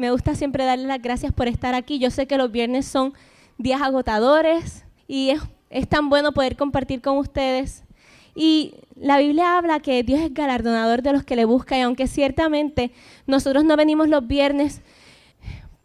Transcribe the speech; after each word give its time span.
me 0.00 0.10
gusta 0.10 0.34
siempre 0.34 0.64
darle 0.64 0.86
las 0.86 1.02
gracias 1.02 1.30
por 1.30 1.46
estar 1.46 1.74
aquí. 1.74 1.98
Yo 1.98 2.10
sé 2.10 2.26
que 2.26 2.38
los 2.38 2.50
viernes 2.50 2.86
son 2.86 3.12
días 3.58 3.82
agotadores 3.82 4.86
y 5.06 5.28
es, 5.28 5.42
es 5.68 5.86
tan 5.86 6.08
bueno 6.08 6.32
poder 6.32 6.56
compartir 6.56 7.02
con 7.02 7.18
ustedes. 7.18 7.84
Y 8.34 8.76
la 8.96 9.18
Biblia 9.18 9.58
habla 9.58 9.80
que 9.80 10.02
Dios 10.02 10.20
es 10.20 10.32
galardonador 10.32 11.02
de 11.02 11.12
los 11.12 11.22
que 11.22 11.36
le 11.36 11.44
buscan 11.44 11.78
y 11.78 11.82
aunque 11.82 12.06
ciertamente 12.06 12.92
nosotros 13.26 13.62
no 13.62 13.76
venimos 13.76 14.08
los 14.08 14.26
viernes 14.26 14.80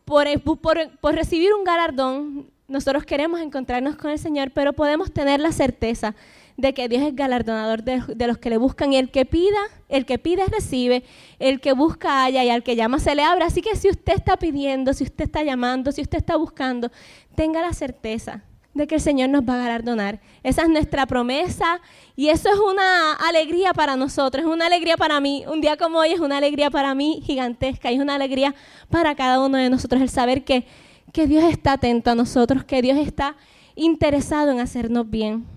por, 0.06 0.28
por, 0.62 1.13
recibir 1.13 1.54
un 1.54 1.66
galardón, 1.66 2.50
nosotros 2.70 3.04
queremos 3.04 3.42
encontrarnos 3.42 3.97
con 3.97 4.12
el 4.12 4.20
Señor, 4.20 4.52
pero 4.52 4.72
podemos 4.72 5.12
tener 5.12 5.42
la 5.42 5.52
certeza 5.52 6.16
de 6.58 6.74
que 6.74 6.87
Dios 6.87 7.03
es 7.03 7.15
galardonador 7.15 7.83
de, 7.83 8.28
los 8.28 8.37
que 8.37 8.49
le 8.49 8.58
buscan 8.58 8.94
y 8.94 8.97
el 8.97 9.12
que 9.12 9.26
pida, 9.26 9.60
el 9.90 10.05
que 10.05 10.19
pide 10.19 10.46
recibe, 10.46 11.04
el 11.40 11.60
que 11.60 11.74
busca 11.74 12.24
haya 12.24 12.44
y 12.44 12.49
al 12.49 12.63
que 12.63 12.76
llama 12.76 12.99
se 12.99 13.15
le 13.15 13.24
abre. 13.24 13.44
Así 13.44 13.62
que 13.62 13.76
si 13.76 13.90
usted 13.90 14.13
está 14.13 14.37
pidiendo, 14.37 14.94
si 14.94 15.04
usted 15.04 15.26
está 15.26 15.44
llamando, 15.44 15.91
si 15.91 16.02
usted 16.02 16.18
está 16.18 16.38
buscando, 16.38 16.91
tenga 17.36 17.62
la 17.62 17.73
certeza 17.73 18.44
de 18.73 18.88
que 18.88 18.95
el 18.95 19.02
Señor 19.02 19.30
nos 19.30 19.44
va 19.44 19.55
a 19.55 19.58
galardonar. 19.58 20.20
Esa 20.44 20.64
es 20.64 20.70
nuestra 20.70 21.05
promesa 21.05 21.81
y 22.16 22.28
eso 22.28 22.50
es 22.50 22.59
una 22.59 23.14
alegría 23.14 23.73
para 23.73 23.95
nosotros, 23.95 24.45
es 24.45 24.52
una 24.52 24.67
alegría 24.67 24.98
para 24.98 25.20
mí. 25.20 25.45
Un 25.48 25.62
día 25.62 25.78
como 25.78 26.00
hoy 26.00 26.12
es 26.12 26.20
una 26.20 26.38
alegría 26.38 26.70
para 26.70 26.94
mí 26.94 27.22
gigantesca 27.26 27.92
y 27.92 27.95
es 27.95 28.02
una 28.02 28.16
alegría 28.16 28.53
para 28.90 29.16
cada 29.16 29.44
uno 29.44 29.58
de 29.58 29.70
nosotros 29.70 30.02
el 30.02 30.09
saber 30.09 30.44
que, 30.44 30.66
que 31.14 31.26
Dios 31.26 31.45
está 31.45 31.73
atento 31.73 32.12
a 32.12 32.16
nosotros, 32.16 32.66
que 32.66 32.81
Dios 32.81 32.98
está 32.98 33.38
interesado 33.76 34.52
en 34.52 34.59
hacernos 34.59 35.09
bien. 35.09 35.55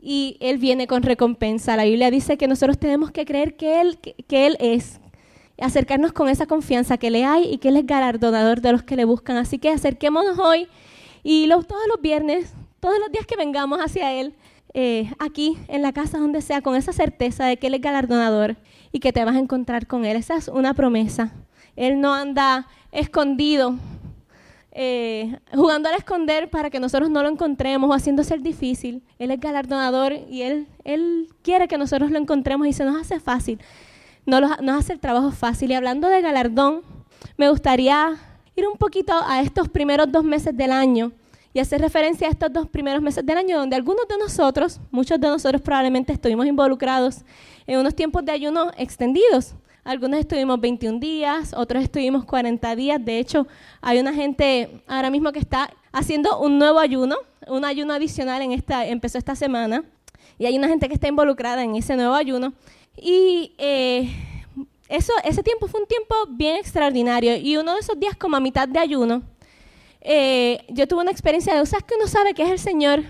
Y 0.00 0.36
Él 0.40 0.58
viene 0.58 0.86
con 0.86 1.02
recompensa. 1.02 1.76
La 1.76 1.84
Biblia 1.84 2.10
dice 2.10 2.36
que 2.36 2.48
nosotros 2.48 2.78
tenemos 2.78 3.10
que 3.10 3.24
creer 3.24 3.56
que 3.56 3.80
Él, 3.80 3.98
que, 3.98 4.46
Él 4.46 4.56
es, 4.60 5.00
acercarnos 5.60 6.12
con 6.12 6.28
esa 6.28 6.46
confianza 6.46 6.96
que 6.96 7.10
le 7.10 7.24
hay 7.24 7.52
y 7.52 7.58
que 7.58 7.68
Él 7.68 7.76
es 7.76 7.86
galardonador 7.86 8.60
de 8.60 8.72
los 8.72 8.82
que 8.82 8.96
le 8.96 9.04
buscan. 9.04 9.36
Así 9.36 9.58
que 9.58 9.70
acerquémonos 9.70 10.38
hoy 10.38 10.68
y 11.22 11.48
todos 11.48 11.86
los 11.88 12.00
viernes, 12.00 12.54
todos 12.80 12.98
los 12.98 13.12
días 13.12 13.26
que 13.26 13.36
vengamos 13.36 13.78
hacia 13.78 14.12
Él, 14.12 14.34
eh, 14.72 15.10
aquí 15.18 15.58
en 15.68 15.82
la 15.82 15.92
casa, 15.92 16.18
donde 16.18 16.42
sea, 16.42 16.62
con 16.62 16.76
esa 16.76 16.92
certeza 16.92 17.44
de 17.44 17.56
que 17.58 17.66
Él 17.66 17.74
es 17.74 17.80
galardonador 17.80 18.56
y 18.92 19.00
que 19.00 19.12
te 19.12 19.24
vas 19.24 19.36
a 19.36 19.40
encontrar 19.40 19.86
con 19.86 20.04
Él. 20.04 20.16
Esa 20.16 20.36
es 20.36 20.48
una 20.48 20.74
promesa. 20.74 21.32
Él 21.76 22.00
no 22.00 22.14
anda 22.14 22.68
escondido, 22.92 23.76
eh, 24.72 25.38
jugando 25.52 25.88
al 25.88 25.96
esconder 25.96 26.48
para 26.48 26.70
que 26.70 26.78
nosotros 26.78 27.10
no 27.10 27.22
lo 27.22 27.28
encontremos 27.28 27.90
o 27.90 27.92
haciendo 27.92 28.22
ser 28.22 28.40
difícil. 28.40 29.02
Él 29.18 29.30
es 29.30 29.40
galardonador 29.40 30.12
y 30.12 30.42
Él, 30.42 30.68
él 30.84 31.28
quiere 31.42 31.68
que 31.68 31.78
nosotros 31.78 32.10
lo 32.10 32.18
encontremos 32.18 32.66
y 32.66 32.72
se 32.72 32.84
nos 32.84 33.00
hace 33.00 33.20
fácil. 33.20 33.60
No 34.26 34.40
nos 34.40 34.78
hace 34.78 34.92
el 34.92 35.00
trabajo 35.00 35.32
fácil. 35.32 35.70
Y 35.70 35.74
hablando 35.74 36.08
de 36.08 36.20
galardón, 36.20 36.82
me 37.36 37.48
gustaría 37.50 38.16
ir 38.54 38.66
un 38.66 38.76
poquito 38.76 39.12
a 39.26 39.40
estos 39.40 39.68
primeros 39.68 40.10
dos 40.10 40.24
meses 40.24 40.56
del 40.56 40.72
año 40.72 41.12
y 41.52 41.58
hacer 41.58 41.80
referencia 41.80 42.28
a 42.28 42.30
estos 42.30 42.52
dos 42.52 42.68
primeros 42.68 43.02
meses 43.02 43.26
del 43.26 43.38
año 43.38 43.58
donde 43.58 43.74
algunos 43.74 44.06
de 44.06 44.18
nosotros, 44.18 44.80
muchos 44.90 45.20
de 45.20 45.26
nosotros 45.26 45.60
probablemente 45.60 46.12
estuvimos 46.12 46.46
involucrados 46.46 47.22
en 47.66 47.78
unos 47.78 47.94
tiempos 47.94 48.24
de 48.24 48.32
ayuno 48.32 48.70
extendidos. 48.76 49.54
Algunos 49.82 50.20
estuvimos 50.20 50.60
21 50.60 50.98
días, 50.98 51.54
otros 51.56 51.82
estuvimos 51.82 52.24
40 52.24 52.76
días. 52.76 53.04
De 53.04 53.18
hecho, 53.18 53.46
hay 53.80 53.98
una 53.98 54.12
gente 54.12 54.82
ahora 54.86 55.10
mismo 55.10 55.32
que 55.32 55.38
está 55.38 55.70
haciendo 55.90 56.38
un 56.38 56.58
nuevo 56.58 56.78
ayuno, 56.78 57.16
un 57.46 57.64
ayuno 57.64 57.94
adicional 57.94 58.42
en 58.42 58.52
esta, 58.52 58.86
empezó 58.86 59.16
esta 59.16 59.34
semana. 59.34 59.84
Y 60.38 60.46
hay 60.46 60.56
una 60.56 60.68
gente 60.68 60.88
que 60.88 60.94
está 60.94 61.08
involucrada 61.08 61.64
en 61.64 61.76
ese 61.76 61.96
nuevo 61.96 62.14
ayuno. 62.14 62.52
Y 62.96 63.54
eh, 63.58 64.10
eso, 64.88 65.12
ese 65.24 65.42
tiempo 65.42 65.66
fue 65.66 65.80
un 65.80 65.86
tiempo 65.86 66.14
bien 66.28 66.56
extraordinario 66.56 67.36
y 67.36 67.56
uno 67.56 67.74
de 67.74 67.80
esos 67.80 67.98
días 67.98 68.16
como 68.16 68.36
a 68.36 68.40
mitad 68.40 68.68
de 68.68 68.78
ayuno, 68.78 69.22
eh, 70.00 70.64
yo 70.68 70.88
tuve 70.88 71.02
una 71.02 71.10
experiencia 71.10 71.54
de, 71.54 71.64
¿sabes 71.64 71.84
que 71.84 71.94
uno 71.94 72.06
sabe 72.06 72.34
que 72.34 72.42
es 72.42 72.50
el 72.50 72.58
Señor? 72.58 73.04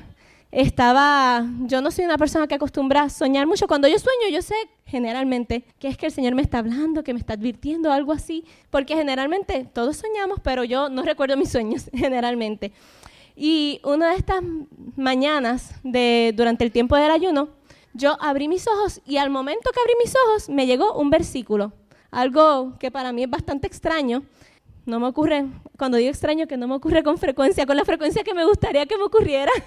Estaba, 0.52 1.46
yo 1.60 1.80
no 1.80 1.92
soy 1.92 2.04
una 2.04 2.18
persona 2.18 2.48
que 2.48 2.56
acostumbra 2.56 3.04
a 3.04 3.08
soñar 3.08 3.46
mucho. 3.46 3.68
Cuando 3.68 3.86
yo 3.86 3.98
sueño, 4.00 4.28
yo 4.32 4.42
sé 4.42 4.54
generalmente 4.84 5.64
que 5.78 5.86
es 5.86 5.96
que 5.96 6.06
el 6.06 6.12
Señor 6.12 6.34
me 6.34 6.42
está 6.42 6.58
hablando, 6.58 7.04
que 7.04 7.12
me 7.12 7.20
está 7.20 7.34
advirtiendo, 7.34 7.92
algo 7.92 8.12
así, 8.12 8.44
porque 8.68 8.96
generalmente 8.96 9.64
todos 9.72 9.98
soñamos, 9.98 10.40
pero 10.42 10.64
yo 10.64 10.88
no 10.88 11.02
recuerdo 11.02 11.36
mis 11.36 11.50
sueños 11.50 11.88
generalmente. 11.94 12.72
Y 13.36 13.80
una 13.84 14.10
de 14.10 14.16
estas 14.16 14.42
mañanas 14.96 15.74
de, 15.84 16.34
durante 16.36 16.64
el 16.64 16.72
tiempo 16.72 16.96
del 16.96 17.12
ayuno, 17.12 17.50
yo 17.94 18.16
abrí 18.20 18.48
mis 18.48 18.66
ojos 18.66 19.00
y 19.06 19.18
al 19.18 19.30
momento 19.30 19.70
que 19.72 19.80
abrí 19.80 19.92
mis 20.02 20.14
ojos 20.26 20.48
me 20.48 20.66
llegó 20.66 20.94
un 20.94 21.10
versículo, 21.10 21.72
algo 22.10 22.76
que 22.80 22.90
para 22.90 23.12
mí 23.12 23.22
es 23.22 23.30
bastante 23.30 23.68
extraño. 23.68 24.24
No 24.86 24.98
me 24.98 25.06
ocurre, 25.06 25.46
cuando 25.78 25.98
digo 25.98 26.10
extraño, 26.10 26.46
que 26.46 26.56
no 26.56 26.66
me 26.66 26.74
ocurre 26.74 27.02
con 27.02 27.18
frecuencia, 27.18 27.66
con 27.66 27.76
la 27.76 27.84
frecuencia 27.84 28.24
que 28.24 28.34
me 28.34 28.44
gustaría 28.44 28.86
que 28.86 28.96
me 28.96 29.04
ocurriera. 29.04 29.52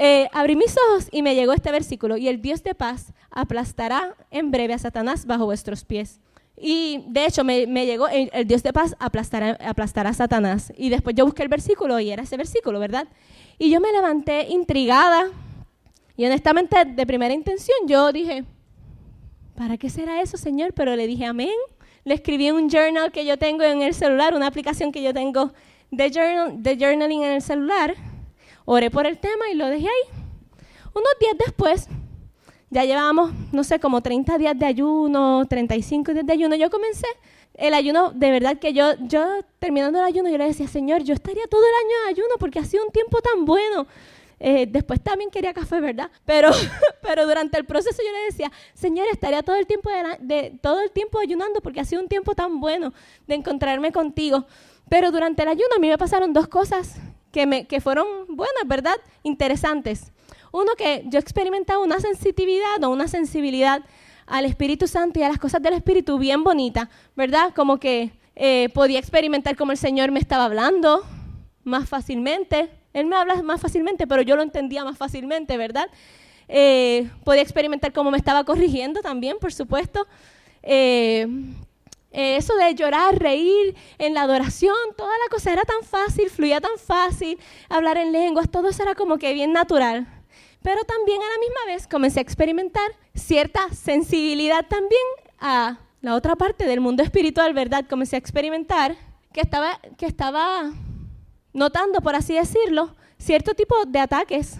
Eh, 0.00 0.28
abrí 0.32 0.54
mis 0.54 0.76
ojos 0.76 1.08
y 1.10 1.22
me 1.22 1.34
llegó 1.34 1.52
este 1.52 1.72
versículo, 1.72 2.16
y 2.16 2.28
el 2.28 2.40
Dios 2.40 2.62
de 2.62 2.74
paz 2.76 3.12
aplastará 3.32 4.14
en 4.30 4.52
breve 4.52 4.74
a 4.74 4.78
Satanás 4.78 5.26
bajo 5.26 5.44
vuestros 5.44 5.84
pies. 5.84 6.20
Y 6.56 7.04
de 7.08 7.26
hecho 7.26 7.42
me, 7.42 7.66
llegó, 7.66 8.06
el, 8.06 8.46
Dios 8.46 8.62
de 8.62 8.72
paz 8.72 8.94
aplastará, 9.00 9.58
aplastará 9.60 10.10
a 10.10 10.14
Satanás. 10.14 10.72
Y 10.76 10.90
después 10.90 11.16
yo 11.16 11.24
busqué 11.24 11.42
el 11.42 11.48
versículo 11.48 11.98
y 11.98 12.10
era 12.10 12.22
ese 12.22 12.36
versículo, 12.36 12.78
¿verdad? 12.78 13.08
Y 13.58 13.70
yo 13.70 13.80
me 13.80 13.90
levanté 13.90 14.46
intrigada, 14.50 15.26
y 16.18 16.26
honestamente, 16.26 16.84
de 16.84 17.06
primera 17.06 17.32
intención, 17.32 17.76
yo 17.86 18.10
dije, 18.10 18.44
¿para 19.54 19.78
qué 19.78 19.88
será 19.88 20.20
eso, 20.20 20.36
Señor? 20.36 20.72
Pero 20.72 20.96
le 20.96 21.06
dije, 21.06 21.24
amén. 21.24 21.54
Le 22.08 22.14
escribí 22.14 22.50
un 22.50 22.70
journal 22.70 23.12
que 23.12 23.26
yo 23.26 23.36
tengo 23.36 23.64
en 23.64 23.82
el 23.82 23.92
celular, 23.92 24.32
una 24.32 24.46
aplicación 24.46 24.92
que 24.92 25.02
yo 25.02 25.12
tengo 25.12 25.52
de, 25.90 26.10
journal, 26.10 26.62
de 26.62 26.78
journaling 26.78 27.22
en 27.22 27.32
el 27.32 27.42
celular. 27.42 27.94
Oré 28.64 28.90
por 28.90 29.06
el 29.06 29.18
tema 29.18 29.50
y 29.52 29.54
lo 29.54 29.66
dejé 29.66 29.88
ahí. 29.88 30.22
Unos 30.94 31.12
días 31.20 31.34
después, 31.38 31.86
ya 32.70 32.86
llevábamos, 32.86 33.32
no 33.52 33.62
sé, 33.62 33.78
como 33.78 34.00
30 34.00 34.38
días 34.38 34.58
de 34.58 34.64
ayuno, 34.64 35.44
35 35.50 36.14
días 36.14 36.24
de 36.24 36.32
ayuno. 36.32 36.56
Yo 36.56 36.70
comencé 36.70 37.06
el 37.52 37.74
ayuno, 37.74 38.10
de 38.12 38.30
verdad 38.30 38.58
que 38.58 38.72
yo, 38.72 38.94
yo 39.00 39.44
terminando 39.58 39.98
el 39.98 40.06
ayuno, 40.06 40.30
yo 40.30 40.38
le 40.38 40.46
decía, 40.46 40.66
Señor, 40.66 41.02
yo 41.02 41.12
estaría 41.12 41.46
todo 41.46 41.60
el 41.60 41.74
año 41.86 42.04
de 42.04 42.10
ayuno 42.12 42.36
porque 42.40 42.58
ha 42.58 42.64
sido 42.64 42.86
un 42.86 42.90
tiempo 42.90 43.20
tan 43.20 43.44
bueno. 43.44 43.86
Eh, 44.40 44.66
después 44.68 45.02
también 45.02 45.30
quería 45.30 45.52
café, 45.52 45.80
¿verdad? 45.80 46.10
Pero, 46.24 46.50
pero 47.02 47.26
durante 47.26 47.58
el 47.58 47.64
proceso 47.64 48.00
yo 48.04 48.12
le 48.12 48.24
decía, 48.26 48.52
Señor, 48.74 49.06
estaría 49.10 49.42
todo 49.42 49.56
el, 49.56 49.66
tiempo 49.66 49.90
de, 50.20 50.58
todo 50.62 50.80
el 50.80 50.90
tiempo 50.90 51.18
ayunando 51.18 51.60
porque 51.60 51.80
ha 51.80 51.84
sido 51.84 52.02
un 52.02 52.08
tiempo 52.08 52.34
tan 52.34 52.60
bueno 52.60 52.92
de 53.26 53.34
encontrarme 53.34 53.92
contigo. 53.92 54.46
Pero 54.88 55.10
durante 55.10 55.42
el 55.42 55.48
ayuno 55.48 55.68
a 55.76 55.80
mí 55.80 55.88
me 55.88 55.98
pasaron 55.98 56.32
dos 56.32 56.48
cosas 56.48 56.96
que, 57.32 57.46
me, 57.46 57.66
que 57.66 57.80
fueron 57.80 58.06
buenas, 58.28 58.66
¿verdad? 58.66 58.96
Interesantes. 59.22 60.12
Uno, 60.52 60.72
que 60.76 61.04
yo 61.06 61.18
experimentaba 61.18 61.82
una 61.82 62.00
sensitividad 62.00 62.82
o 62.82 62.90
una 62.90 63.08
sensibilidad 63.08 63.82
al 64.26 64.44
Espíritu 64.44 64.86
Santo 64.86 65.20
y 65.20 65.22
a 65.22 65.28
las 65.28 65.38
cosas 65.38 65.62
del 65.62 65.74
Espíritu 65.74 66.18
bien 66.18 66.44
bonita, 66.44 66.88
¿verdad? 67.16 67.52
Como 67.54 67.78
que 67.78 68.12
eh, 68.36 68.68
podía 68.72 68.98
experimentar 68.98 69.56
como 69.56 69.72
el 69.72 69.78
Señor 69.78 70.10
me 70.10 70.20
estaba 70.20 70.44
hablando 70.44 71.04
más 71.64 71.88
fácilmente, 71.88 72.70
él 72.92 73.06
me 73.06 73.16
habla 73.16 73.42
más 73.42 73.60
fácilmente, 73.60 74.06
pero 74.06 74.22
yo 74.22 74.36
lo 74.36 74.42
entendía 74.42 74.84
más 74.84 74.96
fácilmente, 74.96 75.56
¿verdad? 75.56 75.88
Eh, 76.48 77.10
podía 77.24 77.42
experimentar 77.42 77.92
cómo 77.92 78.10
me 78.10 78.16
estaba 78.18 78.44
corrigiendo 78.44 79.00
también, 79.02 79.38
por 79.38 79.52
supuesto. 79.52 80.06
Eh, 80.62 81.26
eso 82.10 82.56
de 82.56 82.74
llorar, 82.74 83.18
reír 83.18 83.76
en 83.98 84.14
la 84.14 84.22
adoración, 84.22 84.74
toda 84.96 85.12
la 85.18 85.28
cosa 85.30 85.52
era 85.52 85.62
tan 85.62 85.82
fácil, 85.82 86.30
fluía 86.30 86.60
tan 86.60 86.78
fácil, 86.78 87.38
hablar 87.68 87.98
en 87.98 88.12
lenguas, 88.12 88.50
todo 88.50 88.68
eso 88.68 88.82
era 88.82 88.94
como 88.94 89.18
que 89.18 89.34
bien 89.34 89.52
natural. 89.52 90.06
Pero 90.62 90.82
también 90.84 91.20
a 91.20 91.26
la 91.26 91.38
misma 91.38 91.66
vez 91.66 91.86
comencé 91.86 92.18
a 92.18 92.22
experimentar 92.22 92.90
cierta 93.14 93.68
sensibilidad 93.72 94.66
también 94.66 95.02
a 95.38 95.78
la 96.00 96.14
otra 96.14 96.34
parte 96.34 96.64
del 96.64 96.80
mundo 96.80 97.02
espiritual, 97.02 97.52
¿verdad? 97.52 97.84
Comencé 97.88 98.16
a 98.16 98.18
experimentar 98.18 98.96
que 99.32 99.40
estaba, 99.40 99.78
que 99.96 100.06
estaba 100.06 100.72
notando, 101.52 102.00
por 102.00 102.14
así 102.14 102.34
decirlo, 102.34 102.94
cierto 103.18 103.54
tipo 103.54 103.74
de 103.86 103.98
ataques 103.98 104.58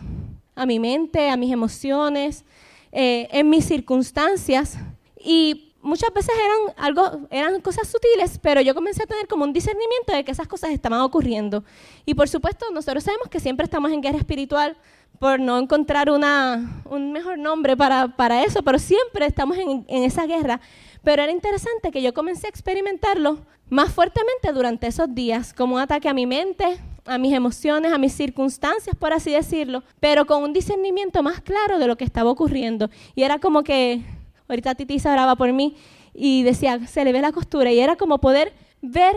a 0.55 0.67
mi 0.67 0.79
mente, 0.79 1.31
a 1.31 1.37
mis 1.37 1.53
emociones, 1.53 2.45
eh, 2.93 3.29
en 3.31 3.49
mis 3.49 3.65
circunstancias. 3.65 4.77
Y 5.19 5.75
muchas 5.81 6.13
veces 6.13 6.35
eran, 6.35 6.75
algo, 6.77 7.29
eran 7.31 7.61
cosas 7.61 7.89
sutiles, 7.89 8.39
pero 8.43 8.61
yo 8.61 8.75
comencé 8.75 9.03
a 9.03 9.07
tener 9.07 9.27
como 9.29 9.45
un 9.45 9.53
discernimiento 9.53 10.13
de 10.13 10.25
que 10.25 10.33
esas 10.33 10.49
cosas 10.49 10.71
estaban 10.71 11.01
ocurriendo. 11.01 11.65
Y 12.05 12.15
por 12.15 12.29
supuesto, 12.29 12.67
nosotros 12.73 13.05
sabemos 13.05 13.29
que 13.29 13.41
siempre 13.41 13.65
estamos 13.65 13.93
en 13.93 14.01
guerra 14.01 14.19
espiritual 14.19 14.77
por 15.19 15.41
no 15.41 15.59
encontrar 15.59 16.11
una, 16.11 16.83
un 16.85 17.13
mejor 17.13 17.39
nombre 17.39 17.77
para, 17.77 18.09
para 18.09 18.45
eso, 18.45 18.63
pero 18.63 18.79
siempre 18.79 19.27
estamos 19.27 19.57
en, 19.59 19.85
en 19.89 20.05
esa 20.05 20.27
guerra. 20.27 20.61
Pero 21.03 21.23
era 21.23 21.33
interesante 21.33 21.91
que 21.91 22.03
yo 22.03 22.13
comencé 22.13 22.47
a 22.47 22.51
experimentarlo 22.51 23.39
más 23.71 23.93
fuertemente 23.93 24.53
durante 24.53 24.87
esos 24.87 25.15
días, 25.15 25.53
como 25.53 25.77
un 25.77 25.81
ataque 25.81 26.09
a 26.09 26.15
mi 26.15 26.27
mente, 26.27 26.79
a 27.05 27.19
mis 27.19 27.33
emociones, 27.33 27.93
a 27.93 27.99
mis 27.99 28.13
circunstancias, 28.13 28.97
por 28.97 29.13
así 29.13 29.33
decirlo, 29.33 29.83
pero 30.01 30.27
con 30.27 30.43
un 30.43 30.53
discernimiento 30.53 31.23
más 31.23 31.41
claro 31.41 31.79
de 31.79 31.87
lo 31.87 31.97
que 31.97 32.05
estaba 32.05 32.31
ocurriendo. 32.31 32.91
Y 33.15 33.23
era 33.23 33.39
como 33.39 33.63
que, 33.63 34.03
ahorita 34.49 34.75
Titi 34.75 34.99
se 34.99 35.09
oraba 35.09 35.37
por 35.37 35.53
mí 35.53 35.77
y 36.15 36.43
decía, 36.43 36.87
se 36.87 37.05
le 37.05 37.13
ve 37.13 37.21
la 37.21 37.33
costura, 37.33 37.71
y 37.71 37.79
era 37.79 37.97
como 37.97 38.19
poder 38.19 38.53
ver 38.81 39.15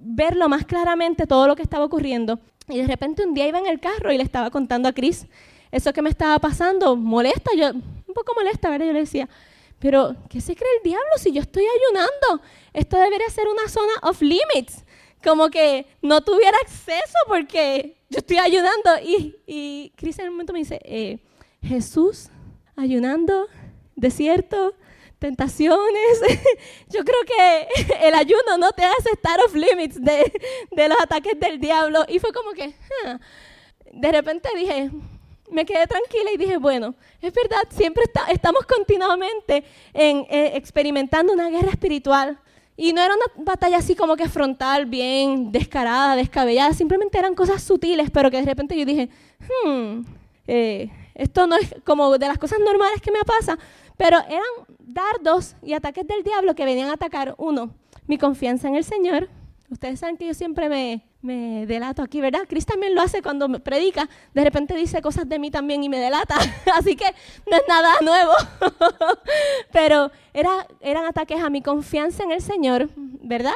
verlo 0.00 0.48
más 0.48 0.64
claramente 0.64 1.26
todo 1.26 1.46
lo 1.46 1.56
que 1.56 1.62
estaba 1.62 1.84
ocurriendo. 1.84 2.38
Y 2.68 2.78
de 2.78 2.86
repente 2.86 3.24
un 3.24 3.34
día 3.34 3.48
iba 3.48 3.58
en 3.58 3.66
el 3.66 3.80
carro 3.80 4.12
y 4.12 4.16
le 4.16 4.22
estaba 4.22 4.50
contando 4.50 4.88
a 4.88 4.92
Chris 4.92 5.26
eso 5.70 5.92
que 5.92 6.02
me 6.02 6.08
estaba 6.08 6.38
pasando, 6.38 6.96
molesta, 6.96 7.50
yo 7.56 7.70
un 7.72 8.14
poco 8.14 8.32
molesta, 8.34 8.70
¿verdad? 8.70 8.86
Yo 8.86 8.92
le 8.94 9.00
decía, 9.00 9.28
pero 9.78 10.16
¿qué 10.28 10.40
se 10.40 10.56
cree 10.56 10.70
el 10.78 10.82
diablo 10.82 11.10
si 11.18 11.32
yo 11.32 11.40
estoy 11.40 11.64
ayunando? 11.64 12.44
Esto 12.72 12.98
debería 12.98 13.28
ser 13.30 13.46
una 13.48 13.68
zona 13.68 13.92
of 14.02 14.20
limits, 14.20 14.84
como 15.22 15.50
que 15.50 15.86
no 16.02 16.20
tuviera 16.22 16.56
acceso 16.62 17.18
porque 17.26 17.96
yo 18.08 18.18
estoy 18.18 18.38
ayunando. 18.38 18.90
Y, 19.02 19.36
y 19.46 19.92
Chris 19.96 20.18
en 20.18 20.26
un 20.26 20.34
momento 20.34 20.52
me 20.52 20.60
dice, 20.60 20.80
eh, 20.84 21.18
Jesús 21.62 22.28
ayunando, 22.76 23.48
desierto, 23.96 24.74
tentaciones. 25.18 26.20
Yo 26.88 27.04
creo 27.04 27.20
que 27.26 27.68
el 28.08 28.14
ayuno 28.14 28.56
no 28.58 28.72
te 28.72 28.84
hace 28.84 29.10
estar 29.12 29.40
off 29.40 29.54
limits 29.54 30.02
de 30.02 30.88
los 30.88 31.00
ataques 31.00 31.38
del 31.38 31.60
diablo. 31.60 32.04
Y 32.08 32.18
fue 32.18 32.32
como 32.32 32.52
que, 32.52 32.74
de 33.92 34.12
repente 34.12 34.48
dije, 34.56 34.90
me 35.50 35.64
quedé 35.64 35.86
tranquila 35.86 36.30
y 36.32 36.36
dije, 36.36 36.56
bueno, 36.58 36.94
es 37.20 37.32
verdad, 37.32 37.62
siempre 37.70 38.04
estamos 38.30 38.66
continuamente 38.66 39.64
en, 39.92 40.26
eh, 40.30 40.52
experimentando 40.54 41.32
una 41.32 41.50
guerra 41.50 41.70
espiritual. 41.70 42.38
Y 42.76 42.92
no 42.92 43.02
era 43.02 43.14
una 43.14 43.44
batalla 43.44 43.78
así 43.78 43.96
como 43.96 44.14
que 44.16 44.28
frontal, 44.28 44.86
bien 44.86 45.50
descarada, 45.50 46.14
descabellada, 46.14 46.72
simplemente 46.74 47.18
eran 47.18 47.34
cosas 47.34 47.60
sutiles, 47.62 48.08
pero 48.10 48.30
que 48.30 48.36
de 48.36 48.46
repente 48.46 48.78
yo 48.78 48.84
dije, 48.84 49.08
hmm, 49.64 50.02
eh, 50.46 50.88
esto 51.16 51.48
no 51.48 51.56
es 51.56 51.74
como 51.84 52.16
de 52.18 52.28
las 52.28 52.38
cosas 52.38 52.60
normales 52.60 53.02
que 53.02 53.10
me 53.10 53.24
pasa, 53.24 53.58
pero 53.96 54.18
eran 54.28 54.68
dardos 54.78 55.56
y 55.62 55.72
ataques 55.72 56.06
del 56.06 56.22
diablo 56.22 56.54
que 56.54 56.64
venían 56.64 56.88
a 56.90 56.92
atacar, 56.92 57.34
uno, 57.36 57.74
mi 58.06 58.16
confianza 58.16 58.68
en 58.68 58.76
el 58.76 58.84
Señor. 58.84 59.28
Ustedes 59.68 59.98
saben 59.98 60.16
que 60.16 60.28
yo 60.28 60.34
siempre 60.34 60.68
me, 60.68 61.02
me 61.20 61.66
delato 61.66 62.02
aquí, 62.02 62.20
¿verdad? 62.20 62.42
Cristo 62.48 62.72
también 62.72 62.94
lo 62.94 63.02
hace 63.02 63.22
cuando 63.22 63.48
me 63.48 63.58
predica, 63.58 64.08
de 64.34 64.44
repente 64.44 64.76
dice 64.76 65.02
cosas 65.02 65.28
de 65.28 65.38
mí 65.38 65.50
también 65.50 65.82
y 65.82 65.88
me 65.88 65.98
delata, 65.98 66.36
así 66.74 66.94
que 66.96 67.06
no 67.50 67.56
es 67.56 67.62
nada 67.68 67.94
nuevo, 68.02 68.32
pero 69.72 70.10
era, 70.32 70.66
eran 70.80 71.06
ataques 71.06 71.42
a 71.42 71.50
mi 71.50 71.62
confianza 71.62 72.22
en 72.22 72.32
el 72.32 72.40
Señor, 72.40 72.88
¿verdad? 72.96 73.54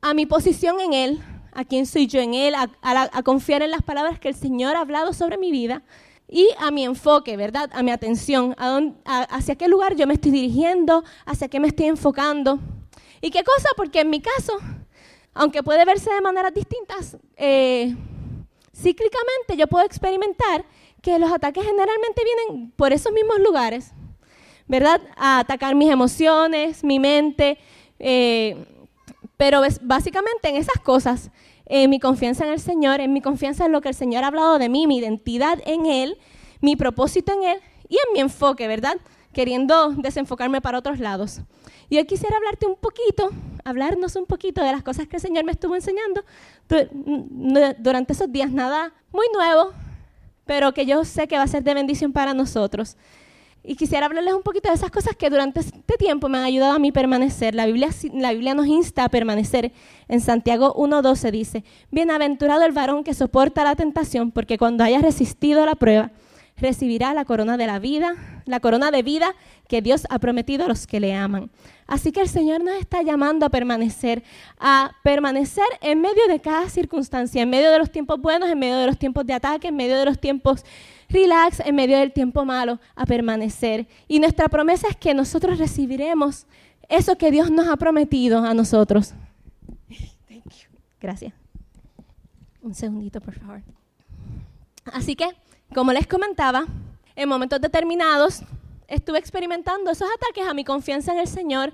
A 0.00 0.14
mi 0.14 0.26
posición 0.26 0.80
en 0.80 0.94
Él, 0.94 1.22
a 1.52 1.64
quién 1.64 1.86
soy 1.86 2.06
yo 2.06 2.20
en 2.20 2.34
Él, 2.34 2.54
a, 2.54 2.70
a 2.82 3.22
confiar 3.22 3.62
en 3.62 3.70
las 3.70 3.82
palabras 3.82 4.18
que 4.18 4.28
el 4.28 4.34
Señor 4.34 4.76
ha 4.76 4.80
hablado 4.80 5.12
sobre 5.12 5.36
mi 5.36 5.50
vida 5.50 5.82
y 6.28 6.48
a 6.58 6.70
mi 6.70 6.84
enfoque, 6.84 7.36
¿verdad? 7.36 7.70
A 7.74 7.82
mi 7.82 7.90
atención, 7.90 8.54
a 8.56 8.80
hacia 9.04 9.56
qué 9.56 9.68
lugar 9.68 9.96
yo 9.96 10.06
me 10.06 10.14
estoy 10.14 10.30
dirigiendo, 10.30 11.04
hacia 11.26 11.48
qué 11.48 11.60
me 11.60 11.68
estoy 11.68 11.86
enfocando. 11.86 12.58
¿Y 13.20 13.30
qué 13.30 13.44
cosa? 13.44 13.68
Porque 13.76 14.00
en 14.00 14.08
mi 14.08 14.22
caso, 14.22 14.54
aunque 15.34 15.62
puede 15.62 15.84
verse 15.84 16.12
de 16.12 16.20
maneras 16.20 16.52
distintas, 16.54 17.16
eh, 17.36 17.94
cíclicamente 18.74 19.56
yo 19.56 19.66
puedo 19.66 19.84
experimentar 19.84 20.64
que 21.00 21.18
los 21.18 21.32
ataques 21.32 21.64
generalmente 21.64 22.22
vienen 22.24 22.70
por 22.72 22.92
esos 22.92 23.12
mismos 23.12 23.38
lugares, 23.40 23.92
¿verdad? 24.66 25.00
A 25.16 25.40
atacar 25.40 25.74
mis 25.74 25.90
emociones, 25.90 26.84
mi 26.84 26.98
mente, 26.98 27.58
eh, 27.98 28.64
pero 29.36 29.62
básicamente 29.82 30.48
en 30.48 30.56
esas 30.56 30.80
cosas 30.82 31.30
en 31.66 31.90
mi 31.90 31.98
confianza 32.00 32.44
en 32.44 32.52
el 32.52 32.60
Señor, 32.60 33.00
en 33.00 33.12
mi 33.12 33.20
confianza 33.20 33.64
en 33.64 33.72
lo 33.72 33.80
que 33.80 33.88
el 33.88 33.94
Señor 33.94 34.24
ha 34.24 34.26
hablado 34.28 34.58
de 34.58 34.68
mí, 34.68 34.86
mi 34.86 34.98
identidad 34.98 35.58
en 35.64 35.86
Él, 35.86 36.18
mi 36.60 36.76
propósito 36.76 37.32
en 37.32 37.44
Él 37.44 37.58
y 37.88 37.96
en 37.96 38.12
mi 38.12 38.20
enfoque, 38.20 38.68
¿verdad? 38.68 38.96
Queriendo 39.32 39.90
desenfocarme 39.90 40.60
para 40.60 40.78
otros 40.78 40.98
lados. 40.98 41.40
Y 41.88 41.98
hoy 41.98 42.04
quisiera 42.04 42.36
hablarte 42.36 42.66
un 42.66 42.76
poquito, 42.76 43.30
hablarnos 43.64 44.16
un 44.16 44.26
poquito 44.26 44.62
de 44.62 44.72
las 44.72 44.82
cosas 44.82 45.06
que 45.06 45.16
el 45.16 45.22
Señor 45.22 45.44
me 45.44 45.52
estuvo 45.52 45.74
enseñando 45.74 46.24
durante 47.78 48.12
esos 48.12 48.30
días. 48.30 48.50
Nada 48.50 48.92
muy 49.12 49.26
nuevo, 49.34 49.72
pero 50.46 50.72
que 50.72 50.86
yo 50.86 51.04
sé 51.04 51.28
que 51.28 51.36
va 51.36 51.42
a 51.42 51.48
ser 51.48 51.62
de 51.62 51.74
bendición 51.74 52.12
para 52.12 52.34
nosotros. 52.34 52.96
Y 53.64 53.76
quisiera 53.76 54.06
hablarles 54.06 54.34
un 54.34 54.42
poquito 54.42 54.68
de 54.68 54.74
esas 54.74 54.90
cosas 54.90 55.14
que 55.14 55.30
durante 55.30 55.60
este 55.60 55.96
tiempo 55.96 56.28
me 56.28 56.38
han 56.38 56.44
ayudado 56.44 56.72
a 56.72 56.78
mí 56.80 56.90
permanecer. 56.90 57.54
La 57.54 57.66
Biblia, 57.66 57.90
la 58.12 58.32
Biblia 58.32 58.54
nos 58.54 58.66
insta 58.66 59.04
a 59.04 59.08
permanecer. 59.08 59.72
En 60.08 60.20
Santiago 60.20 60.74
1.12 60.74 61.30
dice, 61.30 61.64
Bienaventurado 61.92 62.64
el 62.64 62.72
varón 62.72 63.04
que 63.04 63.14
soporta 63.14 63.62
la 63.62 63.76
tentación, 63.76 64.32
porque 64.32 64.58
cuando 64.58 64.82
haya 64.82 65.00
resistido 65.00 65.64
la 65.64 65.76
prueba, 65.76 66.10
recibirá 66.62 67.12
la 67.12 67.26
corona 67.26 67.56
de 67.56 67.66
la 67.66 67.78
vida, 67.78 68.14
la 68.46 68.60
corona 68.60 68.90
de 68.90 69.02
vida 69.02 69.34
que 69.68 69.82
Dios 69.82 70.06
ha 70.08 70.18
prometido 70.18 70.64
a 70.64 70.68
los 70.68 70.86
que 70.86 71.00
le 71.00 71.14
aman. 71.14 71.50
Así 71.86 72.12
que 72.12 72.20
el 72.20 72.28
Señor 72.28 72.62
nos 72.62 72.76
está 72.76 73.02
llamando 73.02 73.44
a 73.44 73.50
permanecer, 73.50 74.22
a 74.58 74.92
permanecer 75.02 75.66
en 75.82 76.00
medio 76.00 76.26
de 76.28 76.40
cada 76.40 76.70
circunstancia, 76.70 77.42
en 77.42 77.50
medio 77.50 77.70
de 77.70 77.78
los 77.78 77.90
tiempos 77.90 78.20
buenos, 78.20 78.48
en 78.48 78.58
medio 78.58 78.78
de 78.78 78.86
los 78.86 78.98
tiempos 78.98 79.26
de 79.26 79.34
ataque, 79.34 79.68
en 79.68 79.76
medio 79.76 79.98
de 79.98 80.06
los 80.06 80.18
tiempos 80.18 80.64
relax 81.12 81.60
en 81.60 81.74
medio 81.74 81.98
del 81.98 82.12
tiempo 82.12 82.44
malo 82.44 82.80
a 82.96 83.06
permanecer. 83.06 83.86
Y 84.08 84.18
nuestra 84.18 84.48
promesa 84.48 84.88
es 84.88 84.96
que 84.96 85.14
nosotros 85.14 85.58
recibiremos 85.58 86.46
eso 86.88 87.16
que 87.16 87.30
Dios 87.30 87.50
nos 87.50 87.68
ha 87.68 87.76
prometido 87.76 88.44
a 88.44 88.54
nosotros. 88.54 89.14
Gracias. 91.00 91.34
Un 92.62 92.74
segundito, 92.74 93.20
por 93.20 93.34
favor. 93.34 93.62
Así 94.84 95.16
que, 95.16 95.26
como 95.72 95.92
les 95.92 96.06
comentaba, 96.06 96.66
en 97.16 97.28
momentos 97.28 97.60
determinados 97.60 98.42
estuve 98.88 99.18
experimentando 99.18 99.90
esos 99.90 100.08
ataques 100.16 100.46
a 100.46 100.54
mi 100.54 100.64
confianza 100.64 101.12
en 101.12 101.18
el 101.18 101.28
Señor. 101.28 101.72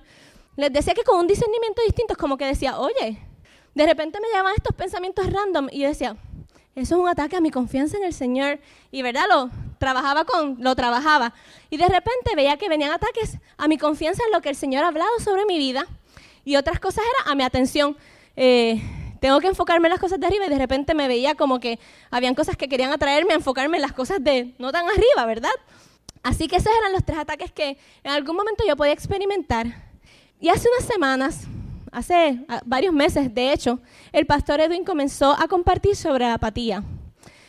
Les 0.56 0.72
decía 0.72 0.94
que 0.94 1.02
con 1.02 1.18
un 1.20 1.26
discernimiento 1.26 1.82
distinto, 1.84 2.14
como 2.16 2.36
que 2.36 2.46
decía, 2.46 2.78
oye, 2.78 3.18
de 3.74 3.86
repente 3.86 4.18
me 4.20 4.28
llaman 4.32 4.54
estos 4.56 4.74
pensamientos 4.74 5.30
random 5.32 5.68
y 5.70 5.80
yo 5.80 5.88
decía, 5.88 6.16
eso 6.74 6.94
es 6.94 7.00
un 7.00 7.08
ataque 7.08 7.36
a 7.36 7.40
mi 7.40 7.50
confianza 7.50 7.96
en 7.96 8.04
el 8.04 8.12
Señor. 8.12 8.60
Y 8.92 9.02
verdad, 9.02 9.24
lo 9.28 9.50
trabajaba 9.78 10.24
con, 10.24 10.56
lo 10.60 10.76
trabajaba. 10.76 11.34
Y 11.70 11.76
de 11.76 11.86
repente 11.86 12.36
veía 12.36 12.56
que 12.56 12.68
venían 12.68 12.92
ataques 12.92 13.38
a 13.56 13.66
mi 13.66 13.78
confianza 13.78 14.22
en 14.26 14.32
lo 14.32 14.40
que 14.40 14.50
el 14.50 14.56
Señor 14.56 14.84
ha 14.84 14.88
hablado 14.88 15.18
sobre 15.18 15.44
mi 15.44 15.58
vida. 15.58 15.86
Y 16.44 16.56
otras 16.56 16.78
cosas 16.78 17.04
era 17.04 17.32
a 17.32 17.34
mi 17.34 17.42
atención. 17.42 17.96
Eh, 18.36 18.80
tengo 19.20 19.40
que 19.40 19.48
enfocarme 19.48 19.88
en 19.88 19.92
las 19.92 20.00
cosas 20.00 20.20
de 20.20 20.26
arriba 20.26 20.46
y 20.46 20.50
de 20.50 20.58
repente 20.58 20.94
me 20.94 21.08
veía 21.08 21.34
como 21.34 21.60
que 21.60 21.78
habían 22.10 22.34
cosas 22.34 22.56
que 22.56 22.68
querían 22.68 22.92
atraerme 22.92 23.32
a 23.32 23.36
enfocarme 23.36 23.76
en 23.76 23.82
las 23.82 23.92
cosas 23.92 24.22
de 24.22 24.54
no 24.58 24.72
tan 24.72 24.86
arriba, 24.86 25.26
¿verdad? 25.26 25.50
Así 26.22 26.48
que 26.48 26.56
esos 26.56 26.72
eran 26.80 26.92
los 26.92 27.04
tres 27.04 27.18
ataques 27.18 27.52
que 27.52 27.78
en 28.02 28.10
algún 28.10 28.36
momento 28.36 28.64
yo 28.66 28.76
podía 28.76 28.92
experimentar. 28.92 29.66
Y 30.40 30.48
hace 30.48 30.68
unas 30.76 30.86
semanas 30.86 31.46
hace 31.92 32.44
ah, 32.48 32.60
varios 32.64 32.92
meses, 32.92 33.34
de 33.34 33.52
hecho, 33.52 33.80
el 34.12 34.26
pastor 34.26 34.60
Edwin 34.60 34.84
comenzó 34.84 35.32
a 35.32 35.48
compartir 35.48 35.96
sobre 35.96 36.24
la 36.24 36.34
apatía. 36.34 36.82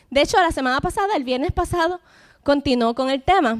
De 0.10 0.22
hecho, 0.22 0.38
la 0.38 0.52
semana 0.52 0.82
pasada, 0.82 1.16
el 1.16 1.24
viernes 1.24 1.52
pasado, 1.52 2.00
continuó 2.44 2.96
con 2.96 3.10
el 3.10 3.22
tema. 3.22 3.60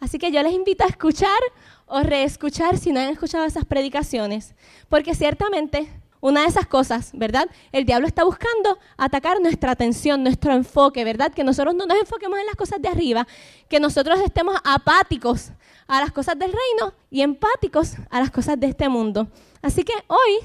Así 0.00 0.18
que 0.18 0.30
yo 0.30 0.42
les 0.42 0.52
invito 0.52 0.84
a 0.84 0.88
escuchar 0.88 1.38
o 1.86 2.00
reescuchar 2.00 2.78
si 2.78 2.92
no 2.92 3.00
han 3.00 3.08
escuchado 3.08 3.44
esas 3.46 3.64
predicaciones, 3.64 4.54
porque 4.88 5.14
ciertamente 5.14 5.88
una 6.20 6.42
de 6.42 6.48
esas 6.48 6.66
cosas, 6.66 7.10
¿verdad? 7.14 7.48
El 7.72 7.84
diablo 7.84 8.06
está 8.06 8.24
buscando 8.24 8.78
atacar 8.96 9.40
nuestra 9.40 9.72
atención, 9.72 10.22
nuestro 10.22 10.52
enfoque, 10.52 11.04
¿verdad? 11.04 11.32
Que 11.32 11.44
nosotros 11.44 11.74
no 11.74 11.86
nos 11.86 11.98
enfoquemos 11.98 12.38
en 12.38 12.46
las 12.46 12.56
cosas 12.56 12.80
de 12.80 12.88
arriba, 12.88 13.26
que 13.68 13.80
nosotros 13.80 14.20
estemos 14.20 14.56
apáticos 14.64 15.52
a 15.86 16.00
las 16.00 16.12
cosas 16.12 16.38
del 16.38 16.52
reino 16.52 16.94
y 17.10 17.22
empáticos 17.22 17.94
a 18.10 18.20
las 18.20 18.30
cosas 18.30 18.58
de 18.60 18.66
este 18.66 18.88
mundo. 18.88 19.28
Así 19.62 19.84
que 19.84 19.94
hoy 20.06 20.38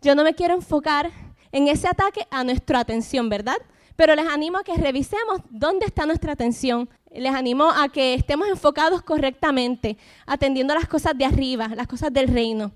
yo 0.00 0.14
no 0.14 0.22
me 0.22 0.34
quiero 0.34 0.54
enfocar 0.54 1.10
en 1.52 1.68
ese 1.68 1.88
ataque 1.88 2.26
a 2.30 2.44
nuestra 2.44 2.80
atención, 2.80 3.28
¿verdad? 3.28 3.56
Pero 3.96 4.14
les 4.14 4.26
animo 4.26 4.58
a 4.58 4.64
que 4.64 4.76
revisemos 4.76 5.40
dónde 5.48 5.86
está 5.86 6.04
nuestra 6.04 6.32
atención. 6.32 6.88
Les 7.14 7.34
animo 7.34 7.70
a 7.70 7.88
que 7.88 8.14
estemos 8.14 8.46
enfocados 8.48 9.02
correctamente, 9.02 9.96
atendiendo 10.26 10.74
las 10.74 10.86
cosas 10.86 11.16
de 11.16 11.24
arriba, 11.24 11.68
las 11.68 11.86
cosas 11.86 12.12
del 12.12 12.28
reino. 12.28 12.72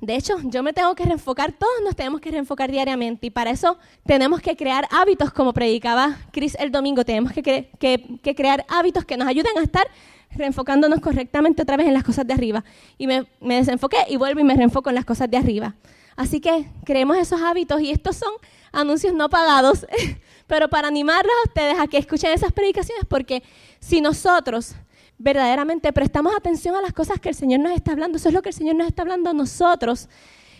De 0.00 0.14
hecho, 0.14 0.36
yo 0.44 0.62
me 0.62 0.72
tengo 0.72 0.94
que 0.94 1.04
reenfocar, 1.04 1.52
todos 1.52 1.74
nos 1.82 1.96
tenemos 1.96 2.20
que 2.20 2.30
reenfocar 2.30 2.70
diariamente 2.70 3.26
y 3.26 3.30
para 3.30 3.50
eso 3.50 3.78
tenemos 4.06 4.40
que 4.40 4.56
crear 4.56 4.86
hábitos, 4.92 5.32
como 5.32 5.52
predicaba 5.52 6.18
Chris 6.30 6.56
el 6.60 6.70
domingo, 6.70 7.04
tenemos 7.04 7.32
que, 7.32 7.68
crear 8.36 8.64
hábitos 8.68 9.04
que 9.04 9.16
nos 9.16 9.26
ayuden 9.26 9.58
a 9.58 9.62
estar 9.62 9.88
reenfocándonos 10.30 11.00
correctamente 11.00 11.62
otra 11.62 11.76
vez 11.76 11.88
en 11.88 11.94
las 11.94 12.04
cosas 12.04 12.26
de 12.26 12.32
arriba. 12.32 12.64
Y 12.96 13.08
me, 13.08 13.26
desenfoqué 13.40 13.96
y 14.08 14.16
vuelvo 14.16 14.38
y 14.38 14.44
me 14.44 14.54
reenfoco 14.54 14.88
en 14.88 14.94
las 14.94 15.04
cosas 15.04 15.28
de 15.28 15.36
arriba. 15.36 15.74
Así 16.14 16.40
que 16.40 16.68
creemos 16.84 17.16
esos 17.16 17.40
hábitos 17.40 17.80
y 17.80 17.90
estos 17.90 18.16
son 18.16 18.32
anuncios 18.70 19.14
no 19.14 19.28
pagados, 19.28 19.84
pero 20.46 20.68
para 20.68 20.86
animarlos 20.86 21.34
a 21.44 21.48
ustedes 21.48 21.78
a 21.78 21.88
que 21.88 21.98
escuchen 21.98 22.30
esas 22.30 22.52
predicaciones, 22.52 23.04
porque 23.08 23.42
si 23.80 24.00
nosotros 24.00 24.74
verdaderamente 25.18 25.92
prestamos 25.92 26.34
atención 26.34 26.74
a 26.76 26.82
las 26.82 26.92
cosas 26.92 27.20
que 27.20 27.28
el 27.28 27.34
Señor 27.34 27.60
nos 27.60 27.72
está 27.72 27.92
hablando, 27.92 28.16
eso 28.16 28.28
es 28.28 28.34
lo 28.34 28.42
que 28.42 28.50
el 28.50 28.54
Señor 28.54 28.76
nos 28.76 28.86
está 28.86 29.02
hablando 29.02 29.30
a 29.30 29.34
nosotros, 29.34 30.08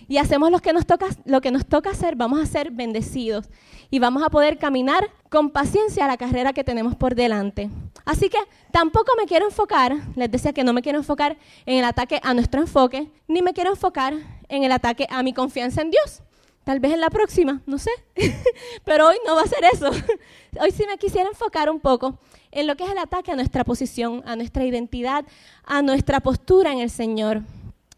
y 0.09 0.17
hacemos 0.17 0.51
lo 0.51 0.59
que 0.61 0.73
nos 0.73 0.87
toca, 0.87 1.07
lo 1.27 1.41
que 1.41 1.51
nos 1.51 1.67
toca 1.67 1.91
hacer, 1.91 2.17
vamos 2.17 2.41
a 2.41 2.47
ser 2.47 2.71
bendecidos 2.71 3.51
y 3.91 3.99
vamos 3.99 4.23
a 4.23 4.31
poder 4.31 4.59
caminar 4.59 5.11
con 5.29 5.51
paciencia 5.51 6.07
la 6.07 6.17
carrera 6.17 6.55
que 6.55 6.65
tenemos 6.65 6.97
por 6.97 7.15
delante. 7.15 7.71
Así 8.07 8.31
que 8.31 8.39
tampoco 8.73 9.13
me 9.19 9.27
quiero 9.27 9.45
enfocar, 9.47 9.97
les 10.17 10.31
decía 10.31 10.55
que 10.55 10.65
no 10.65 10.73
me 10.73 10.81
quiero 10.81 10.99
enfocar 10.99 11.37
en 11.67 11.79
el 11.79 11.85
ataque 11.85 12.21
a 12.23 12.33
nuestro 12.33 12.63
enfoque, 12.63 13.11
ni 13.29 13.43
me 13.43 13.53
quiero 13.53 13.71
enfocar 13.71 14.15
en 14.49 14.65
el 14.65 14.73
ataque 14.73 15.07
a 15.11 15.23
mi 15.23 15.35
confianza 15.35 15.83
en 15.83 15.91
Dios, 15.91 16.23
Tal 16.65 16.81
vez 16.81 16.93
en 16.93 17.01
la 17.01 17.09
próxima, 17.09 17.63
no 17.65 17.79
sé. 17.79 17.91
Pero 18.85 19.09
hoy 19.09 19.17
no 19.27 19.35
va 19.35 19.41
a 19.41 19.47
ser 19.47 19.65
eso. 19.73 19.91
Hoy 20.61 20.71
sí 20.71 20.85
me 20.87 20.99
quisiera 20.99 21.27
enfocar 21.27 21.71
un 21.71 21.81
poco 21.81 22.19
en 22.51 22.67
lo 22.67 22.77
que 22.77 22.85
es 22.85 22.91
el 22.91 22.99
ataque 22.99 23.33
a 23.33 23.37
nuestra 23.37 23.65
posición, 23.65 24.23
a 24.27 24.37
nuestra 24.37 24.65
identidad, 24.65 25.25
a 25.65 25.83
nuestra 25.83 26.21
postura 26.21 26.73
en 26.73 26.81
el 26.81 26.91
Señor. 26.91 27.43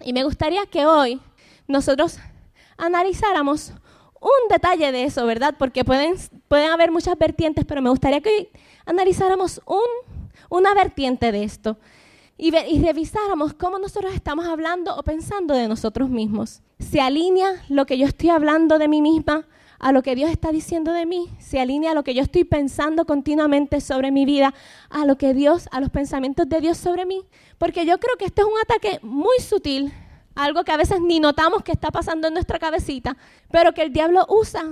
Y 0.03 0.13
me 0.13 0.25
gustaría 0.25 0.67
que 0.67 0.87
hoy 0.87 1.21
nosotros 1.69 2.19
analizáramos 2.77 3.73
un 4.21 4.49
detalle 4.51 4.93
de 4.93 5.05
eso, 5.05 5.25
¿verdad? 5.27 5.55
Porque 5.59 5.85
pueden, 5.85 6.15
pueden 6.49 6.71
haber 6.71 6.91
muchas 6.91 7.17
vertientes, 7.19 7.65
pero 7.65 7.81
me 7.81 7.91
gustaría 7.91 8.21
que 8.21 8.31
hoy 8.31 8.49
analizáramos 8.85 9.61
un, 9.67 9.79
una 10.49 10.75
vertiente 10.75 11.33
de 11.33 11.45
esto 11.45 11.77
y, 12.37 12.55
y 12.57 12.83
revisáramos 12.83 13.55
cómo 13.55 13.79
nosotros 13.79 14.15
estamos 14.15 14.47
hablando 14.47 14.97
o 14.97 15.03
pensando 15.03 15.55
de 15.55 15.69
nosotros 15.69 16.11
mismos. 16.11 16.61
¿Se 16.79 17.01
alinea 17.01 17.65
lo 17.69 17.87
que 17.87 17.99
yo 17.99 18.07
estoy 18.07 18.31
hablando 18.31 18.79
de 18.79 18.89
mí 18.89 19.01
misma 19.01 19.47
a 19.81 19.93
lo 19.93 20.03
que 20.03 20.15
Dios 20.15 20.31
está 20.31 20.53
diciendo 20.53 20.93
de 20.93 21.07
mí? 21.07 21.29
¿Se 21.41 21.59
alinea 21.59 21.93
a 21.93 21.95
lo 21.95 22.05
que 22.05 22.15
yo 22.15 22.23
estoy 22.23 22.45
pensando 22.45 23.07
continuamente 23.07 23.81
sobre 23.81 24.13
mi 24.13 24.25
vida, 24.25 24.55
a 24.91 25.07
lo 25.07 25.17
que 25.17 25.35
Dios, 25.35 25.69
a 25.73 25.81
los 25.81 25.91
pensamientos 25.91 26.49
de 26.49 26.61
Dios 26.61 26.77
sobre 26.77 27.07
mí? 27.07 27.25
Porque 27.59 27.87
yo 27.87 27.99
creo 27.99 28.17
que 28.17 28.27
esto 28.27 28.43
es 28.43 28.49
un 28.49 28.59
ataque 28.63 29.01
muy 29.03 29.39
sutil, 29.41 29.93
algo 30.35 30.63
que 30.65 30.73
a 30.73 30.77
veces 30.77 31.01
ni 31.01 31.19
notamos 31.19 31.63
que 31.63 31.73
está 31.73 31.91
pasando 31.91 32.29
en 32.29 32.35
nuestra 32.35 32.59
cabecita, 32.59 33.17
pero 33.51 33.73
que 33.73 33.83
el 33.83 33.93
diablo 33.93 34.27
usa 34.29 34.63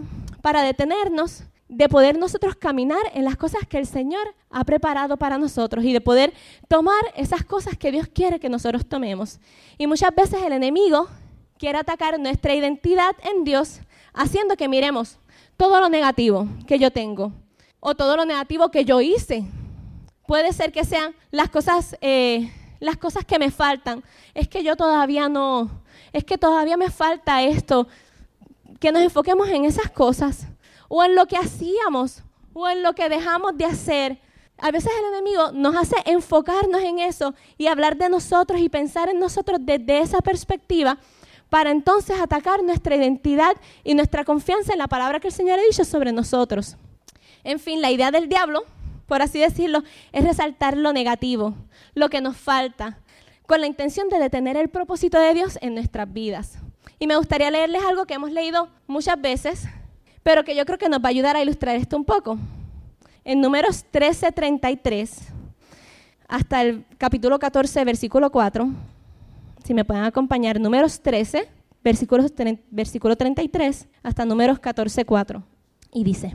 para 0.43 0.63
detenernos 0.63 1.43
de 1.69 1.89
poder 1.89 2.19
nosotros 2.19 2.55
caminar 2.57 3.03
en 3.15 3.25
las 3.25 3.37
cosas 3.37 3.67
que 3.69 3.79
el 3.79 3.87
Señor 3.87 4.35
ha 4.51 4.65
preparado 4.65 5.17
para 5.17 5.39
nosotros 5.39 5.85
y 5.85 5.93
de 5.93 6.01
poder 6.01 6.33
tomar 6.67 7.01
esas 7.15 7.45
cosas 7.45 7.77
que 7.77 7.91
Dios 7.91 8.09
quiere 8.09 8.41
que 8.41 8.49
nosotros 8.49 8.87
tomemos. 8.87 9.39
Y 9.77 9.87
muchas 9.87 10.15
veces 10.15 10.43
el 10.43 10.53
enemigo 10.53 11.09
quiere 11.59 11.79
atacar 11.79 12.19
nuestra 12.19 12.55
identidad 12.55 13.15
en 13.31 13.45
Dios, 13.45 13.81
haciendo 14.19 14.57
que 14.57 14.69
miremos 14.69 15.17
todo 15.57 15.81
lo 15.81 15.89
negativo 15.89 16.49
que 16.67 16.79
yo 16.79 16.91
tengo 16.91 17.33
o 17.79 17.95
todo 17.95 18.17
lo 18.17 18.25
negativo 18.25 18.71
que 18.71 18.85
yo 18.85 19.01
hice. 19.01 19.45
Puede 20.27 20.53
ser 20.53 20.73
que 20.73 20.85
sean 20.85 21.15
las 21.31 21.49
cosas, 21.49 21.97
eh, 22.01 22.53
las 22.81 22.97
cosas 22.97 23.25
que 23.25 23.39
me 23.39 23.53
faltan. 23.53 24.03
Es 24.35 24.49
que 24.49 24.65
yo 24.65 24.77
todavía 24.77 25.29
no, 25.29 25.71
es 26.13 26.25
que 26.25 26.37
todavía 26.37 26.77
me 26.77 26.91
falta 26.91 27.43
esto. 27.43 27.87
Que 28.81 28.91
nos 28.91 29.03
enfoquemos 29.03 29.49
en 29.49 29.65
esas 29.65 29.91
cosas 29.91 30.47
o 30.89 31.05
en 31.05 31.15
lo 31.15 31.27
que 31.27 31.37
hacíamos 31.37 32.25
o 32.53 32.69
en 32.69 32.83
lo 32.83 32.95
que 32.95 33.09
dejamos 33.09 33.57
de 33.57 33.67
hacer. 33.67 34.19
A 34.59 34.73
veces 34.73 34.91
el 34.99 35.15
enemigo 35.15 35.53
nos 35.53 35.77
hace 35.77 35.95
enfocarnos 36.07 36.83
en 36.83 36.99
eso 36.99 37.35
y 37.57 37.69
hablar 37.69 37.97
de 37.97 38.09
nosotros 38.09 38.61
y 38.61 38.69
pensar 38.69 39.09
en 39.09 39.21
nosotros 39.21 39.61
desde 39.63 40.01
esa 40.01 40.19
perspectiva 40.19 40.99
para 41.51 41.71
entonces 41.71 42.21
atacar 42.21 42.63
nuestra 42.63 42.97
identidad 42.97 43.57
y 43.85 43.95
nuestra 43.95 44.25
confianza 44.25 44.73
en 44.73 44.79
la 44.79 44.89
palabra 44.89 45.21
que 45.21 45.29
el 45.29 45.35
Señor 45.35 45.59
ha 45.59 45.63
dicho 45.63 45.85
sobre 45.85 46.13
nosotros. 46.13 46.77
En 47.45 47.59
fin, 47.59 47.81
la 47.81 47.91
idea 47.91 48.11
del 48.11 48.29
diablo, 48.29 48.65
por 49.07 49.23
así 49.23 49.39
decirlo, 49.39 49.83
es 50.13 50.25
resaltar 50.25 50.77
lo 50.77 50.93
negativo, 50.93 51.55
lo 51.95 52.11
que 52.11 52.21
nos 52.21 52.37
falta, 52.37 52.99
con 53.47 53.61
la 53.61 53.67
intención 53.67 54.09
de 54.11 54.19
detener 54.19 54.57
el 54.57 54.69
propósito 54.69 55.19
de 55.19 55.33
Dios 55.33 55.59
en 55.63 55.75
nuestras 55.75 56.13
vidas. 56.13 56.59
Y 56.99 57.07
me 57.07 57.17
gustaría 57.17 57.51
leerles 57.51 57.83
algo 57.83 58.05
que 58.05 58.15
hemos 58.15 58.33
leído 58.33 58.69
muchas 58.87 59.19
veces, 59.21 59.65
pero 60.23 60.45
que 60.45 60.55
yo 60.55 60.67
creo 60.67 60.79
que 60.79 60.89
nos 60.89 61.01
va 61.01 61.07
a 61.07 61.11
ayudar 61.11 61.37
a 61.37 61.43
ilustrar 61.43 61.77
esto 61.77 61.97
un 61.97 62.05
poco. 62.05 62.39
En 63.25 63.41
números 63.41 63.87
13:33 63.91 65.33
hasta 66.29 66.61
el 66.61 66.85
capítulo 66.99 67.39
14, 67.39 67.85
versículo 67.85 68.31
4, 68.31 68.69
si 69.69 69.75
me 69.75 69.85
pueden 69.85 70.05
acompañar, 70.05 70.59
números 70.59 71.03
13, 71.03 71.47
versículos, 71.85 72.33
versículo 72.71 73.17
33 73.17 73.87
hasta 74.03 74.25
números 74.25 74.59
14, 74.61 75.05
4. 75.05 75.43
Y 75.93 76.05
dice, 76.05 76.35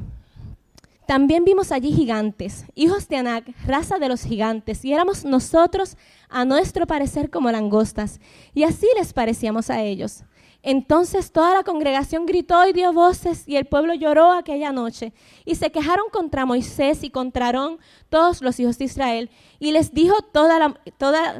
también 1.07 1.43
vimos 1.43 1.71
allí 1.71 1.91
gigantes, 1.91 2.65
hijos 2.75 3.07
de 3.07 3.15
Anac, 3.15 3.45
raza 3.65 3.97
de 3.97 4.07
los 4.07 4.21
gigantes, 4.21 4.85
y 4.85 4.93
éramos 4.93 5.25
nosotros 5.25 5.97
a 6.29 6.45
nuestro 6.45 6.85
parecer 6.85 7.31
como 7.31 7.49
langostas, 7.49 8.19
y 8.53 8.65
así 8.65 8.85
les 8.99 9.13
parecíamos 9.13 9.71
a 9.71 9.81
ellos. 9.81 10.23
Entonces 10.65 11.33
toda 11.33 11.53
la 11.53 11.63
congregación 11.63 12.25
gritó 12.25 12.65
y 12.65 12.71
dio 12.71 12.93
voces 12.93 13.43
y 13.45 13.57
el 13.57 13.65
pueblo 13.65 13.93
lloró 13.93 14.31
aquella 14.31 14.71
noche. 14.71 15.11
Y 15.43 15.55
se 15.55 15.73
quejaron 15.73 16.05
contra 16.09 16.45
Moisés 16.45 17.03
y 17.03 17.09
contra 17.09 17.47
Aarón 17.47 17.79
todos 18.07 18.41
los 18.41 18.57
hijos 18.61 18.77
de 18.77 18.85
Israel. 18.85 19.29
Y 19.59 19.73
les 19.73 19.93
dijo 19.93 20.15
toda 20.21 20.57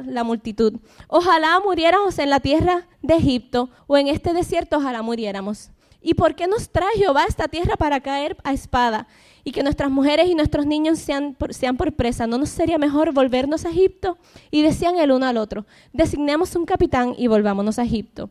la, 0.04 0.24
multitud, 0.24 0.74
ojalá 1.08 1.58
muriéramos 1.60 2.18
en 2.18 2.28
la 2.28 2.40
tierra 2.40 2.86
de 3.00 3.14
Egipto 3.14 3.70
o 3.86 3.96
en 3.96 4.08
este 4.08 4.34
desierto, 4.34 4.76
ojalá 4.76 5.00
muriéramos. 5.00 5.70
¿Y 6.02 6.12
por 6.12 6.34
qué 6.34 6.46
nos 6.46 6.68
trae 6.68 6.92
Jehová 6.96 7.22
a 7.22 7.26
esta 7.26 7.48
tierra 7.48 7.76
para 7.76 8.00
caer 8.00 8.36
a 8.44 8.52
espada? 8.52 9.08
Y 9.42 9.52
que 9.52 9.62
nuestras 9.62 9.90
mujeres 9.90 10.28
y 10.28 10.34
nuestros 10.34 10.66
niños 10.66 10.98
sean 10.98 11.34
por, 11.34 11.54
sean 11.54 11.78
por 11.78 11.94
presa. 11.94 12.26
¿No 12.26 12.36
nos 12.36 12.50
sería 12.50 12.76
mejor 12.76 13.14
volvernos 13.14 13.64
a 13.64 13.70
Egipto? 13.70 14.18
Y 14.50 14.60
decían 14.60 14.98
el 14.98 15.12
uno 15.12 15.24
al 15.24 15.38
otro, 15.38 15.64
designemos 15.94 16.54
un 16.56 16.66
capitán 16.66 17.14
y 17.16 17.26
volvámonos 17.26 17.78
a 17.78 17.84
Egipto. 17.84 18.28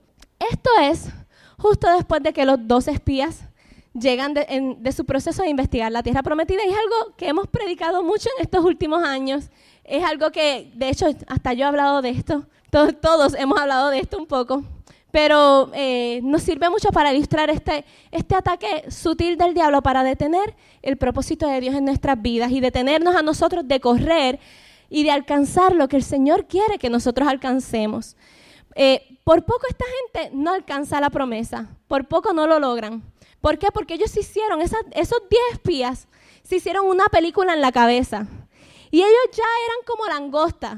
Esto 0.51 0.69
es 0.81 1.09
justo 1.57 1.89
después 1.95 2.21
de 2.23 2.33
que 2.33 2.45
los 2.45 2.57
dos 2.67 2.87
espías 2.87 3.47
llegan 3.93 4.33
de, 4.33 4.91
su 4.91 5.05
proceso 5.05 5.43
de 5.43 5.49
investigar 5.49 5.91
la 5.91 6.03
tierra 6.03 6.23
prometida 6.23 6.65
y 6.65 6.69
es 6.69 6.75
algo 6.75 7.15
que 7.15 7.27
hemos 7.27 7.47
predicado 7.47 8.03
mucho 8.03 8.29
en 8.37 8.43
estos 8.43 8.65
últimos 8.65 9.03
años. 9.03 9.49
Es 9.83 10.03
algo 10.03 10.31
que, 10.31 10.71
de 10.75 10.89
hecho, 10.89 11.07
hasta 11.27 11.53
yo 11.53 11.65
he 11.65 11.67
hablado 11.67 12.01
de 12.01 12.09
esto, 12.09 12.47
todos, 13.01 13.35
hemos 13.35 13.59
hablado 13.59 13.89
de 13.89 13.99
esto 13.99 14.17
un 14.17 14.25
poco, 14.25 14.63
pero 15.11 15.69
eh, 15.73 16.21
nos 16.23 16.41
sirve 16.41 16.69
mucho 16.69 16.89
para 16.89 17.13
ilustrar 17.13 17.51
este, 17.51 17.85
este 18.11 18.35
ataque 18.35 18.89
sutil 18.89 19.37
del 19.37 19.53
diablo 19.53 19.83
para 19.83 20.03
detener 20.03 20.55
el 20.81 20.97
propósito 20.97 21.47
de 21.47 21.61
Dios 21.61 21.75
en 21.75 21.85
nuestras 21.85 22.19
vidas 22.19 22.51
y 22.51 22.61
detenernos 22.61 23.15
a 23.15 23.21
nosotros 23.21 23.67
de 23.67 23.79
correr 23.79 24.39
y 24.89 25.03
de 25.03 25.11
alcanzar 25.11 25.75
lo 25.75 25.87
que 25.87 25.97
el 25.97 26.03
Señor 26.03 26.47
quiere 26.47 26.79
que 26.79 26.89
nosotros 26.89 27.27
alcancemos. 27.27 28.15
Eh, 28.75 29.12
por 29.23 29.45
poco 29.45 29.67
esta 29.69 29.85
gente 29.85 30.35
no 30.35 30.53
alcanza 30.53 30.99
la 30.99 31.09
promesa, 31.09 31.69
por 31.87 32.07
poco 32.07 32.33
no 32.33 32.47
lo 32.47 32.59
logran. 32.59 33.03
¿Por 33.39 33.57
qué? 33.57 33.67
Porque 33.71 33.95
ellos 33.95 34.15
hicieron, 34.15 34.61
esos 34.61 34.79
10 35.29 35.41
espías, 35.51 36.07
se 36.43 36.57
hicieron 36.57 36.87
una 36.87 37.05
película 37.05 37.53
en 37.53 37.61
la 37.61 37.71
cabeza. 37.71 38.27
Y 38.91 38.99
ellos 38.99 39.29
ya 39.31 39.43
eran 39.65 39.85
como 39.85 40.05
langostas. 40.05 40.75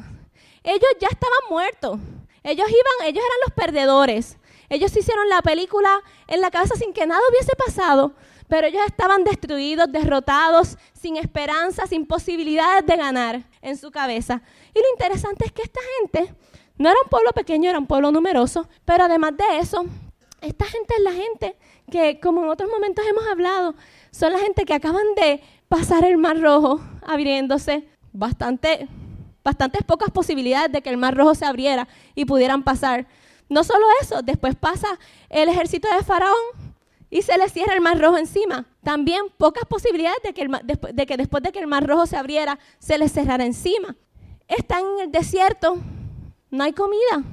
Ellos 0.64 0.90
ya 1.00 1.08
estaban 1.10 1.50
muertos. 1.50 2.00
Ellos 2.44 2.68
iban, 2.68 3.10
ellos 3.10 3.24
eran 3.24 3.40
los 3.46 3.54
perdedores. 3.56 4.38
Ellos 4.70 4.96
hicieron 4.96 5.30
la 5.30 5.42
película 5.42 6.02
en 6.28 6.42
la 6.42 6.52
cabeza 6.52 6.76
sin 6.76 6.94
que 6.94 7.06
nada 7.06 7.22
hubiese 7.30 7.56
pasado, 7.56 8.14
pero 8.48 8.68
ellos 8.68 8.82
estaban 8.88 9.24
destruidos, 9.24 9.92
derrotados, 9.92 10.78
sin 10.94 11.18
esperanza, 11.18 11.88
sin 11.88 12.06
posibilidades 12.06 12.86
de 12.86 12.96
ganar 12.96 13.44
en 13.62 13.78
su 13.78 13.92
cabeza. 13.92 14.42
Y 14.74 14.80
lo 14.80 14.86
interesante 14.94 15.46
es 15.46 15.52
que 15.52 15.62
esta 15.62 15.82
gente 16.00 16.34
no 16.78 16.90
era 16.90 17.00
un 17.04 17.10
pueblo 17.10 17.32
pequeño, 17.32 17.70
era 17.70 17.80
un 17.80 17.88
pueblo 17.88 18.12
numeroso, 18.12 18.68
pero 18.84 19.06
además 19.06 19.34
de 19.38 19.60
eso, 19.60 19.86
esta 20.42 20.66
gente 20.66 20.94
es 20.98 21.04
la 21.04 21.12
gente 21.12 21.58
que, 21.90 22.20
como 22.20 22.44
en 22.44 22.50
otros 22.50 22.70
momentos 22.70 23.06
hemos 23.08 23.26
hablado, 23.28 23.76
son 24.12 24.34
la 24.34 24.40
gente 24.40 24.66
que 24.66 24.74
acaban 24.74 25.06
de 25.16 25.42
pasar 25.68 26.04
el 26.04 26.18
Mar 26.18 26.40
Rojo 26.40 26.82
abriéndose, 27.02 27.88
bastante, 28.12 28.88
bastantes 29.44 29.84
pocas 29.84 30.12
posibilidades 30.12 30.72
de 30.72 30.82
que 30.82 30.90
el 30.90 30.98
Mar 30.98 31.16
Rojo 31.16 31.36
se 31.36 31.46
abriera 31.46 31.88
y 32.14 32.26
pudieran 32.26 32.64
pasar. 32.64 33.08
No 33.50 33.64
solo 33.64 33.86
eso, 34.02 34.22
después 34.22 34.56
pasa 34.56 34.88
el 35.30 35.50
ejército 35.50 35.88
de 35.96 36.04
Faraón 36.04 36.36
y 37.10 37.22
se 37.22 37.38
le 37.38 37.48
cierra 37.50 37.74
el 37.74 37.82
Mar 37.82 38.00
Rojo 38.00 38.18
encima. 38.18 38.66
También 38.84 39.22
pocas 39.38 39.66
posibilidades 39.66 40.18
de 40.24 40.34
que, 40.34 40.48
de 40.94 41.06
que 41.06 41.18
después 41.18 41.44
de 41.44 41.52
que 41.52 41.60
el 41.60 41.68
Mar 41.68 41.86
Rojo 41.86 42.06
se 42.06 42.18
abriera, 42.18 42.60
se 42.80 42.98
les 42.98 43.12
cerrara 43.12 43.46
encima. 43.46 43.96
Están 44.48 44.84
en 44.96 45.06
el 45.06 45.12
desierto, 45.12 45.78
no 46.56 46.64
hay 46.64 46.74
comida. 46.74 47.24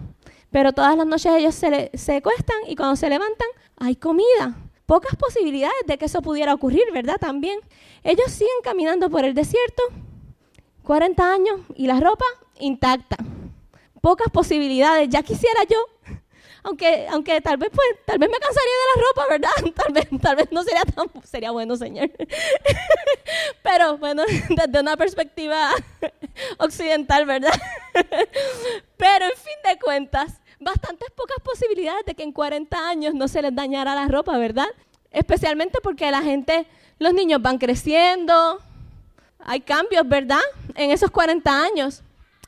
Pero 0.50 0.72
todas 0.72 0.96
las 0.96 1.06
noches 1.06 1.32
ellos 1.32 1.54
se, 1.54 1.90
se 1.94 2.20
cuestan 2.20 2.56
y 2.68 2.76
cuando 2.76 2.96
se 2.96 3.08
levantan 3.08 3.48
hay 3.76 3.96
comida. 3.96 4.56
Pocas 4.86 5.16
posibilidades 5.16 5.86
de 5.86 5.96
que 5.96 6.04
eso 6.04 6.20
pudiera 6.20 6.52
ocurrir, 6.52 6.84
¿verdad? 6.92 7.16
También. 7.18 7.58
Ellos 8.04 8.30
siguen 8.30 8.52
caminando 8.62 9.08
por 9.08 9.24
el 9.24 9.32
desierto, 9.32 9.82
40 10.82 11.32
años 11.32 11.60
y 11.74 11.86
la 11.86 11.98
ropa 12.00 12.24
intacta. 12.58 13.16
Pocas 14.00 14.28
posibilidades. 14.30 15.08
Ya 15.08 15.22
quisiera 15.22 15.60
yo 15.64 15.78
aunque, 16.64 17.06
aunque 17.10 17.40
tal 17.40 17.56
vez 17.56 17.70
pues, 17.74 17.88
tal 18.04 18.18
vez 18.18 18.30
me 18.30 18.38
cansaría 18.38 18.72
de 18.72 19.00
la 19.00 19.06
ropa, 19.08 19.26
¿verdad? 19.30 19.74
Tal 19.82 19.92
vez, 19.92 20.08
tal 20.20 20.36
vez 20.36 20.52
no 20.52 20.62
sería 20.62 20.84
tan, 20.84 21.10
sería 21.24 21.50
bueno, 21.50 21.76
señor. 21.76 22.10
Pero 23.62 23.98
bueno, 23.98 24.22
desde 24.48 24.80
una 24.80 24.96
perspectiva 24.96 25.70
occidental, 26.58 27.26
¿verdad? 27.26 27.52
Pero 28.96 29.24
en 29.24 29.36
fin 29.36 29.54
de 29.64 29.78
cuentas, 29.80 30.40
bastantes 30.60 31.10
pocas 31.10 31.38
posibilidades 31.42 32.04
de 32.06 32.14
que 32.14 32.22
en 32.22 32.32
40 32.32 32.88
años 32.88 33.14
no 33.14 33.28
se 33.28 33.42
les 33.42 33.54
dañara 33.54 33.94
la 33.94 34.06
ropa, 34.08 34.38
¿verdad? 34.38 34.68
Especialmente 35.10 35.78
porque 35.82 36.10
la 36.10 36.22
gente, 36.22 36.66
los 36.98 37.12
niños 37.12 37.42
van 37.42 37.58
creciendo, 37.58 38.60
hay 39.40 39.60
cambios, 39.60 40.08
¿verdad? 40.08 40.40
En 40.74 40.90
esos 40.90 41.10
40 41.10 41.62
años. 41.64 42.02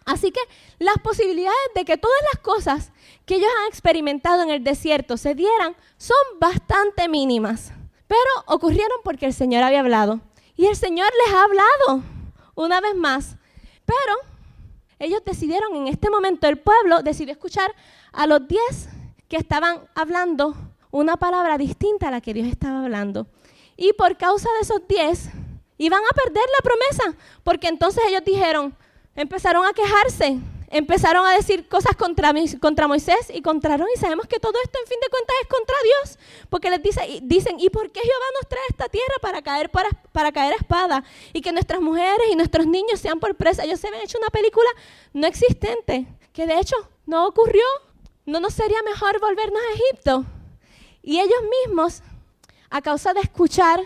Así 0.04 0.30
que 0.30 0.40
las 0.78 0.96
posibilidades 0.98 1.70
de 1.74 1.84
que 1.84 1.96
todas 1.96 2.20
las 2.32 2.42
cosas 2.42 2.92
que 3.24 3.36
ellos 3.36 3.50
han 3.60 3.68
experimentado 3.68 4.42
en 4.42 4.50
el 4.50 4.62
desierto 4.62 5.16
se 5.16 5.34
dieran 5.34 5.74
son 5.96 6.16
bastante 6.38 7.08
mínimas, 7.08 7.72
pero 8.06 8.20
ocurrieron 8.46 8.98
porque 9.02 9.26
el 9.26 9.32
Señor 9.32 9.62
había 9.62 9.80
hablado. 9.80 10.20
Y 10.56 10.66
el 10.66 10.76
Señor 10.76 11.08
les 11.24 11.34
ha 11.34 11.44
hablado 11.44 12.02
una 12.54 12.80
vez 12.80 12.94
más, 12.94 13.36
pero 13.86 14.14
ellos 14.98 15.22
decidieron 15.24 15.74
en 15.74 15.88
este 15.88 16.10
momento, 16.10 16.46
el 16.46 16.58
pueblo 16.58 17.02
decidió 17.02 17.32
escuchar 17.32 17.74
a 18.12 18.26
los 18.26 18.46
diez 18.46 18.88
que 19.28 19.36
estaban 19.36 19.88
hablando 19.94 20.54
una 20.90 21.16
palabra 21.16 21.58
distinta 21.58 22.08
a 22.08 22.10
la 22.10 22.20
que 22.20 22.34
Dios 22.34 22.46
estaba 22.46 22.84
hablando. 22.84 23.26
Y 23.76 23.92
por 23.94 24.16
causa 24.16 24.48
de 24.54 24.60
esos 24.60 24.86
diez, 24.86 25.30
iban 25.78 26.00
a 26.00 26.14
perder 26.14 26.44
la 26.56 26.62
promesa, 26.62 27.18
porque 27.42 27.66
entonces 27.66 28.04
ellos 28.06 28.22
dijeron, 28.24 28.76
empezaron 29.16 29.64
a 29.66 29.72
quejarse, 29.72 30.38
empezaron 30.70 31.24
a 31.24 31.34
decir 31.34 31.68
cosas 31.68 31.94
contra, 31.96 32.32
contra 32.60 32.88
Moisés 32.88 33.30
y 33.32 33.42
contra 33.42 33.76
y 33.76 33.98
sabemos 33.98 34.26
que 34.26 34.40
todo 34.40 34.54
esto 34.64 34.78
en 34.80 34.88
fin 34.88 34.98
de 35.00 35.08
cuentas 35.08 35.36
es 35.42 35.48
contra 35.48 35.76
Dios, 35.84 36.18
porque 36.50 36.70
les 36.70 36.82
dice, 36.82 37.20
dicen, 37.22 37.60
¿y 37.60 37.70
por 37.70 37.90
qué 37.92 38.00
Jehová 38.00 38.26
nos 38.40 38.48
trae 38.48 38.62
esta 38.70 38.88
tierra 38.88 39.14
para 39.22 39.42
caer, 39.42 39.70
para, 39.70 39.90
para 40.12 40.32
caer 40.32 40.54
a 40.54 40.56
espada? 40.56 41.04
Y 41.32 41.40
que 41.40 41.52
nuestras 41.52 41.80
mujeres 41.80 42.26
y 42.30 42.36
nuestros 42.36 42.66
niños 42.66 43.00
sean 43.00 43.20
por 43.20 43.36
presa. 43.36 43.64
Ellos 43.64 43.80
se 43.80 43.88
habían 43.88 44.02
hecho 44.02 44.18
una 44.18 44.30
película 44.30 44.68
no 45.12 45.26
existente, 45.26 46.06
que 46.32 46.46
de 46.46 46.58
hecho 46.58 46.76
no 47.06 47.26
ocurrió. 47.26 47.64
¿No 48.26 48.40
nos 48.40 48.54
sería 48.54 48.82
mejor 48.82 49.20
volvernos 49.20 49.60
a 49.60 49.74
Egipto? 49.74 50.24
Y 51.02 51.20
ellos 51.20 51.40
mismos, 51.66 52.02
a 52.70 52.80
causa 52.80 53.12
de 53.12 53.20
escuchar 53.20 53.80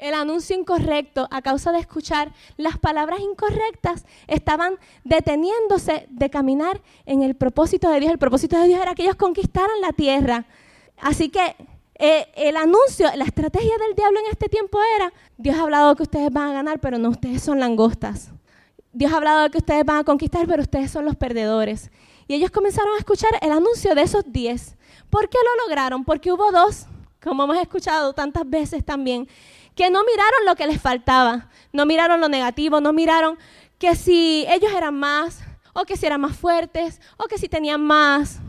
el 0.00 0.14
anuncio 0.14 0.56
incorrecto, 0.56 1.28
a 1.30 1.42
causa 1.42 1.72
de 1.72 1.78
escuchar 1.78 2.32
las 2.56 2.78
palabras 2.78 3.20
incorrectas, 3.20 4.04
estaban 4.26 4.78
deteniéndose 5.04 6.06
de 6.10 6.30
caminar 6.30 6.80
en 7.06 7.22
el 7.22 7.34
propósito 7.36 7.90
de 7.90 8.00
Dios. 8.00 8.12
El 8.12 8.18
propósito 8.18 8.58
de 8.58 8.68
Dios 8.68 8.80
era 8.80 8.94
que 8.94 9.02
ellos 9.02 9.16
conquistaran 9.16 9.80
la 9.80 9.92
tierra. 9.92 10.46
Así 10.98 11.28
que 11.28 11.54
eh, 11.94 12.28
el 12.34 12.56
anuncio, 12.56 13.08
la 13.14 13.24
estrategia 13.24 13.76
del 13.76 13.94
diablo 13.94 14.20
en 14.20 14.26
este 14.32 14.48
tiempo 14.48 14.78
era, 14.96 15.12
Dios 15.36 15.56
ha 15.56 15.62
hablado 15.62 15.94
que 15.96 16.02
ustedes 16.02 16.32
van 16.32 16.48
a 16.48 16.52
ganar, 16.54 16.80
pero 16.80 16.96
no, 16.96 17.10
ustedes 17.10 17.42
son 17.42 17.60
langostas. 17.60 18.30
Dios 18.92 19.12
ha 19.12 19.18
hablado 19.18 19.42
de 19.42 19.50
que 19.50 19.58
ustedes 19.58 19.84
van 19.84 19.98
a 19.98 20.04
conquistar, 20.04 20.46
pero 20.46 20.62
ustedes 20.62 20.90
son 20.90 21.04
los 21.04 21.14
perdedores. 21.14 21.90
Y 22.26 22.34
ellos 22.34 22.50
comenzaron 22.50 22.94
a 22.94 22.98
escuchar 22.98 23.30
el 23.42 23.52
anuncio 23.52 23.94
de 23.94 24.02
esos 24.02 24.24
diez. 24.26 24.76
¿Por 25.10 25.28
qué 25.28 25.36
lo 25.44 25.66
lograron? 25.66 26.04
Porque 26.04 26.32
hubo 26.32 26.50
dos, 26.50 26.86
como 27.22 27.44
hemos 27.44 27.58
escuchado 27.58 28.14
tantas 28.14 28.48
veces 28.48 28.84
también, 28.84 29.28
que 29.74 29.90
no 29.90 30.04
miraron 30.04 30.46
lo 30.46 30.56
que 30.56 30.66
les 30.66 30.80
faltaba, 30.80 31.48
no 31.72 31.86
miraron 31.86 32.20
lo 32.20 32.28
negativo, 32.28 32.80
no 32.80 32.92
miraron 32.92 33.38
que 33.78 33.96
si 33.96 34.44
ellos 34.48 34.72
eran 34.76 34.94
más, 34.94 35.40
o 35.72 35.84
que 35.84 35.96
si 35.96 36.06
eran 36.06 36.20
más 36.20 36.36
fuertes, 36.36 37.00
o 37.16 37.24
que 37.24 37.38
si 37.38 37.48
tenían 37.48 37.80
más 37.80 38.40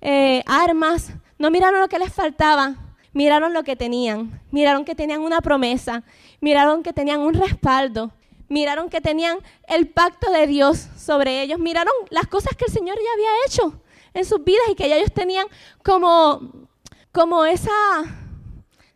eh, 0.00 0.42
armas, 0.46 1.12
no 1.38 1.50
miraron 1.50 1.80
lo 1.80 1.88
que 1.88 1.98
les 1.98 2.12
faltaba, 2.12 2.76
miraron 3.12 3.52
lo 3.52 3.62
que 3.64 3.76
tenían, 3.76 4.40
miraron 4.50 4.84
que 4.84 4.94
tenían 4.94 5.20
una 5.20 5.40
promesa, 5.40 6.02
miraron 6.40 6.82
que 6.82 6.92
tenían 6.92 7.20
un 7.20 7.34
respaldo, 7.34 8.12
miraron 8.48 8.88
que 8.88 9.00
tenían 9.00 9.38
el 9.68 9.88
pacto 9.88 10.30
de 10.30 10.46
Dios 10.46 10.88
sobre 10.96 11.42
ellos, 11.42 11.58
miraron 11.58 11.92
las 12.10 12.26
cosas 12.26 12.56
que 12.56 12.66
el 12.66 12.72
Señor 12.72 12.96
ya 12.96 13.12
había 13.12 13.30
hecho 13.46 13.80
en 14.14 14.24
sus 14.24 14.42
vidas 14.44 14.64
y 14.70 14.74
que 14.74 14.86
ellos 14.86 15.12
tenían 15.12 15.46
como, 15.82 16.68
como 17.12 17.44
esa 17.44 17.70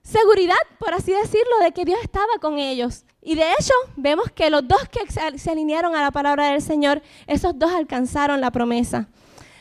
seguridad, 0.09 0.57
por 0.79 0.95
así 0.95 1.13
decirlo, 1.13 1.59
de 1.63 1.73
que 1.73 1.85
Dios 1.85 1.99
estaba 2.03 2.39
con 2.41 2.59
ellos. 2.59 3.05
Y 3.23 3.35
de 3.35 3.51
hecho, 3.53 3.75
vemos 3.97 4.31
que 4.33 4.49
los 4.49 4.67
dos 4.67 4.81
que 4.89 5.01
se 5.39 5.51
alinearon 5.51 5.95
a 5.95 6.03
la 6.03 6.11
palabra 6.11 6.53
del 6.53 6.63
Señor, 6.63 7.03
esos 7.27 7.59
dos 7.59 7.73
alcanzaron 7.73 8.41
la 8.41 8.51
promesa. 8.51 9.09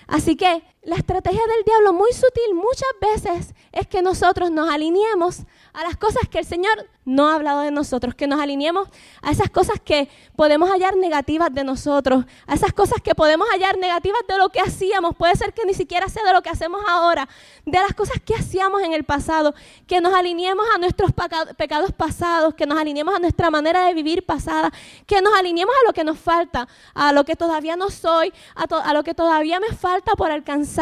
Así 0.08 0.38
que 0.38 0.64
la 0.88 0.96
estrategia 0.96 1.42
del 1.42 1.66
diablo 1.66 1.92
muy 1.92 2.14
sutil 2.14 2.56
muchas 2.56 2.88
veces 3.02 3.54
es 3.74 3.88
que 3.88 4.02
nosotros 4.02 4.52
nos 4.52 4.70
alineemos 4.70 5.42
a 5.74 5.84
las 5.84 5.98
cosas 5.98 6.30
que 6.32 6.40
el 6.40 6.46
Señor 6.46 6.88
no 7.04 7.30
ha 7.30 7.36
hablado 7.36 7.62
de 7.62 7.72
nosotros, 7.72 8.16
que 8.16 8.26
nos 8.26 8.40
alineemos 8.40 8.88
a 9.22 9.32
esas 9.32 9.50
cosas 9.50 9.80
que 9.84 10.10
podemos 10.36 10.70
hallar 10.70 10.96
negativas 10.96 11.54
de 11.54 11.64
nosotros, 11.64 12.26
a 12.48 12.56
esas 12.56 12.74
cosas 12.74 13.02
que 13.02 13.16
podemos 13.16 13.48
hallar 13.50 13.78
negativas 13.78 14.22
de 14.28 14.38
lo 14.38 14.50
que 14.50 14.60
hacíamos, 14.60 15.16
puede 15.16 15.36
ser 15.36 15.54
que 15.54 15.66
ni 15.66 15.74
siquiera 15.74 16.08
sea 16.08 16.24
de 16.24 16.34
lo 16.34 16.42
que 16.42 16.50
hacemos 16.50 16.82
ahora, 16.88 17.28
de 17.66 17.80
las 17.80 17.94
cosas 17.94 18.22
que 18.24 18.34
hacíamos 18.34 18.82
en 18.82 18.94
el 18.94 19.04
pasado, 19.04 19.54
que 19.88 20.02
nos 20.02 20.14
alineemos 20.14 20.66
a 20.74 20.80
nuestros 20.80 21.12
pecados 21.58 21.92
pasados, 21.92 22.56
que 22.56 22.66
nos 22.66 22.78
alineemos 22.80 23.14
a 23.14 23.20
nuestra 23.20 23.52
manera 23.52 23.86
de 23.86 23.94
vivir 23.94 24.26
pasada, 24.26 24.72
que 25.06 25.22
nos 25.22 25.34
alineemos 25.34 25.76
a 25.84 25.88
lo 25.88 25.94
que 25.94 26.04
nos 26.04 26.18
falta, 26.18 26.68
a 26.94 27.12
lo 27.12 27.24
que 27.26 27.36
todavía 27.36 27.76
no 27.76 27.90
soy, 27.90 28.34
a, 28.56 28.94
lo 28.94 29.04
que 29.04 29.14
todavía 29.14 29.60
me 29.60 29.76
falta 29.76 30.14
por 30.16 30.32
alcanzar 30.32 30.77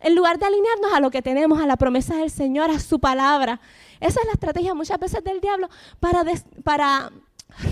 en 0.00 0.14
lugar 0.14 0.38
de 0.38 0.46
alinearnos 0.46 0.92
a 0.92 1.00
lo 1.00 1.10
que 1.10 1.22
tenemos, 1.22 1.60
a 1.60 1.66
la 1.66 1.76
promesa 1.76 2.16
del 2.16 2.30
Señor, 2.30 2.70
a 2.70 2.78
su 2.78 3.00
palabra. 3.00 3.60
Esa 4.00 4.20
es 4.20 4.26
la 4.26 4.32
estrategia 4.32 4.74
muchas 4.74 4.98
veces 4.98 5.24
del 5.24 5.40
diablo 5.40 5.68
para, 6.00 6.24
para 6.62 7.10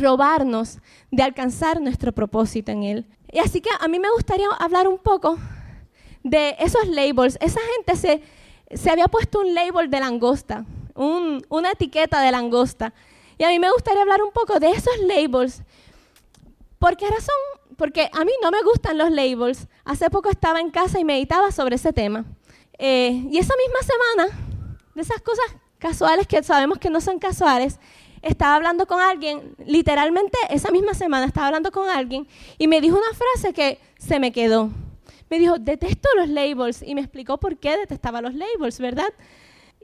robarnos 0.00 0.78
de 1.10 1.22
alcanzar 1.22 1.80
nuestro 1.80 2.12
propósito 2.12 2.72
en 2.72 2.82
Él. 2.82 3.06
Y 3.30 3.38
así 3.38 3.60
que 3.60 3.70
a 3.78 3.88
mí 3.88 3.98
me 3.98 4.10
gustaría 4.10 4.48
hablar 4.58 4.88
un 4.88 4.98
poco 4.98 5.38
de 6.22 6.56
esos 6.58 6.88
labels. 6.88 7.38
Esa 7.40 7.60
gente 7.74 7.96
se, 7.96 8.22
se 8.76 8.90
había 8.90 9.06
puesto 9.06 9.40
un 9.40 9.54
label 9.54 9.90
de 9.90 10.00
langosta, 10.00 10.64
una 10.94 11.70
etiqueta 11.70 12.20
de 12.20 12.32
langosta. 12.32 12.92
Y 13.38 13.44
a 13.44 13.48
mí 13.48 13.58
me 13.58 13.70
gustaría 13.70 14.02
hablar 14.02 14.22
un 14.22 14.32
poco 14.32 14.58
de 14.58 14.70
esos 14.70 14.98
labels. 15.00 15.62
¿Por 16.78 16.96
qué 16.96 17.06
razón? 17.08 17.34
Porque 17.76 18.08
a 18.12 18.24
mí 18.24 18.32
no 18.42 18.50
me 18.50 18.62
gustan 18.62 18.98
los 18.98 19.10
labels. 19.10 19.68
Hace 19.84 20.10
poco 20.10 20.30
estaba 20.30 20.60
en 20.60 20.70
casa 20.70 20.98
y 20.98 21.04
meditaba 21.04 21.52
sobre 21.52 21.76
ese 21.76 21.92
tema. 21.92 22.24
Eh, 22.78 23.26
y 23.30 23.38
esa 23.38 23.54
misma 23.56 23.80
semana, 23.82 24.38
de 24.94 25.02
esas 25.02 25.20
cosas 25.20 25.44
casuales 25.78 26.26
que 26.26 26.42
sabemos 26.42 26.78
que 26.78 26.90
no 26.90 27.00
son 27.00 27.18
casuales, 27.18 27.78
estaba 28.22 28.56
hablando 28.56 28.86
con 28.86 29.00
alguien, 29.00 29.54
literalmente 29.64 30.36
esa 30.50 30.70
misma 30.70 30.94
semana 30.94 31.26
estaba 31.26 31.46
hablando 31.48 31.70
con 31.70 31.88
alguien 31.88 32.26
y 32.58 32.66
me 32.66 32.80
dijo 32.80 32.96
una 32.96 33.12
frase 33.16 33.52
que 33.52 33.78
se 33.98 34.18
me 34.18 34.32
quedó. 34.32 34.70
Me 35.28 35.38
dijo, 35.38 35.58
detesto 35.58 36.08
los 36.16 36.28
labels 36.28 36.82
y 36.82 36.94
me 36.94 37.00
explicó 37.00 37.38
por 37.38 37.58
qué 37.58 37.76
detestaba 37.76 38.20
los 38.20 38.34
labels, 38.34 38.78
¿verdad? 38.78 39.12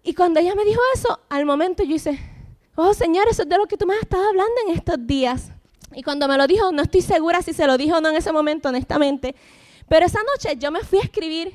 Y 0.03 0.15
cuando 0.15 0.41
ella 0.41 0.55
me 0.55 0.65
dijo 0.65 0.81
eso, 0.95 1.21
al 1.29 1.45
momento 1.47 1.83
yo 1.83 1.95
hice, 1.95 2.19
oh 2.75 2.95
Señor, 2.95 3.27
eso 3.29 3.43
es 3.43 3.49
de 3.49 3.59
lo 3.59 3.67
que 3.67 3.77
tú 3.77 3.87
me 3.87 3.95
has 3.95 4.03
estado 4.03 4.29
hablando 4.29 4.55
en 4.67 4.75
estos 4.75 4.97
días. 5.07 5.53
Y 5.95 6.03
cuando 6.03 6.29
me 6.29 6.37
lo 6.37 6.47
dijo, 6.47 6.73
no 6.73 6.83
estoy 6.83 7.03
segura 7.03 7.43
si 7.43 7.53
se 7.53 7.67
lo 7.67 7.77
dijo 7.77 7.97
o 7.97 8.01
no 8.01 8.09
en 8.09 8.17
ese 8.17 8.33
momento, 8.33 8.69
honestamente, 8.69 9.35
pero 9.89 10.07
esa 10.07 10.21
noche 10.23 10.57
yo 10.57 10.71
me 10.71 10.81
fui 10.81 10.99
a 10.99 11.03
escribir 11.03 11.53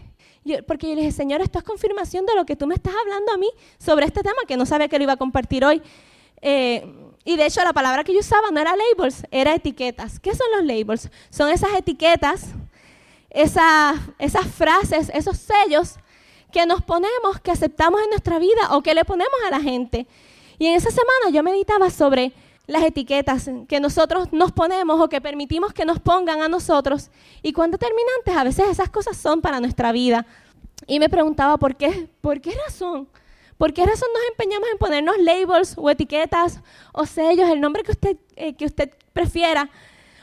porque 0.65 0.87
yo 0.87 0.95
le 0.95 1.01
dije, 1.01 1.11
Señor, 1.11 1.41
esto 1.41 1.59
es 1.59 1.65
confirmación 1.65 2.25
de 2.25 2.35
lo 2.35 2.45
que 2.45 2.55
tú 2.55 2.67
me 2.67 2.75
estás 2.75 2.93
hablando 3.01 3.33
a 3.33 3.37
mí 3.37 3.49
sobre 3.77 4.05
este 4.05 4.21
tema, 4.21 4.37
que 4.47 4.55
no 4.55 4.65
sabía 4.65 4.87
que 4.87 4.97
lo 4.97 5.03
iba 5.03 5.13
a 5.13 5.17
compartir 5.17 5.65
hoy. 5.65 5.81
Eh, 6.41 6.85
y 7.25 7.35
de 7.35 7.45
hecho 7.45 7.61
la 7.63 7.73
palabra 7.73 8.03
que 8.03 8.13
yo 8.13 8.19
usaba 8.19 8.51
no 8.51 8.59
era 8.59 8.73
labels, 8.75 9.23
era 9.31 9.53
etiquetas. 9.53 10.19
¿Qué 10.19 10.33
son 10.33 10.47
los 10.55 10.65
labels? 10.65 11.09
Son 11.29 11.49
esas 11.49 11.73
etiquetas, 11.75 12.47
esas, 13.29 13.97
esas 14.19 14.47
frases, 14.47 15.11
esos 15.13 15.37
sellos 15.37 15.95
que 16.51 16.65
nos 16.65 16.81
ponemos, 16.81 17.41
que 17.43 17.51
aceptamos 17.51 18.01
en 18.01 18.09
nuestra 18.09 18.39
vida 18.39 18.69
o 18.71 18.81
que 18.81 18.95
le 18.95 19.03
ponemos 19.03 19.35
a 19.47 19.51
la 19.51 19.59
gente. 19.59 20.07
Y 20.57 20.67
en 20.67 20.75
esa 20.75 20.89
semana 20.89 21.29
yo 21.31 21.43
meditaba 21.43 21.89
sobre 21.89 22.31
las 22.67 22.83
etiquetas 22.83 23.49
que 23.67 23.79
nosotros 23.79 24.31
nos 24.33 24.51
ponemos 24.51 24.99
o 24.99 25.09
que 25.09 25.21
permitimos 25.21 25.73
que 25.73 25.85
nos 25.85 25.99
pongan 25.99 26.41
a 26.41 26.49
nosotros 26.49 27.09
y 27.41 27.53
cuán 27.53 27.71
determinantes 27.71 28.35
a 28.35 28.43
veces 28.43 28.69
esas 28.69 28.89
cosas 28.89 29.17
son 29.17 29.41
para 29.41 29.59
nuestra 29.59 29.91
vida. 29.91 30.25
Y 30.85 30.99
me 30.99 31.09
preguntaba 31.09 31.57
por 31.57 31.75
qué, 31.75 32.09
por 32.21 32.39
qué 32.41 32.53
razón, 32.65 33.07
por 33.57 33.73
qué 33.73 33.85
razón 33.85 34.09
nos 34.13 34.23
empeñamos 34.29 34.69
en 34.71 34.77
ponernos 34.77 35.17
labels 35.17 35.73
o 35.77 35.89
etiquetas 35.89 36.59
o 36.91 37.05
sellos, 37.05 37.49
el 37.49 37.61
nombre 37.61 37.83
que 37.83 37.91
usted, 37.91 38.17
eh, 38.35 38.53
que 38.53 38.65
usted 38.65 38.91
prefiera, 39.13 39.69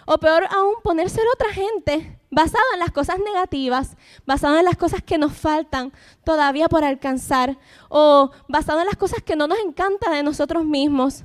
o 0.07 0.19
peor 0.19 0.47
aún, 0.51 0.75
ponerse 0.83 1.21
a 1.21 1.25
otra 1.33 1.53
gente 1.53 2.19
basado 2.31 2.65
en 2.75 2.81
las 2.81 2.91
cosas 2.91 3.19
negativas, 3.19 3.97
basado 4.27 4.59
en 4.59 4.65
las 4.65 4.77
cosas 4.77 5.03
que 5.03 5.19
nos 5.19 5.33
faltan 5.33 5.93
todavía 6.25 6.69
por 6.69 6.85
alcanzar, 6.85 7.57
o 7.89 8.31
basado 8.49 8.81
en 8.81 8.87
las 8.87 8.97
cosas 8.97 9.23
que 9.23 9.35
no 9.35 9.47
nos 9.47 9.59
encanta 9.59 10.11
de 10.11 10.23
nosotros 10.23 10.65
mismos. 10.65 11.25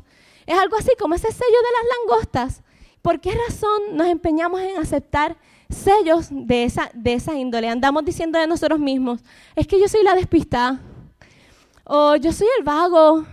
Es 0.49 0.57
algo 0.57 0.77
así 0.77 0.89
como 0.97 1.13
ese 1.13 1.31
sello 1.31 1.45
de 1.45 1.75
las 1.77 1.85
langostas. 1.95 2.63
¿Por 3.03 3.21
qué 3.21 3.29
razón 3.47 3.95
nos 3.95 4.07
empeñamos 4.07 4.59
en 4.61 4.77
aceptar 4.77 5.37
sellos 5.69 6.29
de 6.31 6.63
esa, 6.63 6.89
de 6.95 7.13
esa 7.13 7.35
índole? 7.35 7.69
Andamos 7.69 8.03
diciendo 8.03 8.39
de 8.39 8.47
nosotros 8.47 8.79
mismos, 8.79 9.21
es 9.55 9.67
que 9.67 9.79
yo 9.79 9.87
soy 9.87 10.01
la 10.03 10.15
despistada, 10.15 10.81
o 11.83 12.15
yo 12.15 12.33
soy 12.33 12.47
el 12.57 12.63
vago, 12.63 13.23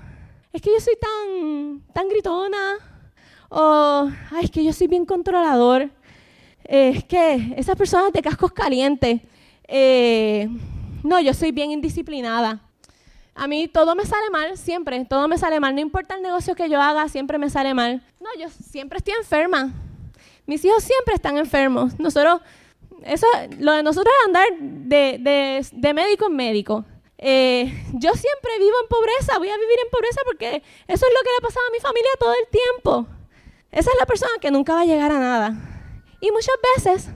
es 0.53 0.61
que 0.61 0.71
yo 0.71 0.79
soy 0.79 0.93
tan, 1.01 1.81
tan 1.95 2.07
gritona, 2.11 2.75
o 3.49 4.11
es 4.43 4.51
que 4.51 4.63
yo 4.63 4.75
soy 4.75 4.87
bien 4.87 5.07
controlador, 5.07 5.89
es 6.65 7.03
que 7.05 7.55
esas 7.57 7.77
personas 7.77 8.13
de 8.13 8.21
cascos 8.21 8.53
calientes, 8.53 9.23
eh, 9.67 10.51
no, 11.03 11.19
yo 11.21 11.33
soy 11.33 11.51
bien 11.51 11.71
indisciplinada. 11.71 12.66
A 13.37 13.47
mí 13.47 13.69
todo 13.69 13.95
me 13.95 14.07
sale 14.07 14.31
mal, 14.31 14.57
siempre, 14.57 15.05
todo 15.05 15.29
me 15.29 15.39
sale 15.39 15.61
mal. 15.61 15.75
No 15.75 15.81
importa 15.81 16.17
el 16.17 16.23
negocio 16.23 16.55
que 16.55 16.69
yo 16.69 16.81
haga, 16.81 17.09
siempre 17.09 17.39
me 17.39 17.51
sale 17.51 17.75
mal. 17.75 18.03
No, 18.19 18.29
yo 18.39 18.49
siempre 18.49 18.99
estoy 18.99 19.15
enferma. 19.15 19.73
Mis 20.47 20.65
hijos 20.65 20.83
siempre 20.83 21.15
están 21.15 21.37
enfermos. 21.37 21.99
Nosotros 21.99 22.41
eso, 23.05 23.27
lo 23.59 23.73
de 23.73 23.83
nosotros 23.83 24.13
es 24.19 24.27
andar 24.27 24.47
de, 24.59 25.93
médico 25.95 26.27
en 26.27 26.37
médico. 26.37 26.85
Eh, 27.19 27.73
yo 27.95 28.13
siempre 28.13 28.59
vivo 28.59 28.77
en 28.83 28.89
pobreza, 28.89 29.39
voy 29.39 29.49
a 29.49 29.57
vivir 29.57 29.79
en 29.85 29.91
pobreza 29.91 30.21
porque 30.25 30.63
eso 30.87 31.07
es 31.07 31.13
lo 31.13 31.21
que 31.23 31.31
le 31.31 31.37
ha 31.39 31.41
pasado 31.41 31.67
a 31.67 31.73
mi 31.73 31.81
familia 31.81 32.11
todo 32.19 32.33
el 32.33 32.49
tiempo. 32.49 33.07
Esa 33.73 33.91
es 33.91 33.97
la 33.99 34.07
persona 34.07 34.33
que 34.41 34.51
nunca 34.51 34.75
va 34.75 34.83
a 34.83 34.87
llegar 34.87 35.13
a 35.13 35.19
nada. 35.19 35.55
Y 36.21 36.31
muchas 36.31 36.55
veces 36.77 37.09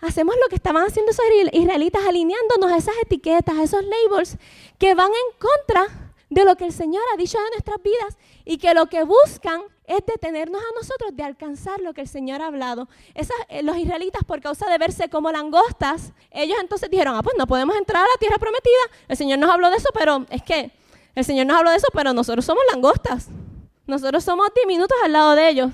hacemos 0.00 0.34
lo 0.42 0.48
que 0.48 0.56
estaban 0.56 0.84
haciendo 0.84 1.12
esos 1.12 1.24
israelitas, 1.52 2.02
alineándonos 2.06 2.72
a 2.72 2.76
esas 2.76 2.94
etiquetas, 3.02 3.56
a 3.56 3.62
esos 3.62 3.82
labels 3.84 4.36
que 4.80 4.94
van 4.94 5.10
en 5.10 5.38
contra 5.38 5.86
de 6.30 6.44
lo 6.44 6.56
que 6.56 6.64
el 6.64 6.72
Señor 6.72 7.02
ha 7.12 7.16
dicho 7.18 7.38
de 7.38 7.50
nuestras 7.50 7.82
vidas 7.82 8.16
y 8.46 8.56
que 8.56 8.72
lo 8.72 8.86
que 8.86 9.04
buscan 9.04 9.60
es 9.84 10.06
detenernos 10.06 10.62
a 10.62 10.74
nosotros 10.74 11.14
de 11.14 11.22
alcanzar 11.22 11.80
lo 11.80 11.92
que 11.92 12.00
el 12.00 12.08
Señor 12.08 12.40
ha 12.40 12.46
hablado. 12.46 12.88
Eh, 13.14 13.62
los 13.62 13.76
israelitas, 13.76 14.24
por 14.24 14.40
causa 14.40 14.70
de 14.70 14.78
verse 14.78 15.10
como 15.10 15.30
langostas, 15.30 16.12
ellos 16.30 16.56
entonces 16.60 16.88
dijeron, 16.88 17.14
ah, 17.14 17.22
pues 17.22 17.36
no 17.36 17.46
podemos 17.46 17.76
entrar 17.76 18.02
a 18.02 18.06
la 18.06 18.18
tierra 18.18 18.38
prometida. 18.38 18.80
El 19.06 19.16
Señor 19.18 19.38
nos 19.38 19.50
habló 19.50 19.68
de 19.68 19.76
eso, 19.76 19.90
pero 19.92 20.24
es 20.30 20.42
que 20.42 20.70
el 21.14 21.24
Señor 21.26 21.46
nos 21.46 21.58
habló 21.58 21.70
de 21.70 21.76
eso, 21.76 21.88
pero 21.92 22.14
nosotros 22.14 22.44
somos 22.44 22.62
langostas. 22.72 23.28
Nosotros 23.86 24.24
somos 24.24 24.48
diminutos 24.62 24.96
al 25.04 25.12
lado 25.12 25.34
de 25.34 25.48
ellos. 25.50 25.70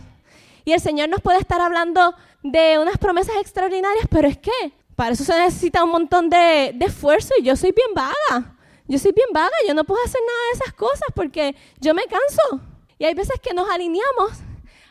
Y 0.64 0.72
el 0.72 0.80
Señor 0.80 1.10
nos 1.10 1.20
puede 1.20 1.38
estar 1.38 1.60
hablando 1.60 2.14
de 2.42 2.80
unas 2.80 2.98
promesas 2.98 3.36
extraordinarias, 3.36 4.06
pero 4.10 4.26
es 4.26 4.38
que 4.38 4.72
para 4.96 5.12
eso 5.12 5.22
se 5.22 5.38
necesita 5.38 5.84
un 5.84 5.90
montón 5.90 6.28
de, 6.28 6.72
de 6.74 6.86
esfuerzo 6.86 7.34
y 7.38 7.44
yo 7.44 7.54
soy 7.54 7.70
bien 7.70 7.94
vaga. 7.94 8.55
Yo 8.88 8.98
soy 8.98 9.12
bien 9.12 9.28
vaga, 9.32 9.56
yo 9.66 9.74
no 9.74 9.84
puedo 9.84 10.02
hacer 10.04 10.20
nada 10.26 10.38
de 10.50 10.58
esas 10.58 10.74
cosas 10.74 11.08
porque 11.14 11.56
yo 11.80 11.94
me 11.94 12.04
canso. 12.04 12.60
Y 12.98 13.04
hay 13.04 13.14
veces 13.14 13.40
que 13.40 13.52
nos 13.52 13.68
alineamos 13.68 14.32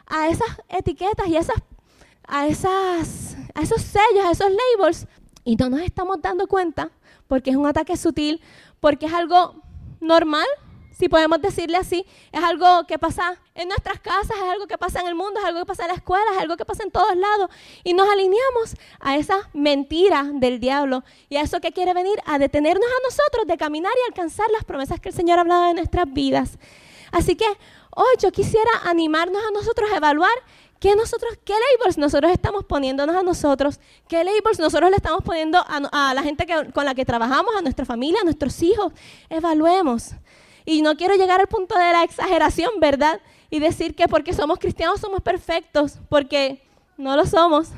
a 0.06 0.28
esas 0.28 0.50
etiquetas 0.70 1.28
y 1.28 1.38
a, 1.38 1.40
esas, 1.40 1.58
a, 2.28 2.48
esas, 2.48 3.38
a 3.54 3.62
esos 3.62 3.82
sellos, 3.82 4.26
a 4.26 4.32
esos 4.32 4.50
labels, 4.50 5.08
y 5.44 5.56
no 5.56 5.70
nos 5.70 5.82
estamos 5.82 6.22
dando 6.22 6.48
cuenta 6.48 6.92
porque 7.28 7.52
es 7.52 7.56
un 7.56 7.68
ataque 7.68 7.96
sutil, 7.98 8.42
porque 8.80 9.06
es 9.06 9.14
algo 9.14 9.56
normal, 10.00 10.46
si 10.98 11.10
podemos 11.10 11.42
decirle 11.42 11.78
así, 11.78 12.06
es 12.32 12.42
algo 12.42 12.88
que 12.88 12.98
pasa 12.98 13.38
en 13.54 13.68
nuestras 13.68 14.00
casas, 14.00 14.38
es 14.38 14.50
algo 14.50 14.66
que 14.66 14.78
pasa 14.78 15.02
en 15.02 15.08
el 15.08 15.16
mundo, 15.16 15.40
es 15.40 15.46
algo 15.46 15.60
que 15.60 15.66
pasa 15.66 15.84
en 15.84 15.90
la 15.90 15.96
escuela, 15.96 16.26
es 16.34 16.38
algo 16.42 16.56
que 16.56 16.64
pasa 16.64 16.84
en 16.84 16.92
todos 16.92 17.16
lados. 17.18 17.50
Y 17.84 17.94
nos 17.94 18.08
alineamos 18.10 18.76
a 19.02 19.18
esa 19.18 19.50
mentira 19.54 20.24
del 20.34 20.62
diablo 20.62 21.04
y 21.28 21.36
a 21.36 21.42
eso 21.42 21.60
que 21.60 21.74
quiere 21.74 21.94
venir 21.94 22.18
a 22.26 22.40
detenernos 22.40 22.86
a 22.86 23.04
nosotros 23.04 23.46
de 23.46 23.58
caminar 23.58 23.92
y 23.94 24.10
alcanzar 24.10 24.50
las 24.52 24.64
promesas 24.64 25.02
que 25.02 25.10
el 25.10 25.16
Señor 25.16 25.38
ha 25.38 25.42
hablado 25.42 25.66
de 25.66 25.74
nuestras 25.74 26.12
vidas. 26.12 26.58
Así 27.12 27.36
que 27.36 27.46
hoy 27.92 28.16
yo 28.20 28.32
quisiera 28.32 28.72
animarnos 28.86 29.44
a 29.44 29.52
nosotros 29.52 29.92
a 29.92 29.98
evaluar 29.98 30.34
qué 30.80 30.96
nosotros, 30.96 31.38
qué 31.44 31.54
labels 31.54 31.98
nosotros 31.98 32.32
estamos 32.32 32.64
poniéndonos 32.64 33.16
a 33.16 33.24
nosotros, 33.24 33.80
qué 34.08 34.24
labels 34.24 34.60
nosotros 34.60 34.90
le 34.90 34.96
estamos 34.96 35.24
poniendo 35.24 35.60
a, 35.68 36.14
la 36.14 36.24
gente 36.24 36.46
con 36.74 36.86
la 36.86 36.96
que 36.96 37.04
trabajamos, 37.04 37.54
a 37.58 37.62
nuestra 37.62 37.86
familia, 37.86 38.22
a 38.22 38.24
nuestros 38.24 38.62
hijos. 38.62 38.94
Evaluemos. 39.30 40.12
Y 40.66 40.82
no 40.82 40.98
quiero 40.98 41.16
llegar 41.16 41.40
al 41.40 41.48
punto 41.48 41.78
de 41.78 41.92
la 41.92 42.04
exageración, 42.04 42.80
¿verdad? 42.80 43.22
Y 43.50 43.60
decir 43.60 43.96
que 43.96 44.08
porque 44.08 44.34
somos 44.34 44.60
cristianos 44.60 45.00
somos 45.00 45.22
perfectos, 45.22 46.00
porque 46.10 46.62
no 46.98 47.16
lo 47.16 47.26
somos. 47.26 47.70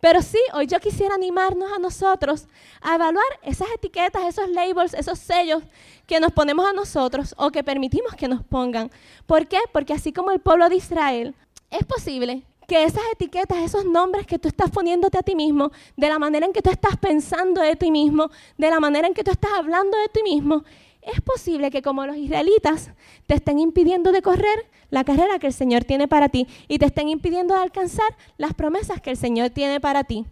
Pero 0.00 0.22
sí, 0.22 0.38
hoy 0.54 0.66
yo 0.66 0.78
quisiera 0.78 1.14
animarnos 1.14 1.72
a 1.72 1.78
nosotros 1.78 2.46
a 2.80 2.94
evaluar 2.94 3.26
esas 3.42 3.68
etiquetas, 3.74 4.22
esos 4.26 4.48
labels, 4.50 4.94
esos 4.94 5.18
sellos 5.18 5.62
que 6.06 6.20
nos 6.20 6.32
ponemos 6.32 6.66
a 6.66 6.72
nosotros 6.72 7.34
o 7.36 7.50
que 7.50 7.64
permitimos 7.64 8.14
que 8.14 8.28
nos 8.28 8.44
pongan. 8.44 8.90
¿Por 9.26 9.48
qué? 9.48 9.58
Porque 9.72 9.92
así 9.92 10.12
como 10.12 10.30
el 10.30 10.38
pueblo 10.38 10.68
de 10.68 10.76
Israel, 10.76 11.34
es 11.70 11.84
posible 11.84 12.44
que 12.68 12.84
esas 12.84 13.02
etiquetas, 13.12 13.58
esos 13.58 13.84
nombres 13.84 14.26
que 14.26 14.38
tú 14.38 14.46
estás 14.46 14.70
poniéndote 14.70 15.18
a 15.18 15.22
ti 15.22 15.34
mismo, 15.34 15.72
de 15.96 16.08
la 16.08 16.18
manera 16.18 16.46
en 16.46 16.52
que 16.52 16.62
tú 16.62 16.70
estás 16.70 16.96
pensando 16.98 17.62
de 17.62 17.74
ti 17.76 17.90
mismo, 17.90 18.30
de 18.56 18.70
la 18.70 18.78
manera 18.78 19.08
en 19.08 19.14
que 19.14 19.24
tú 19.24 19.30
estás 19.30 19.50
hablando 19.56 19.96
de 19.96 20.08
ti 20.08 20.22
mismo, 20.22 20.64
es 21.02 21.20
posible 21.20 21.70
que 21.70 21.82
como 21.82 22.06
los 22.06 22.16
israelitas 22.16 22.90
te 23.26 23.34
estén 23.34 23.58
impidiendo 23.58 24.12
de 24.12 24.22
correr 24.22 24.66
la 24.90 25.04
carrera 25.04 25.38
que 25.38 25.46
el 25.46 25.52
Señor 25.52 25.84
tiene 25.84 26.08
para 26.08 26.28
ti 26.28 26.46
y 26.66 26.78
te 26.78 26.86
estén 26.86 27.08
impidiendo 27.08 27.54
de 27.54 27.60
alcanzar 27.60 28.16
las 28.36 28.54
promesas 28.54 29.00
que 29.00 29.10
el 29.10 29.16
Señor 29.16 29.50
tiene 29.50 29.80
para 29.80 30.04
ti. 30.04 30.24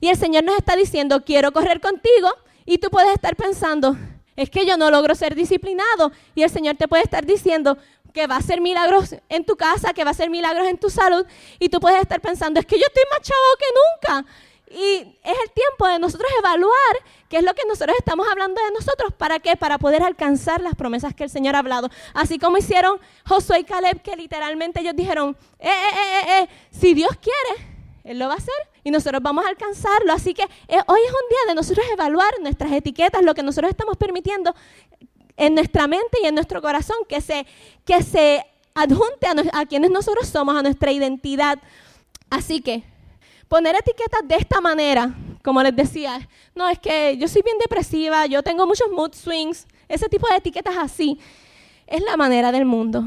Y 0.00 0.08
el 0.08 0.16
Señor 0.16 0.44
nos 0.44 0.56
está 0.56 0.76
diciendo, 0.76 1.24
quiero 1.24 1.52
correr 1.52 1.80
contigo 1.80 2.28
y 2.64 2.78
tú 2.78 2.90
puedes 2.90 3.12
estar 3.12 3.36
pensando, 3.36 3.96
es 4.36 4.50
que 4.50 4.66
yo 4.66 4.76
no 4.76 4.90
logro 4.90 5.14
ser 5.14 5.34
disciplinado 5.34 6.12
y 6.34 6.42
el 6.42 6.50
Señor 6.50 6.76
te 6.76 6.88
puede 6.88 7.02
estar 7.02 7.26
diciendo 7.26 7.76
que 8.12 8.26
va 8.26 8.36
a 8.36 8.38
hacer 8.38 8.60
milagros 8.60 9.16
en 9.28 9.44
tu 9.44 9.56
casa, 9.56 9.92
que 9.92 10.04
va 10.04 10.10
a 10.10 10.12
hacer 10.12 10.30
milagros 10.30 10.68
en 10.68 10.78
tu 10.78 10.88
salud 10.88 11.26
y 11.58 11.68
tú 11.68 11.80
puedes 11.80 12.00
estar 12.00 12.20
pensando, 12.20 12.60
es 12.60 12.66
que 12.66 12.78
yo 12.78 12.86
estoy 12.86 13.02
más 13.10 13.20
chavo 13.20 13.40
que 13.58 14.12
nunca 14.14 14.30
y 14.74 15.18
es 15.22 15.36
el 15.44 15.50
tiempo 15.52 15.86
de 15.86 15.98
nosotros 16.00 16.28
evaluar 16.38 16.72
qué 17.28 17.36
es 17.36 17.44
lo 17.44 17.54
que 17.54 17.62
nosotros 17.68 17.96
estamos 17.96 18.26
hablando 18.28 18.60
de 18.60 18.72
nosotros. 18.72 19.12
¿Para 19.16 19.38
qué? 19.38 19.56
Para 19.56 19.78
poder 19.78 20.02
alcanzar 20.02 20.60
las 20.60 20.74
promesas 20.74 21.14
que 21.14 21.24
el 21.24 21.30
Señor 21.30 21.54
ha 21.54 21.60
hablado. 21.60 21.88
Así 22.12 22.38
como 22.38 22.58
hicieron 22.58 22.98
Josué 23.24 23.60
y 23.60 23.64
Caleb, 23.64 24.02
que 24.02 24.16
literalmente 24.16 24.80
ellos 24.80 24.96
dijeron, 24.96 25.36
eh, 25.60 25.68
eh, 25.68 25.70
eh, 25.70 26.18
eh, 26.18 26.42
eh 26.42 26.48
si 26.70 26.92
Dios 26.92 27.12
quiere, 27.20 27.70
Él 28.02 28.18
lo 28.18 28.26
va 28.26 28.34
a 28.34 28.38
hacer 28.38 28.54
y 28.82 28.90
nosotros 28.90 29.22
vamos 29.22 29.44
a 29.44 29.48
alcanzarlo. 29.48 30.12
Así 30.12 30.34
que 30.34 30.42
hoy 30.42 30.48
es 30.68 31.12
un 31.12 31.28
día 31.28 31.38
de 31.48 31.54
nosotros 31.54 31.86
evaluar 31.92 32.32
nuestras 32.40 32.72
etiquetas, 32.72 33.22
lo 33.22 33.34
que 33.34 33.44
nosotros 33.44 33.70
estamos 33.70 33.96
permitiendo 33.96 34.54
en 35.36 35.54
nuestra 35.54 35.86
mente 35.86 36.18
y 36.22 36.26
en 36.26 36.34
nuestro 36.34 36.60
corazón, 36.60 36.96
que 37.08 37.20
se, 37.20 37.46
que 37.84 38.02
se 38.02 38.44
adjunte 38.74 39.26
a, 39.26 39.60
a 39.60 39.66
quienes 39.66 39.90
nosotros 39.90 40.26
somos, 40.26 40.56
a 40.56 40.62
nuestra 40.62 40.90
identidad. 40.90 41.58
Así 42.28 42.60
que 42.60 42.82
poner 43.54 43.76
etiquetas 43.76 44.26
de 44.26 44.34
esta 44.34 44.60
manera, 44.60 45.14
como 45.44 45.62
les 45.62 45.76
decía, 45.76 46.28
no, 46.56 46.68
es 46.68 46.76
que 46.80 47.16
yo 47.16 47.28
soy 47.28 47.40
bien 47.42 47.56
depresiva, 47.60 48.26
yo 48.26 48.42
tengo 48.42 48.66
muchos 48.66 48.90
mood 48.90 49.12
swings, 49.14 49.68
ese 49.88 50.08
tipo 50.08 50.26
de 50.26 50.38
etiquetas 50.38 50.76
así, 50.76 51.20
es 51.86 52.02
la 52.02 52.16
manera 52.16 52.50
del 52.50 52.64
mundo. 52.64 53.04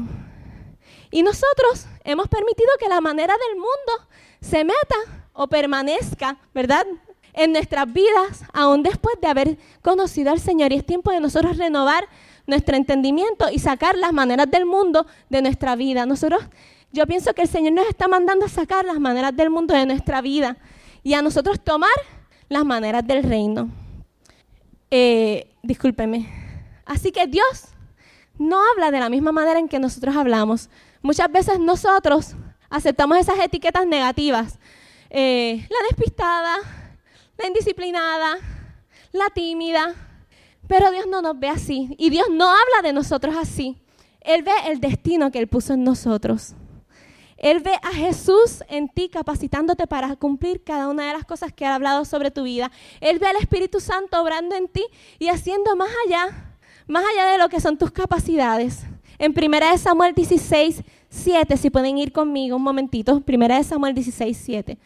Y 1.10 1.22
nosotros 1.22 1.84
hemos 2.02 2.28
permitido 2.28 2.70
que 2.80 2.88
la 2.88 3.02
manera 3.02 3.34
del 3.34 3.56
mundo 3.56 4.08
se 4.40 4.64
meta 4.64 4.96
o 5.34 5.48
permanezca, 5.48 6.38
¿verdad? 6.54 6.86
En 7.34 7.52
nuestras 7.52 7.92
vidas, 7.92 8.42
aún 8.54 8.82
después 8.82 9.16
de 9.20 9.28
haber 9.28 9.58
conocido 9.82 10.30
al 10.30 10.40
Señor. 10.40 10.72
Y 10.72 10.76
es 10.76 10.86
tiempo 10.86 11.10
de 11.10 11.20
nosotros 11.20 11.58
renovar 11.58 12.08
nuestro 12.46 12.74
entendimiento 12.74 13.50
y 13.52 13.58
sacar 13.58 13.98
las 13.98 14.14
maneras 14.14 14.50
del 14.50 14.64
mundo 14.64 15.06
de 15.28 15.42
nuestra 15.42 15.76
vida. 15.76 16.06
Nosotros 16.06 16.42
yo 16.92 17.06
pienso 17.06 17.34
que 17.34 17.42
el 17.42 17.48
Señor 17.48 17.72
nos 17.72 17.86
está 17.86 18.08
mandando 18.08 18.46
a 18.46 18.48
sacar 18.48 18.84
las 18.84 18.98
maneras 18.98 19.36
del 19.36 19.50
mundo 19.50 19.74
de 19.74 19.86
nuestra 19.86 20.20
vida 20.20 20.56
y 21.02 21.14
a 21.14 21.22
nosotros 21.22 21.60
tomar 21.62 21.90
las 22.48 22.64
maneras 22.64 23.06
del 23.06 23.22
reino. 23.22 23.70
Eh, 24.90 25.54
discúlpeme. 25.62 26.28
Así 26.86 27.12
que 27.12 27.26
Dios 27.26 27.68
no 28.38 28.58
habla 28.72 28.90
de 28.90 29.00
la 29.00 29.10
misma 29.10 29.32
manera 29.32 29.58
en 29.58 29.68
que 29.68 29.78
nosotros 29.78 30.16
hablamos. 30.16 30.70
Muchas 31.02 31.30
veces 31.30 31.60
nosotros 31.60 32.34
aceptamos 32.70 33.18
esas 33.18 33.38
etiquetas 33.38 33.86
negativas. 33.86 34.58
Eh, 35.10 35.66
la 35.68 35.76
despistada, 35.88 36.56
la 37.36 37.46
indisciplinada, 37.46 38.38
la 39.12 39.26
tímida. 39.34 39.94
Pero 40.66 40.90
Dios 40.90 41.06
no 41.06 41.20
nos 41.20 41.38
ve 41.38 41.48
así. 41.48 41.94
Y 41.98 42.08
Dios 42.08 42.28
no 42.30 42.48
habla 42.48 42.82
de 42.82 42.92
nosotros 42.92 43.36
así. 43.36 43.76
Él 44.20 44.42
ve 44.42 44.52
el 44.66 44.80
destino 44.80 45.30
que 45.30 45.38
Él 45.38 45.48
puso 45.48 45.74
en 45.74 45.84
nosotros. 45.84 46.54
Él 47.38 47.60
ve 47.60 47.72
a 47.82 47.92
Jesús 47.92 48.64
en 48.68 48.88
ti 48.88 49.08
capacitándote 49.08 49.86
para 49.86 50.16
cumplir 50.16 50.62
cada 50.64 50.88
una 50.88 51.06
de 51.06 51.12
las 51.12 51.24
cosas 51.24 51.52
que 51.52 51.64
ha 51.64 51.76
hablado 51.76 52.04
sobre 52.04 52.30
tu 52.30 52.42
vida. 52.42 52.70
Él 53.00 53.18
ve 53.18 53.26
al 53.28 53.36
Espíritu 53.36 53.80
Santo 53.80 54.20
obrando 54.20 54.56
en 54.56 54.68
ti 54.68 54.84
y 55.18 55.28
haciendo 55.28 55.76
más 55.76 55.90
allá, 56.06 56.56
más 56.88 57.04
allá 57.12 57.30
de 57.30 57.38
lo 57.38 57.48
que 57.48 57.60
son 57.60 57.78
tus 57.78 57.92
capacidades. 57.92 58.84
En 59.18 59.32
1 59.36 59.78
Samuel 59.78 60.14
16, 60.14 60.82
7, 61.08 61.56
si 61.56 61.70
pueden 61.70 61.98
ir 61.98 62.12
conmigo 62.12 62.56
un 62.56 62.62
momentito, 62.62 63.22
1 63.26 63.62
Samuel 63.64 63.94
16, 63.94 64.36
7. 64.36 64.78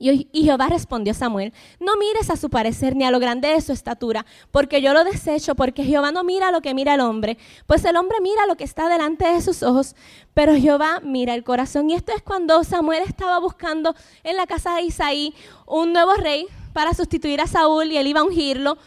Y, 0.00 0.28
Jehová 0.32 0.68
respondió 0.68 1.10
a 1.10 1.14
Samuel, 1.14 1.52
no 1.80 1.96
mires 1.96 2.30
a 2.30 2.36
su 2.36 2.50
parecer 2.50 2.94
ni 2.94 3.04
a 3.04 3.10
lo 3.10 3.18
grande 3.18 3.48
de 3.48 3.60
su 3.60 3.72
estatura, 3.72 4.24
porque 4.52 4.80
yo 4.80 4.92
lo 4.92 5.02
desecho, 5.02 5.56
porque 5.56 5.82
Jehová 5.82 6.12
no 6.12 6.22
mira 6.22 6.52
lo 6.52 6.60
que 6.60 6.72
mira 6.72 6.94
el 6.94 7.00
hombre, 7.00 7.36
pues 7.66 7.84
el 7.84 7.96
hombre 7.96 8.18
mira 8.22 8.46
lo 8.46 8.56
que 8.56 8.62
está 8.62 8.88
delante 8.88 9.26
de 9.26 9.42
sus 9.42 9.64
ojos, 9.64 9.96
pero 10.34 10.54
Jehová 10.54 11.00
mira 11.02 11.34
el 11.34 11.42
corazón. 11.42 11.90
Y 11.90 11.94
esto 11.94 12.12
es 12.14 12.22
cuando 12.22 12.62
Samuel 12.62 13.02
estaba 13.02 13.40
buscando 13.40 13.94
en 14.22 14.36
la 14.36 14.46
casa 14.46 14.76
de 14.76 14.82
Isaí 14.82 15.34
un 15.66 15.92
nuevo 15.92 16.14
rey 16.14 16.46
para 16.72 16.94
sustituir 16.94 17.40
a 17.40 17.48
Saúl 17.48 17.90
y 17.90 17.96
él 17.96 18.06
iba 18.06 18.20
a 18.20 18.24
ungirlo. 18.24 18.78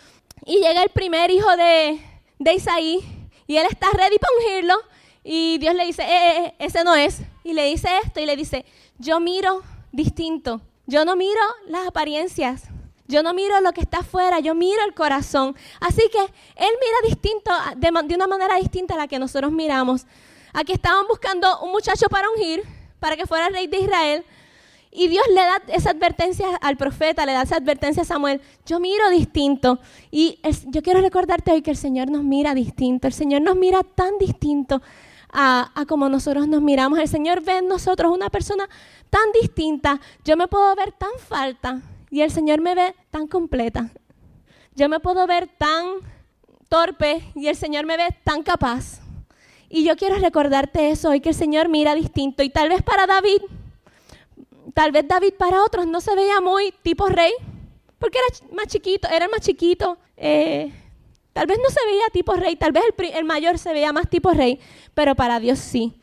Y 0.45 0.59
llega 0.59 0.81
el 0.81 0.89
primer 0.89 1.29
hijo 1.29 1.49
de, 1.57 1.99
de 2.39 2.53
Isaí 2.53 2.99
y 3.47 3.57
él 3.57 3.67
está 3.69 3.87
ready 3.91 4.17
para 4.17 4.33
ungirlo. 4.39 4.75
Y 5.25 5.57
Dios 5.57 5.75
le 5.75 5.85
dice, 5.85 6.03
eh, 6.03 6.07
eh, 6.07 6.45
eh, 6.45 6.55
ese 6.59 6.85
no 6.85 6.95
es. 6.95 7.21
Y 7.43 7.51
le 7.51 7.65
dice 7.65 7.89
esto 8.03 8.21
y 8.21 8.25
le 8.25 8.37
dice, 8.37 8.65
yo 8.97 9.19
miro 9.19 9.61
distinto 9.91 10.61
yo 10.91 11.05
no 11.05 11.15
miro 11.15 11.39
las 11.67 11.87
apariencias. 11.87 12.63
Yo 13.07 13.23
no 13.23 13.33
miro 13.33 13.59
lo 13.61 13.71
que 13.71 13.81
está 13.81 13.99
afuera, 13.99 14.39
yo 14.39 14.53
miro 14.55 14.83
el 14.85 14.93
corazón. 14.93 15.55
Así 15.79 16.01
que 16.11 16.19
Él 16.19 16.69
mira 16.79 16.97
distinto, 17.05 17.51
de, 17.77 18.15
una 18.15 18.27
manera 18.27 18.55
distinta 18.55 18.93
a 18.95 18.97
la 18.97 19.07
que 19.07 19.17
nosotros 19.17 19.51
miramos. 19.51 20.05
Aquí 20.53 20.73
estaban 20.73 21.07
buscando 21.07 21.61
un 21.61 21.71
muchacho 21.71 22.07
para 22.09 22.29
ungir, 22.29 22.63
para 22.99 23.15
que 23.15 23.25
fuera 23.25 23.49
rey 23.49 23.67
de 23.67 23.79
Israel. 23.79 24.25
Y 24.91 25.07
Dios 25.07 25.25
le 25.29 25.41
da 25.41 25.61
esa 25.69 25.91
advertencia 25.91 26.57
al 26.61 26.75
profeta, 26.75 27.25
le 27.25 27.31
da 27.31 27.43
esa 27.43 27.55
advertencia 27.55 28.03
a 28.03 28.05
Samuel. 28.05 28.41
Yo 28.65 28.81
miro 28.81 29.09
distinto. 29.09 29.79
Y 30.09 30.39
yo 30.67 30.81
quiero 30.81 30.99
recordarte 30.99 31.51
hoy 31.51 31.61
que 31.61 31.71
el 31.71 31.77
Señor 31.77 32.09
nos 32.11 32.23
mira 32.23 32.53
distinto. 32.53 33.07
El 33.07 33.13
Señor 33.13 33.41
nos 33.41 33.55
mira 33.55 33.83
tan 33.83 34.17
distinto 34.17 34.81
a, 35.31 35.71
a 35.73 35.85
como 35.85 36.09
nosotros 36.09 36.47
nos 36.47 36.61
miramos. 36.61 36.99
El 36.99 37.07
Señor 37.07 37.41
ve 37.41 37.57
en 37.57 37.67
nosotros 37.67 38.11
una 38.11 38.29
persona 38.29 38.67
tan 39.09 39.31
distinta. 39.41 39.99
Yo 40.23 40.37
me 40.37 40.47
puedo 40.47 40.75
ver 40.75 40.91
tan 40.91 41.11
falta 41.17 41.81
y 42.09 42.21
el 42.21 42.31
Señor 42.31 42.61
me 42.61 42.75
ve 42.75 42.95
tan 43.09 43.27
completa. 43.27 43.89
Yo 44.75 44.89
me 44.89 44.99
puedo 44.99 45.25
ver 45.27 45.49
tan 45.57 45.85
torpe 46.69 47.21
y 47.35 47.47
el 47.47 47.55
Señor 47.55 47.85
me 47.85 47.97
ve 47.97 48.15
tan 48.23 48.43
capaz. 48.43 49.01
Y 49.69 49.83
yo 49.83 49.95
quiero 49.95 50.17
recordarte 50.17 50.91
eso 50.91 51.09
hoy, 51.09 51.21
que 51.21 51.29
el 51.29 51.35
Señor 51.35 51.69
mira 51.69 51.95
distinto. 51.95 52.43
Y 52.43 52.49
tal 52.49 52.69
vez 52.69 52.81
para 52.81 53.07
David 53.07 53.41
tal 54.73 54.91
vez 54.91 55.07
David 55.07 55.33
para 55.37 55.63
otros 55.63 55.87
no 55.87 56.01
se 56.01 56.15
veía 56.15 56.39
muy 56.41 56.73
tipo 56.81 57.07
rey, 57.07 57.33
porque 57.99 58.17
era 58.17 58.55
más 58.55 58.67
chiquito, 58.67 59.07
era 59.09 59.25
el 59.25 59.31
más 59.31 59.41
chiquito. 59.41 59.97
Eh, 60.17 60.71
tal 61.33 61.47
vez 61.47 61.57
no 61.63 61.69
se 61.69 61.85
veía 61.85 62.03
tipo 62.11 62.33
rey, 62.33 62.55
tal 62.55 62.71
vez 62.71 62.83
el, 63.13 63.25
mayor 63.25 63.57
se 63.57 63.73
veía 63.73 63.93
más 63.93 64.09
tipo 64.09 64.31
rey, 64.31 64.59
pero 64.93 65.15
para 65.15 65.39
Dios 65.39 65.59
sí. 65.59 65.93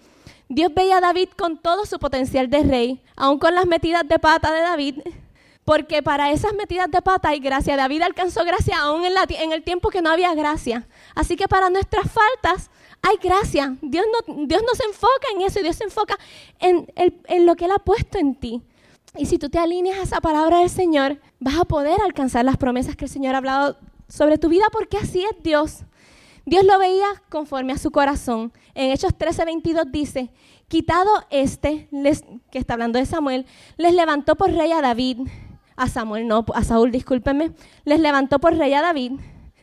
Dios 0.49 0.73
veía 0.75 0.99
a 0.99 1.01
David 1.01 1.29
con 1.37 1.59
todo 1.59 1.85
su 1.85 1.99
potencial 1.99 2.49
de 2.49 2.63
rey, 2.63 3.03
aún 3.17 3.39
con 3.39 3.55
las 3.55 3.67
metidas 3.67 4.09
de 4.09 4.19
pata 4.19 4.53
de 4.53 4.61
David, 4.61 5.01
porque 5.65 6.03
para 6.03 6.31
esas 6.31 6.55
metidas 6.55 6.91
de 6.91 7.03
pata 7.03 7.29
hay 7.29 7.41
gracia. 7.41 7.77
David 7.77 8.01
alcanzó 8.01 8.43
gracia 8.45 8.79
aún 8.79 9.03
en 9.05 9.53
el 9.53 9.63
tiempo 9.63 9.91
que 9.91 10.01
no 10.01 10.09
había 10.09 10.35
gracia. 10.35 10.89
Así 11.15 11.37
que 11.37 11.47
para 11.47 11.69
nuestras 11.69 12.11
faltas 12.11 12.71
hay 13.03 13.19
gracia. 13.23 13.77
Dios 13.83 14.07
no, 14.11 14.47
Dios 14.47 14.63
no 14.63 14.75
se 14.75 14.85
enfoca 14.85 15.29
en 15.35 15.43
eso, 15.43 15.61
Dios 15.61 15.77
se 15.77 15.85
enfoca 15.85 16.19
en, 16.59 16.91
en 16.97 17.45
lo 17.45 17.55
que 17.55 17.67
Él 17.67 17.73
ha 17.73 17.79
puesto 17.79 18.17
en 18.19 18.35
ti. 18.35 18.63
Y 19.19 19.27
si 19.27 19.39
tú 19.39 19.51
te 19.51 19.59
alineas 19.59 19.99
a 19.99 20.03
esa 20.03 20.21
palabra 20.21 20.61
del 20.61 20.71
Señor, 20.71 21.19
vas 21.41 21.59
a 21.59 21.65
poder 21.65 22.01
alcanzar 22.01 22.45
las 22.45 22.57
promesas 22.57 22.97
que 22.97 23.07
el 23.07 23.11
Señor 23.11 23.35
ha 23.35 23.39
hablado 23.39 23.77
sobre 24.09 24.39
tu 24.39 24.49
vida, 24.49 24.65
porque 24.73 24.97
así 24.97 25.23
es 25.23 25.43
Dios. 25.43 25.85
Dios 26.45 26.65
lo 26.65 26.79
veía 26.79 27.07
conforme 27.29 27.73
a 27.73 27.79
su 27.79 27.91
corazón. 27.91 28.53
En 28.75 28.91
Hechos 28.91 29.13
13:22 29.17 29.91
dice, 29.91 30.31
quitado 30.67 31.11
este, 31.31 31.89
les, 31.91 32.25
que 32.51 32.59
está 32.59 32.75
hablando 32.75 32.99
de 32.99 33.07
Samuel, 33.07 33.47
les 33.77 33.95
levantó 33.95 34.35
por 34.35 34.51
rey 34.51 34.73
a 34.73 34.81
David, 34.81 35.29
a 35.77 35.89
Samuel, 35.89 36.27
no, 36.27 36.45
a 36.55 36.65
Saúl, 36.65 36.91
discúlpenme, 36.91 37.53
les 37.85 38.01
levantó 38.01 38.39
por 38.39 38.57
rey 38.57 38.73
a 38.75 38.83
David 38.83 39.13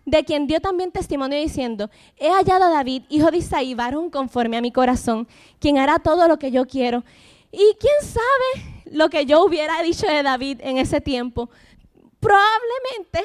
de 0.06 0.24
quien 0.24 0.48
dio 0.48 0.60
también 0.62 0.92
testimonio 0.92 1.38
diciendo, 1.40 1.90
he 2.18 2.30
hallado 2.30 2.66
a 2.66 2.70
David, 2.70 3.04
hijo 3.10 3.32
de 3.32 3.38
Isaí, 3.38 3.74
varón 3.74 4.10
conforme 4.10 4.58
a 4.58 4.62
mi 4.62 4.72
corazón, 4.72 5.28
quien 5.60 5.78
hará 5.80 6.00
todo 6.00 6.28
lo 6.28 6.38
que 6.38 6.52
yo 6.52 6.68
quiero. 6.68 7.04
Y 7.52 7.76
quién 7.80 7.94
sabe 8.02 8.84
lo 8.92 9.10
que 9.10 9.26
yo 9.26 9.44
hubiera 9.44 9.82
dicho 9.82 10.06
de 10.08 10.22
David 10.22 10.60
en 10.62 10.78
ese 10.78 11.02
tiempo. 11.02 11.50
Probablemente, 12.20 13.24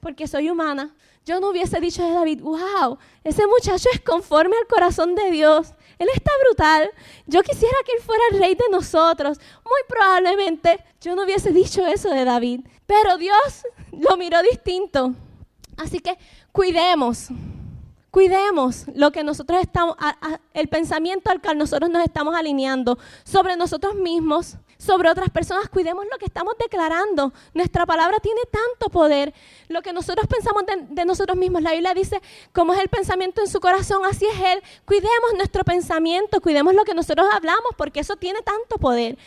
porque 0.00 0.26
soy 0.26 0.50
humana, 0.50 0.94
yo 1.24 1.38
no 1.38 1.50
hubiese 1.50 1.80
dicho 1.80 2.02
de 2.02 2.12
David, 2.12 2.40
wow, 2.40 2.98
ese 3.24 3.46
muchacho 3.46 3.88
es 3.92 4.00
conforme 4.00 4.56
al 4.56 4.66
corazón 4.66 5.14
de 5.14 5.30
Dios. 5.30 5.74
Él 5.98 6.08
está 6.14 6.32
brutal. 6.46 6.90
Yo 7.26 7.42
quisiera 7.42 7.76
que 7.84 7.92
él 7.92 8.02
fuera 8.02 8.22
el 8.32 8.38
rey 8.38 8.54
de 8.54 8.64
nosotros. 8.70 9.38
Muy 9.64 9.80
probablemente 9.86 10.82
yo 11.00 11.14
no 11.14 11.24
hubiese 11.24 11.52
dicho 11.52 11.86
eso 11.86 12.08
de 12.08 12.24
David. 12.24 12.62
Pero 12.86 13.18
Dios 13.18 13.66
lo 13.92 14.16
miró 14.16 14.42
distinto. 14.42 15.14
Así 15.76 16.00
que 16.00 16.16
cuidemos, 16.52 17.28
cuidemos 18.10 18.86
lo 18.94 19.12
que 19.12 19.22
nosotros 19.22 19.60
estamos, 19.60 19.96
el 20.52 20.68
pensamiento 20.68 21.30
al 21.30 21.40
cual 21.40 21.58
nosotros 21.58 21.90
nos 21.90 22.02
estamos 22.02 22.34
alineando 22.34 22.98
sobre 23.24 23.56
nosotros 23.56 23.94
mismos, 23.94 24.56
sobre 24.80 25.10
otras 25.10 25.30
personas. 25.30 25.68
Cuidemos 25.68 26.06
lo 26.10 26.18
que 26.18 26.24
estamos 26.24 26.54
declarando. 26.58 27.32
Nuestra 27.52 27.84
palabra 27.84 28.18
tiene 28.18 28.40
tanto 28.50 28.90
poder. 28.90 29.34
Lo 29.68 29.82
que 29.82 29.92
nosotros 29.92 30.26
pensamos 30.26 30.64
de, 30.88 31.04
nosotros 31.04 31.36
mismos. 31.36 31.62
La 31.62 31.72
Biblia 31.72 31.92
dice, 31.92 32.20
como 32.52 32.72
es 32.72 32.80
el 32.80 32.88
pensamiento 32.88 33.42
en 33.42 33.48
su 33.48 33.60
corazón, 33.60 34.02
así 34.06 34.26
es 34.26 34.40
Él. 34.40 34.62
Cuidemos 34.86 35.34
nuestro 35.36 35.64
pensamiento, 35.64 36.40
cuidemos 36.40 36.74
lo 36.74 36.84
que 36.84 36.94
nosotros 36.94 37.26
hablamos, 37.32 37.74
porque 37.76 38.00
eso 38.00 38.16
tiene 38.16 38.40
tanto 38.40 38.78
poder. 38.78 39.18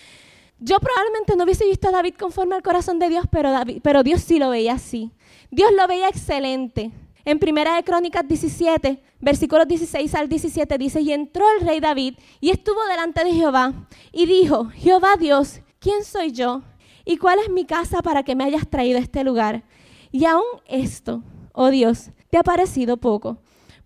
Yo 0.59 0.79
probablemente 0.79 1.35
no 1.35 1.43
hubiese 1.43 1.65
visto 1.65 1.89
a 1.89 1.91
David 1.91 2.15
conforme 2.17 2.55
al 2.55 2.63
corazón 2.63 2.97
de 2.97 3.09
Dios, 3.09 3.25
pero 3.29 4.03
Dios 4.03 4.21
sí 4.21 4.39
lo 4.39 4.49
veía 4.49 4.73
así. 4.73 5.11
Dios 5.51 5.71
lo 5.71 5.87
veía 5.87 6.09
excelente. 6.09 6.91
En 7.25 7.39
Primera 7.39 7.75
de 7.75 7.83
Crónicas 7.83 8.27
17, 8.27 9.01
versículos 9.21 9.65
16 9.65 10.13
al 10.15 10.27
17 10.27 10.77
dice, 10.77 10.99
y 10.99 11.13
entró 11.13 11.45
el 11.57 11.65
rey 11.65 11.79
David 11.79 12.15
y 12.41 12.49
estuvo 12.49 12.83
delante 12.85 13.23
de 13.23 13.31
Jehová 13.31 13.87
y 14.11 14.25
dijo, 14.25 14.65
Jehová 14.75 15.15
Dios, 15.17 15.61
¿quién 15.79 16.03
soy 16.03 16.33
yo? 16.33 16.63
¿Y 17.05 17.17
cuál 17.17 17.39
es 17.39 17.49
mi 17.49 17.63
casa 17.63 18.01
para 18.01 18.23
que 18.23 18.35
me 18.35 18.43
hayas 18.43 18.69
traído 18.69 18.97
a 18.97 19.01
este 19.01 19.23
lugar? 19.23 19.63
Y 20.11 20.25
aún 20.25 20.43
esto, 20.67 21.23
oh 21.53 21.69
Dios, 21.69 22.09
te 22.29 22.37
ha 22.37 22.43
parecido 22.43 22.97
poco, 22.97 23.37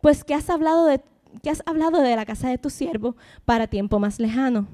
pues 0.01 0.23
que 0.23 0.33
has 0.33 0.49
hablado 0.49 0.85
de 0.85 1.01
que 1.43 1.51
has 1.51 1.61
hablado 1.67 2.01
de 2.01 2.15
la 2.15 2.25
casa 2.25 2.49
de 2.49 2.57
tu 2.57 2.71
siervo 2.71 3.15
para 3.45 3.67
tiempo 3.67 3.99
más 3.99 4.19
lejano. 4.19 4.67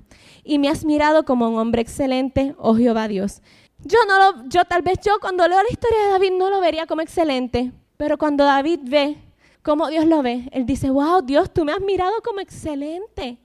Y 0.45 0.59
me 0.59 0.69
has 0.69 0.85
mirado 0.85 1.25
como 1.25 1.49
un 1.49 1.59
hombre 1.59 1.81
excelente, 1.81 2.55
oh 2.57 2.75
Jehová 2.75 3.09
Dios. 3.09 3.41
Yo 3.79 3.97
no 4.07 4.17
lo, 4.17 4.47
yo 4.47 4.63
tal 4.63 4.81
vez 4.81 4.99
yo 5.03 5.19
cuando 5.19 5.45
leo 5.45 5.61
la 5.61 5.69
historia 5.69 6.05
de 6.05 6.11
David 6.11 6.31
no 6.37 6.49
lo 6.49 6.61
vería 6.61 6.85
como 6.85 7.01
excelente, 7.01 7.73
pero 7.97 8.17
cuando 8.17 8.43
David 8.43 8.79
ve 8.83 9.17
cómo 9.61 9.87
Dios 9.87 10.05
lo 10.05 10.21
ve, 10.21 10.49
él 10.51 10.65
dice, 10.65 10.89
wow, 10.89 11.21
Dios, 11.21 11.51
tú 11.51 11.65
me 11.65 11.71
has 11.71 11.81
mirado 11.81 12.13
como 12.23 12.39
excelente. 12.39 13.37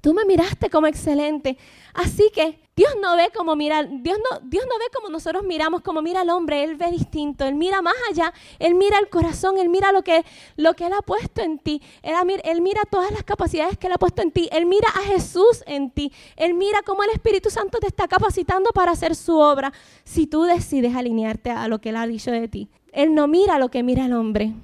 Tú 0.00 0.14
me 0.14 0.24
miraste 0.24 0.70
como 0.70 0.86
excelente. 0.86 1.58
Así 1.94 2.30
que 2.34 2.58
Dios 2.80 2.94
no 3.02 3.14
ve 3.14 3.30
como 3.36 3.56
mira, 3.56 3.82
Dios 3.82 4.18
no, 4.18 4.40
Dios 4.44 4.64
no 4.64 4.78
ve 4.78 4.86
como 4.94 5.10
nosotros 5.10 5.44
miramos, 5.44 5.82
como 5.82 6.00
mira 6.00 6.22
al 6.22 6.30
hombre, 6.30 6.64
Él 6.64 6.76
ve 6.76 6.90
distinto, 6.90 7.44
Él 7.44 7.54
mira 7.54 7.82
más 7.82 7.92
allá, 8.10 8.32
Él 8.58 8.74
mira 8.74 8.98
el 8.98 9.10
corazón, 9.10 9.58
Él 9.58 9.68
mira 9.68 9.92
lo 9.92 10.02
que, 10.02 10.24
lo 10.56 10.72
que 10.72 10.86
Él 10.86 10.94
ha 10.94 11.02
puesto 11.02 11.42
en 11.42 11.58
ti, 11.58 11.82
él, 12.02 12.14
él 12.42 12.62
mira 12.62 12.80
todas 12.90 13.10
las 13.10 13.22
capacidades 13.22 13.76
que 13.76 13.88
Él 13.88 13.92
ha 13.92 13.98
puesto 13.98 14.22
en 14.22 14.30
ti, 14.30 14.48
Él 14.50 14.64
mira 14.64 14.88
a 14.88 15.00
Jesús 15.00 15.62
en 15.66 15.90
ti, 15.90 16.10
Él 16.36 16.54
mira 16.54 16.80
cómo 16.86 17.02
el 17.02 17.10
Espíritu 17.10 17.50
Santo 17.50 17.80
te 17.80 17.86
está 17.86 18.08
capacitando 18.08 18.70
para 18.70 18.92
hacer 18.92 19.14
su 19.14 19.36
obra, 19.36 19.74
si 20.04 20.26
tú 20.26 20.44
decides 20.44 20.96
alinearte 20.96 21.50
a 21.50 21.68
lo 21.68 21.82
que 21.82 21.90
Él 21.90 21.96
ha 21.96 22.06
dicho 22.06 22.30
de 22.30 22.48
ti. 22.48 22.70
Él 22.92 23.14
no 23.14 23.28
mira 23.28 23.58
lo 23.58 23.70
que 23.70 23.82
mira 23.82 24.06
el 24.06 24.14
hombre, 24.14 24.54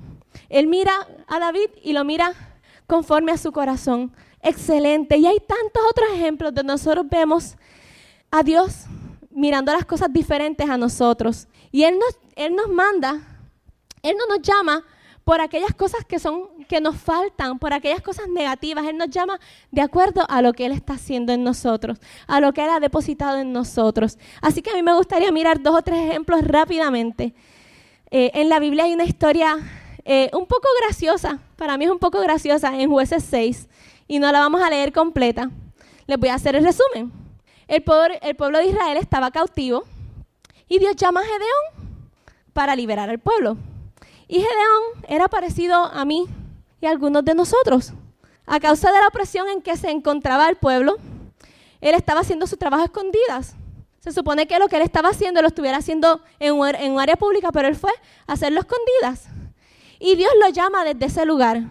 Él 0.48 0.68
mira 0.68 0.92
a 1.26 1.38
David 1.38 1.68
y 1.82 1.92
lo 1.92 2.02
mira 2.04 2.32
conforme 2.86 3.32
a 3.32 3.36
su 3.36 3.52
corazón. 3.52 4.12
Excelente. 4.42 5.16
Y 5.16 5.26
hay 5.26 5.38
tantos 5.38 5.82
otros 5.90 6.08
ejemplos 6.12 6.54
donde 6.54 6.72
nosotros 6.72 7.06
vemos 7.08 7.56
a 8.30 8.42
Dios 8.42 8.84
mirando 9.30 9.72
las 9.72 9.84
cosas 9.84 10.12
diferentes 10.12 10.68
a 10.68 10.76
nosotros. 10.76 11.48
Y 11.72 11.84
Él 11.84 11.98
nos, 11.98 12.18
Él 12.36 12.54
nos 12.54 12.68
manda, 12.68 13.20
Él 14.02 14.16
no 14.18 14.26
nos 14.34 14.42
llama 14.46 14.84
por 15.24 15.40
aquellas 15.40 15.74
cosas 15.74 16.04
que 16.04 16.18
son 16.20 16.56
que 16.68 16.80
nos 16.80 16.96
faltan, 16.96 17.58
por 17.58 17.72
aquellas 17.72 18.00
cosas 18.00 18.28
negativas. 18.28 18.86
Él 18.86 18.96
nos 18.96 19.10
llama 19.10 19.40
de 19.70 19.82
acuerdo 19.82 20.24
a 20.28 20.42
lo 20.42 20.52
que 20.52 20.66
Él 20.66 20.72
está 20.72 20.94
haciendo 20.94 21.32
en 21.32 21.44
nosotros, 21.44 21.98
a 22.26 22.40
lo 22.40 22.52
que 22.52 22.62
Él 22.64 22.70
ha 22.70 22.80
depositado 22.80 23.38
en 23.38 23.52
nosotros. 23.52 24.18
Así 24.40 24.62
que 24.62 24.70
a 24.70 24.74
mí 24.74 24.82
me 24.82 24.94
gustaría 24.94 25.30
mirar 25.32 25.60
dos 25.60 25.76
o 25.76 25.82
tres 25.82 26.10
ejemplos 26.10 26.42
rápidamente. 26.44 27.34
Eh, 28.10 28.30
en 28.34 28.48
la 28.48 28.60
Biblia 28.60 28.84
hay 28.84 28.94
una 28.94 29.04
historia 29.04 29.58
eh, 30.04 30.30
un 30.32 30.46
poco 30.46 30.68
graciosa, 30.80 31.40
para 31.56 31.76
mí 31.76 31.84
es 31.84 31.90
un 31.90 31.98
poco 31.98 32.20
graciosa, 32.20 32.78
en 32.80 32.88
jueces 32.88 33.24
6, 33.24 33.68
y 34.08 34.18
no 34.18 34.30
la 34.32 34.40
vamos 34.40 34.62
a 34.62 34.70
leer 34.70 34.92
completa. 34.92 35.50
Les 36.06 36.18
voy 36.18 36.28
a 36.28 36.34
hacer 36.34 36.56
el 36.56 36.64
resumen. 36.64 37.12
El 37.68 37.82
pueblo, 37.82 38.58
de 38.58 38.66
Israel 38.66 38.96
estaba 38.96 39.30
cautivo 39.30 39.84
y 40.68 40.78
Dios 40.78 40.94
llama 40.96 41.20
a 41.20 41.24
Gedeón 41.24 41.90
para 42.52 42.76
liberar 42.76 43.10
al 43.10 43.18
pueblo. 43.18 43.56
Y 44.28 44.36
Gedeón 44.36 45.04
era 45.08 45.28
parecido 45.28 45.74
a 45.74 46.04
mí 46.04 46.26
y 46.80 46.86
a 46.86 46.90
algunos 46.90 47.24
de 47.24 47.34
nosotros. 47.34 47.92
A 48.46 48.60
causa 48.60 48.92
de 48.92 49.00
la 49.00 49.08
opresión 49.08 49.48
en 49.48 49.62
que 49.62 49.76
se 49.76 49.90
encontraba 49.90 50.48
el 50.48 50.56
pueblo, 50.56 50.96
él 51.80 51.94
estaba 51.94 52.20
haciendo 52.20 52.46
su 52.46 52.56
trabajo 52.56 52.82
a 52.82 52.86
escondidas. 52.86 53.56
Se 53.98 54.12
supone 54.12 54.46
que 54.46 54.60
lo 54.60 54.68
que 54.68 54.76
él 54.76 54.82
estaba 54.82 55.08
haciendo 55.08 55.42
lo 55.42 55.48
estuviera 55.48 55.78
haciendo 55.78 56.20
en 56.38 56.54
un, 56.54 56.68
en 56.68 56.92
un 56.92 57.00
área 57.00 57.16
pública, 57.16 57.50
pero 57.50 57.66
él 57.66 57.74
fue 57.74 57.90
a 58.28 58.34
hacerlo 58.34 58.60
a 58.60 58.62
escondidas. 58.62 59.28
Y 59.98 60.14
Dios 60.14 60.30
lo 60.40 60.48
llama 60.50 60.84
desde 60.84 61.06
ese 61.06 61.26
lugar. 61.26 61.62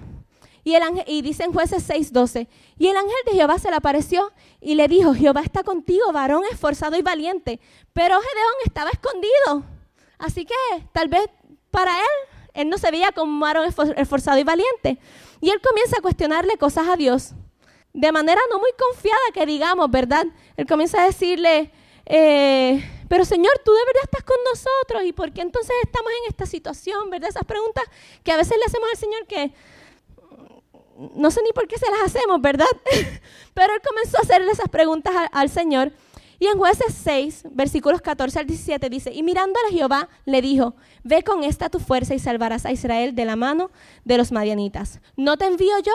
Y, 0.65 0.73
el 0.73 0.82
ángel, 0.82 1.04
y 1.08 1.21
dice 1.21 1.43
en 1.43 1.54
jueces 1.54 1.88
6:12, 1.88 2.47
y 2.80 2.88
el 2.88 2.97
ángel 2.97 3.15
de 3.28 3.34
Jehová 3.34 3.60
se 3.60 3.69
le 3.69 3.75
apareció 3.75 4.34
y 4.60 4.73
le 4.73 4.88
dijo, 4.88 5.13
Jehová 5.13 5.41
está 5.41 5.63
contigo, 5.63 6.12
varón 6.12 6.41
esforzado 6.51 6.97
y 6.97 7.04
valiente. 7.04 7.60
Pero 7.93 8.15
Gedeón 8.19 8.54
estaba 8.65 8.89
escondido. 8.89 9.63
Así 10.17 10.43
que 10.43 10.56
tal 10.91 11.08
vez 11.08 11.30
para 11.69 11.91
él, 11.91 12.30
él 12.56 12.69
no 12.69 12.80
se 12.80 12.89
veía 12.89 13.12
como 13.12 13.39
varón 13.39 13.71
esforzado 13.95 14.39
y 14.39 14.43
valiente. 14.43 14.97
Y 15.39 15.51
él 15.51 15.62
comienza 15.62 15.99
a 15.99 16.01
cuestionarle 16.01 16.58
cosas 16.58 16.88
a 16.88 16.95
Dios. 16.95 17.34
De 17.93 18.12
manera 18.12 18.41
no 18.49 18.58
muy 18.58 18.71
confiada 18.71 19.21
que 19.36 19.45
digamos, 19.45 19.91
¿verdad? 19.91 20.25
Él 20.58 20.65
comienza 20.65 20.99
a 20.99 21.06
decirle, 21.06 21.71
eh, 22.08 22.84
pero 23.08 23.23
Señor, 23.23 23.54
tú 23.63 23.71
de 23.71 23.86
verdad 23.86 24.04
estás 24.06 24.23
con 24.23 24.38
nosotros. 24.49 25.04
¿Y 25.04 25.13
por 25.13 25.32
qué 25.32 25.41
entonces 25.41 25.75
estamos 25.84 26.12
en 26.12 26.30
esta 26.30 26.47
situación? 26.47 27.12
¿Verdad? 27.12 27.30
Esas 27.30 27.45
preguntas 27.45 27.84
que 28.23 28.32
a 28.32 28.38
veces 28.38 28.58
le 28.58 28.65
hacemos 28.65 28.89
al 28.89 28.97
Señor 28.97 29.28
que 29.28 29.54
no 31.15 31.31
sé 31.31 31.41
ni 31.43 31.51
por 31.51 31.67
qué 31.67 31.77
se 31.77 31.89
las 31.89 32.01
hacemos, 32.05 32.41
¿verdad? 32.41 32.65
Pero 33.53 33.73
él 33.73 33.81
comenzó 33.88 34.17
a 34.17 34.21
hacerle 34.21 34.51
esas 34.51 34.69
preguntas 34.69 35.13
al, 35.31 35.49
Señor. 35.49 35.91
Y 36.39 36.47
en 36.47 36.58
jueces 36.58 36.93
6, 37.03 37.45
versículos 37.51 38.01
14 38.01 38.39
al 38.39 38.45
17 38.45 38.89
dice, 38.89 39.12
y 39.13 39.23
mirándole 39.23 39.69
Jehová 39.71 40.10
le 40.25 40.41
dijo, 40.41 40.75
ve 41.03 41.23
con 41.23 41.43
esta 41.43 41.69
tu 41.69 41.79
fuerza 41.79 42.13
y 42.13 42.19
salvarás 42.19 42.65
a 42.65 42.71
Israel 42.71 43.15
de 43.15 43.25
la 43.25 43.38
mano 43.38 43.71
de 44.03 44.17
los 44.17 44.31
madianitas. 44.31 44.99
¿No 45.15 45.38
te 45.38 45.45
envío 45.45 45.79
yo? 45.79 45.93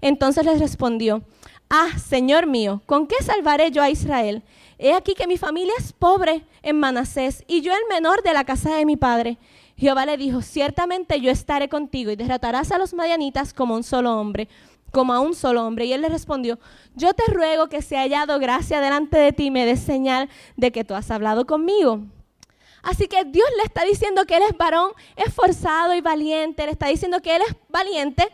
Entonces 0.00 0.44
les 0.44 0.60
respondió, 0.60 1.22
ah, 1.68 1.88
Señor 1.98 2.46
mío, 2.46 2.82
¿con 2.86 3.08
qué 3.08 3.16
salvaré 3.22 3.72
yo 3.72 3.82
a 3.82 3.90
Israel? 3.90 4.44
He 4.78 4.94
aquí 4.94 5.14
que 5.14 5.26
mi 5.26 5.36
familia 5.36 5.74
es 5.78 5.92
pobre 5.92 6.44
en 6.62 6.78
Manasés 6.78 7.44
y 7.48 7.60
yo 7.60 7.72
el 7.74 7.82
menor 7.88 8.22
de 8.22 8.32
la 8.32 8.44
casa 8.44 8.74
de 8.76 8.86
mi 8.86 8.96
padre. 8.96 9.38
Jehová 9.80 10.04
le 10.04 10.18
dijo, 10.18 10.42
ciertamente 10.42 11.20
yo 11.20 11.30
estaré 11.30 11.70
contigo 11.70 12.10
y 12.10 12.16
derrotarás 12.16 12.70
a 12.70 12.78
los 12.78 12.92
madianitas 12.92 13.54
como 13.54 13.74
un 13.74 13.82
solo 13.82 14.20
hombre 14.20 14.46
como 14.90 15.12
a 15.12 15.20
un 15.20 15.34
solo 15.34 15.66
hombre. 15.66 15.86
Y 15.86 15.92
él 15.92 16.02
le 16.02 16.08
respondió, 16.08 16.58
yo 16.94 17.14
te 17.14 17.24
ruego 17.32 17.68
que 17.68 17.82
se 17.82 17.96
haya 17.96 18.26
dado 18.26 18.38
gracia 18.38 18.80
delante 18.80 19.18
de 19.18 19.32
ti 19.32 19.46
y 19.46 19.50
me 19.50 19.64
des 19.64 19.80
señal 19.80 20.28
de 20.56 20.72
que 20.72 20.84
tú 20.84 20.94
has 20.94 21.10
hablado 21.10 21.46
conmigo. 21.46 22.00
Así 22.82 23.08
que 23.08 23.24
Dios 23.24 23.48
le 23.58 23.64
está 23.64 23.84
diciendo 23.84 24.24
que 24.24 24.36
él 24.36 24.42
es 24.48 24.56
varón 24.56 24.92
esforzado 25.16 25.94
y 25.94 26.00
valiente, 26.00 26.64
le 26.64 26.72
está 26.72 26.88
diciendo 26.88 27.20
que 27.20 27.36
él 27.36 27.42
es 27.46 27.54
valiente. 27.68 28.28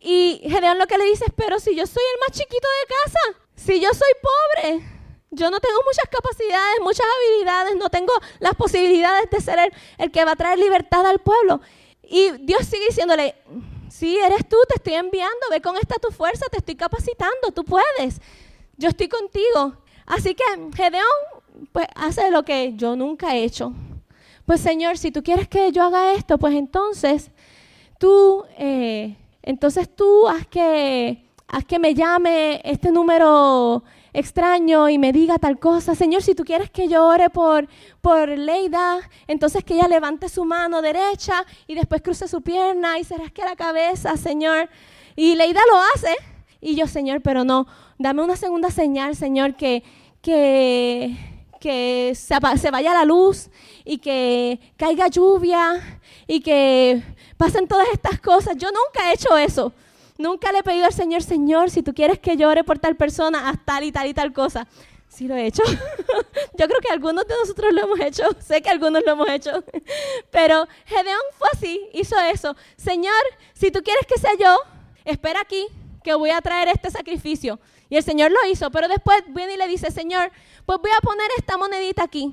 Y 0.00 0.40
Gedeón 0.44 0.78
lo 0.78 0.86
que 0.86 0.98
le 0.98 1.04
dice 1.04 1.24
es, 1.26 1.32
pero 1.36 1.58
si 1.58 1.76
yo 1.76 1.86
soy 1.86 2.02
el 2.14 2.20
más 2.20 2.38
chiquito 2.38 2.68
de 2.80 2.94
casa, 3.04 3.44
si 3.54 3.80
yo 3.80 3.90
soy 3.92 4.08
pobre, 4.22 4.91
yo 5.32 5.50
no 5.50 5.58
tengo 5.60 5.80
muchas 5.84 6.08
capacidades, 6.08 6.80
muchas 6.82 7.06
habilidades, 7.16 7.76
no 7.76 7.88
tengo 7.88 8.12
las 8.38 8.54
posibilidades 8.54 9.28
de 9.30 9.40
ser 9.40 9.72
el, 9.98 10.10
que 10.10 10.24
va 10.24 10.32
a 10.32 10.36
traer 10.36 10.58
libertad 10.58 11.04
al 11.06 11.18
pueblo. 11.18 11.60
Y 12.02 12.30
Dios 12.42 12.66
sigue 12.66 12.86
diciéndole, 12.86 13.34
Sí, 13.90 14.16
eres 14.16 14.48
tú, 14.48 14.56
te 14.68 14.76
estoy 14.76 14.94
enviando, 14.94 15.38
ve 15.50 15.60
con 15.60 15.76
esta 15.76 15.96
tu 15.96 16.10
fuerza, 16.10 16.46
te 16.50 16.56
estoy 16.56 16.74
capacitando, 16.76 17.52
tú 17.54 17.62
puedes. 17.62 18.22
Yo 18.78 18.88
estoy 18.88 19.06
contigo. 19.06 19.76
Así 20.06 20.34
que 20.34 20.42
Gedeón 20.74 21.04
pues 21.72 21.86
hace 21.94 22.30
lo 22.30 22.42
que 22.42 22.72
yo 22.74 22.96
nunca 22.96 23.36
he 23.36 23.44
hecho. 23.44 23.72
Pues 24.46 24.60
Señor, 24.60 24.96
si 24.96 25.12
tú 25.12 25.22
quieres 25.22 25.46
que 25.46 25.72
yo 25.72 25.84
haga 25.84 26.14
esto, 26.14 26.38
pues 26.38 26.54
entonces 26.54 27.30
tú, 27.98 28.44
eh, 28.58 29.14
entonces 29.42 29.94
tú 29.94 30.26
haz 30.26 30.46
que, 30.46 31.28
haz 31.46 31.64
que 31.64 31.78
me 31.78 31.94
llame 31.94 32.60
este 32.64 32.90
número 32.90 33.84
extraño 34.12 34.88
y 34.88 34.98
me 34.98 35.12
diga 35.12 35.38
tal 35.38 35.58
cosa. 35.58 35.94
Señor, 35.94 36.22
si 36.22 36.34
tú 36.34 36.44
quieres 36.44 36.70
que 36.70 36.88
yo 36.88 37.06
ore 37.06 37.30
por, 37.30 37.68
por 38.00 38.28
Leida, 38.28 39.00
entonces 39.26 39.64
que 39.64 39.74
ella 39.74 39.88
levante 39.88 40.28
su 40.28 40.44
mano 40.44 40.82
derecha 40.82 41.44
y 41.66 41.74
después 41.74 42.02
cruce 42.02 42.28
su 42.28 42.42
pierna 42.42 42.98
y 42.98 43.04
se 43.04 43.16
rasque 43.16 43.42
la 43.42 43.56
cabeza, 43.56 44.16
Señor. 44.16 44.68
Y 45.16 45.34
Leida 45.34 45.60
lo 45.70 45.78
hace. 45.94 46.14
Y 46.60 46.76
yo, 46.76 46.86
Señor, 46.86 47.22
pero 47.22 47.44
no, 47.44 47.66
dame 47.98 48.22
una 48.22 48.36
segunda 48.36 48.70
señal, 48.70 49.16
Señor, 49.16 49.56
que, 49.56 49.82
que, 50.20 51.16
que 51.60 52.12
se, 52.14 52.36
se 52.58 52.70
vaya 52.70 52.94
la 52.94 53.04
luz 53.04 53.48
y 53.84 53.98
que 53.98 54.60
caiga 54.76 55.08
lluvia 55.08 56.00
y 56.28 56.40
que 56.40 57.02
pasen 57.36 57.66
todas 57.66 57.88
estas 57.92 58.20
cosas. 58.20 58.56
Yo 58.56 58.68
nunca 58.68 59.10
he 59.10 59.14
hecho 59.14 59.36
eso. 59.36 59.72
Nunca 60.18 60.52
le 60.52 60.58
he 60.58 60.62
pedido 60.62 60.86
al 60.86 60.92
Señor, 60.92 61.22
Señor, 61.22 61.70
si 61.70 61.82
tú 61.82 61.94
quieres 61.94 62.18
que 62.18 62.36
llore 62.36 62.64
por 62.64 62.78
tal 62.78 62.96
persona, 62.96 63.48
haz 63.48 63.58
tal 63.64 63.84
y 63.84 63.92
tal 63.92 64.06
y 64.06 64.14
tal 64.14 64.32
cosa. 64.32 64.66
Sí 65.08 65.26
lo 65.28 65.34
he 65.34 65.46
hecho. 65.46 65.62
Yo 66.58 66.66
creo 66.68 66.80
que 66.80 66.90
algunos 66.90 67.26
de 67.26 67.34
nosotros 67.38 67.72
lo 67.72 67.82
hemos 67.82 68.00
hecho. 68.00 68.24
Sé 68.40 68.62
que 68.62 68.70
algunos 68.70 69.02
lo 69.04 69.12
hemos 69.12 69.28
hecho. 69.28 69.64
Pero 70.30 70.66
Gedeón 70.86 71.20
fue 71.36 71.48
así, 71.52 71.88
hizo 71.92 72.18
eso. 72.18 72.56
Señor, 72.76 73.12
si 73.52 73.70
tú 73.70 73.82
quieres 73.82 74.06
que 74.06 74.18
sea 74.18 74.32
yo, 74.38 74.56
espera 75.04 75.40
aquí, 75.40 75.66
que 76.02 76.14
voy 76.14 76.30
a 76.30 76.40
traer 76.40 76.68
este 76.68 76.90
sacrificio. 76.90 77.58
Y 77.90 77.96
el 77.96 78.02
Señor 78.02 78.30
lo 78.30 78.38
hizo, 78.50 78.70
pero 78.70 78.88
después 78.88 79.22
viene 79.28 79.52
y 79.52 79.56
le 79.58 79.68
dice, 79.68 79.90
Señor, 79.90 80.32
pues 80.64 80.78
voy 80.78 80.90
a 80.96 81.00
poner 81.02 81.30
esta 81.36 81.58
monedita 81.58 82.02
aquí. 82.02 82.32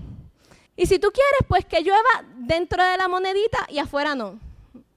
Y 0.77 0.85
si 0.85 0.99
tú 0.99 1.11
quieres, 1.11 1.39
pues 1.49 1.65
que 1.65 1.81
llueva 1.81 2.23
dentro 2.37 2.81
de 2.81 2.95
la 2.95 3.09
monedita 3.09 3.67
y 3.67 3.79
afuera 3.79 4.15
no 4.15 4.39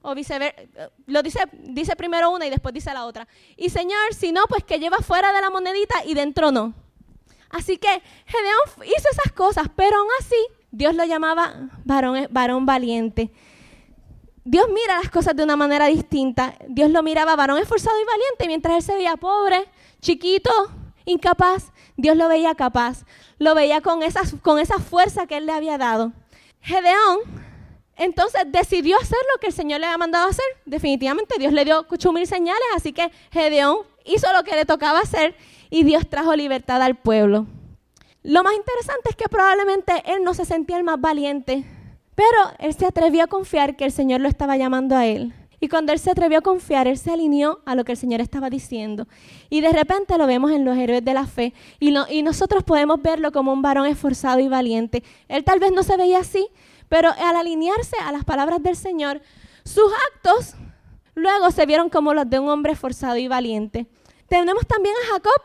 o 0.03 0.13
viceversa. 0.13 0.61
Lo 1.07 1.23
dice, 1.23 1.39
dice 1.51 1.95
primero 1.95 2.29
una 2.29 2.45
y 2.45 2.51
después 2.51 2.73
dice 2.73 2.93
la 2.93 3.05
otra. 3.05 3.27
Y 3.57 3.69
Señor, 3.69 4.13
si 4.13 4.31
no, 4.31 4.45
pues 4.47 4.63
que 4.63 4.77
lleva 4.77 4.99
fuera 4.99 5.33
de 5.33 5.41
la 5.41 5.49
monedita 5.49 6.05
y 6.05 6.13
dentro 6.13 6.51
no. 6.51 6.73
Así 7.49 7.77
que 7.77 7.87
Gedeón 8.25 8.87
hizo 8.87 9.09
esas 9.11 9.31
cosas, 9.33 9.67
pero 9.75 9.97
aún 9.97 10.09
así 10.19 10.35
Dios 10.71 10.95
lo 10.95 11.05
llamaba 11.05 11.69
varón, 11.85 12.27
varón 12.29 12.65
valiente. 12.65 13.31
Dios 14.45 14.67
mira 14.73 14.97
las 14.97 15.09
cosas 15.09 15.35
de 15.35 15.43
una 15.43 15.55
manera 15.55 15.87
distinta. 15.87 16.55
Dios 16.67 16.91
lo 16.91 17.01
miraba 17.01 17.35
varón 17.35 17.59
esforzado 17.59 17.99
y 17.99 18.05
valiente, 18.05 18.47
mientras 18.47 18.75
él 18.75 18.83
se 18.83 18.95
veía 18.95 19.15
pobre, 19.15 19.69
chiquito, 20.01 20.51
incapaz. 21.05 21.71
Dios 21.95 22.17
lo 22.17 22.27
veía 22.27 22.55
capaz, 22.55 23.05
lo 23.37 23.55
veía 23.55 23.81
con, 23.81 24.03
esas, 24.03 24.35
con 24.41 24.59
esa 24.59 24.79
fuerza 24.79 25.27
que 25.27 25.37
él 25.37 25.45
le 25.45 25.53
había 25.53 25.77
dado. 25.77 26.11
Gedeón 26.61 27.19
entonces 28.03 28.41
decidió 28.47 28.97
hacer 28.97 29.17
lo 29.33 29.39
que 29.39 29.47
el 29.47 29.53
Señor 29.53 29.79
le 29.79 29.85
había 29.85 29.97
mandado 29.97 30.27
hacer. 30.29 30.45
Definitivamente 30.65 31.35
Dios 31.39 31.53
le 31.53 31.63
dio 31.63 31.85
mil 32.13 32.27
señales, 32.27 32.61
así 32.75 32.91
que 32.91 33.11
Gedeón 33.31 33.77
hizo 34.05 34.31
lo 34.33 34.43
que 34.43 34.55
le 34.55 34.65
tocaba 34.65 34.99
hacer 34.99 35.35
y 35.69 35.83
Dios 35.83 36.09
trajo 36.09 36.35
libertad 36.35 36.81
al 36.81 36.95
pueblo. 36.95 37.47
Lo 38.21 38.43
más 38.43 38.53
interesante 38.55 39.09
es 39.09 39.15
que 39.15 39.29
probablemente 39.29 40.03
él 40.05 40.23
no 40.23 40.33
se 40.33 40.45
sentía 40.45 40.77
el 40.77 40.83
más 40.83 40.99
valiente, 40.99 41.63
pero 42.15 42.37
él 42.59 42.73
se 42.73 42.85
atrevió 42.85 43.23
a 43.23 43.27
confiar 43.27 43.75
que 43.75 43.85
el 43.85 43.91
Señor 43.91 44.21
lo 44.21 44.27
estaba 44.27 44.57
llamando 44.57 44.95
a 44.95 45.05
él. 45.05 45.33
Y 45.61 45.69
cuando 45.69 45.93
él 45.93 45.99
se 45.99 46.11
atrevió 46.11 46.39
a 46.39 46.41
confiar, 46.41 46.89
él 46.89 46.97
se 46.97 47.11
alineó 47.11 47.59
a 47.65 47.73
lo 47.73 47.85
que 47.85 47.93
el 47.93 47.97
Señor 47.97 48.19
estaba 48.19 48.49
diciendo. 48.49 49.07
Y 49.49 49.61
de 49.61 49.71
repente 49.71 50.17
lo 50.17 50.27
vemos 50.27 50.51
en 50.51 50.65
los 50.65 50.77
héroes 50.77 51.05
de 51.05 51.13
la 51.13 51.25
fe. 51.25 51.53
Y, 51.79 51.93
y 52.09 52.21
nosotros 52.21 52.65
podemos 52.65 53.01
verlo 53.01 53.31
como 53.31 53.53
un 53.53 53.61
varón 53.61 53.85
esforzado 53.85 54.41
y 54.41 54.49
valiente. 54.49 55.03
Él 55.29 55.45
tal 55.45 55.59
vez 55.59 55.71
no 55.71 55.83
se 55.83 55.95
veía 55.95 56.19
así, 56.19 56.49
pero 56.89 57.09
al 57.09 57.35
alinearse 57.35 57.95
a 58.01 58.11
las 58.11 58.23
palabras 58.23 58.61
del 58.61 58.75
Señor, 58.75 59.21
sus 59.63 59.91
actos 60.13 60.55
luego 61.15 61.51
se 61.51 61.65
vieron 61.65 61.89
como 61.89 62.13
los 62.13 62.29
de 62.29 62.39
un 62.39 62.49
hombre 62.49 62.75
forzado 62.75 63.17
y 63.17 63.27
valiente. 63.27 63.87
Tenemos 64.27 64.65
también 64.67 64.95
a 65.03 65.13
Jacob. 65.13 65.41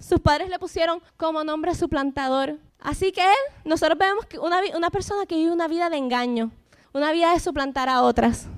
Sus 0.00 0.20
padres 0.20 0.48
le 0.48 0.58
pusieron 0.58 1.02
como 1.16 1.44
nombre 1.44 1.74
suplantador. 1.74 2.56
Así 2.80 3.12
que 3.12 3.20
él, 3.20 3.38
nosotros 3.64 3.98
vemos 3.98 4.24
que 4.26 4.38
una, 4.38 4.60
una 4.74 4.90
persona 4.90 5.26
que 5.26 5.36
vive 5.36 5.52
una 5.52 5.68
vida 5.68 5.90
de 5.90 5.98
engaño, 5.98 6.50
una 6.92 7.12
vida 7.12 7.32
de 7.32 7.40
suplantar 7.40 7.88
a 7.88 8.02
otras. 8.02 8.48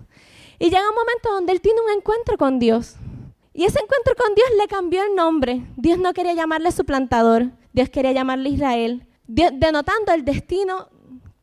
Y 0.59 0.67
llega 0.67 0.89
un 0.89 0.95
momento 0.95 1.33
donde 1.33 1.53
él 1.53 1.61
tiene 1.61 1.81
un 1.81 1.91
encuentro 1.91 2.39
con 2.39 2.61
Dios. 2.61 2.95
Y 3.53 3.65
ese 3.65 3.81
encuentro 3.81 4.15
con 4.17 4.35
Dios 4.35 4.49
le 4.59 4.69
cambió 4.69 5.03
el 5.03 5.15
nombre. 5.15 5.67
Dios 5.77 5.99
no 5.99 6.13
quería 6.15 6.33
llamarle 6.33 6.73
suplantador, 6.73 7.51
Dios 7.73 7.91
quería 7.91 8.13
llamarle 8.13 8.51
Israel, 8.51 9.07
denotando 9.27 10.13
el 10.13 10.25
destino 10.25 10.89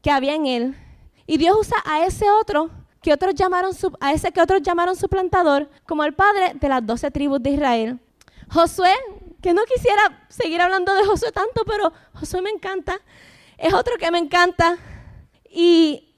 que 0.02 0.12
había 0.12 0.36
en 0.36 0.46
él. 0.46 0.76
Y 1.26 1.38
Dios 1.38 1.58
usa 1.60 1.78
a 1.86 2.06
ese 2.06 2.30
otro 2.30 2.72
que 3.02 3.14
otros 3.14 3.34
llamaron 3.36 3.72
a 4.00 4.14
ese 4.14 4.32
que 4.32 4.42
otros 4.42 4.62
llamaron 4.62 4.96
suplantador 4.96 5.70
como 5.88 6.04
el 6.04 6.14
padre 6.14 6.54
de 6.56 6.68
las 6.68 6.86
doce 6.86 7.12
tribus 7.12 7.42
de 7.42 7.52
Israel. 7.52 8.00
Josué, 8.50 8.94
que 9.42 9.54
no 9.54 9.64
quisiera 9.64 10.26
seguir 10.28 10.62
hablando 10.62 10.94
de 10.94 11.06
Josué 11.06 11.32
tanto, 11.32 11.64
pero 11.66 11.94
Josué 12.14 12.42
me 12.42 12.50
encanta. 12.50 13.00
Es 13.58 13.74
otro 13.74 13.98
que 13.98 14.12
me 14.12 14.18
encanta. 14.18 14.78
Y 15.50 16.16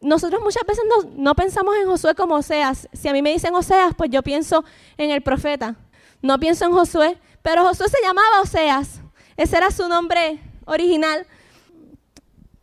nosotros 0.00 0.42
muchas 0.42 0.64
veces 0.66 0.84
no, 0.88 1.10
no 1.16 1.34
pensamos 1.34 1.74
en 1.76 1.86
Josué 1.86 2.14
como 2.14 2.36
Oseas. 2.36 2.88
Si 2.92 3.08
a 3.08 3.12
mí 3.12 3.22
me 3.22 3.32
dicen 3.32 3.54
Oseas, 3.54 3.94
pues 3.96 4.10
yo 4.10 4.22
pienso 4.22 4.64
en 4.96 5.10
el 5.10 5.22
profeta. 5.22 5.76
No 6.22 6.38
pienso 6.38 6.64
en 6.64 6.72
Josué, 6.72 7.18
pero 7.42 7.64
Josué 7.64 7.88
se 7.88 8.02
llamaba 8.02 8.40
Oseas. 8.42 9.00
Ese 9.36 9.56
era 9.56 9.70
su 9.70 9.88
nombre 9.88 10.40
original. 10.66 11.26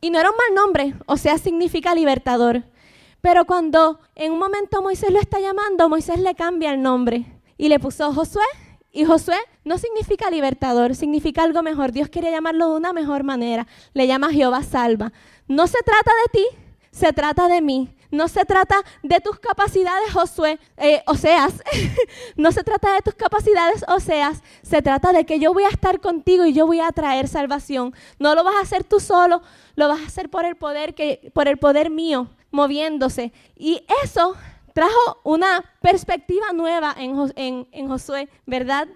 Y 0.02 0.10
no 0.10 0.20
era 0.20 0.32
un 0.32 0.36
mal 0.36 0.56
nombre, 0.56 0.96
o 1.06 1.16
sea, 1.16 1.38
significa 1.38 1.94
libertador. 1.94 2.64
Pero 3.22 3.46
cuando 3.46 4.00
en 4.16 4.32
un 4.32 4.40
momento 4.40 4.82
Moisés 4.82 5.12
lo 5.12 5.20
está 5.20 5.40
llamando, 5.40 5.90
Moisés 5.90 6.20
le 6.20 6.34
cambia 6.34 6.72
el 6.72 6.82
nombre 6.82 7.26
y 7.58 7.70
le 7.70 7.80
puso 7.80 8.12
Josué. 8.12 8.44
Y 8.92 9.06
Josué 9.06 9.38
no 9.64 9.78
significa 9.78 10.32
libertador, 10.32 10.96
significa 10.96 11.44
algo 11.44 11.62
mejor. 11.62 11.92
Dios 11.92 12.10
quería 12.10 12.32
llamarlo 12.32 12.72
de 12.72 12.78
una 12.78 12.94
mejor 12.94 13.24
manera. 13.24 13.68
Le 13.94 14.08
llama 14.08 14.32
Jehová 14.32 14.64
salva. 14.64 15.14
No 15.48 15.68
se 15.68 15.78
trata 15.84 16.12
de 16.26 16.39
ti, 16.39 16.45
se 16.91 17.14
trata 17.14 17.47
de 17.47 17.62
mí. 17.62 17.95
No 18.12 18.28
se 18.28 18.43
trata 18.43 18.76
de 19.01 19.22
tus 19.22 19.39
capacidades, 19.39 20.12
Josué, 20.12 20.59
eh, 20.78 21.01
Oseas. 21.07 21.64
no 22.36 22.51
se 22.51 22.64
trata 22.64 22.93
de 22.93 23.01
tus 23.01 23.16
capacidades, 23.16 23.86
Oseas. 23.88 24.43
Se 24.62 24.82
trata 24.82 25.14
de 25.14 25.26
que 25.26 25.39
yo 25.39 25.53
voy 25.53 25.64
a 25.64 25.70
estar 25.70 26.01
contigo 26.01 26.45
y 26.45 26.53
yo 26.53 26.68
voy 26.68 26.82
a 26.82 26.91
traer 26.91 27.30
salvación. 27.30 27.95
No 28.20 28.36
lo 28.36 28.43
vas 28.43 28.55
a 28.55 28.62
hacer 28.62 28.84
tú 28.84 28.99
solo, 28.99 29.41
lo 29.76 29.88
vas 29.88 30.01
a 30.01 30.05
hacer 30.05 30.30
por 30.30 30.43
el 30.43 30.57
poder 30.57 30.93
que, 30.93 31.32
por 31.34 31.47
el 31.47 31.57
poder 31.57 31.89
mío, 31.89 32.28
moviéndose. 32.51 33.32
Y 33.55 33.86
eso 34.03 34.36
trajo 34.74 35.22
una 35.24 35.64
perspectiva 35.82 36.51
nueva 36.53 36.93
en, 36.97 37.88
Josué, 37.88 38.30
¿verdad? 38.45 38.88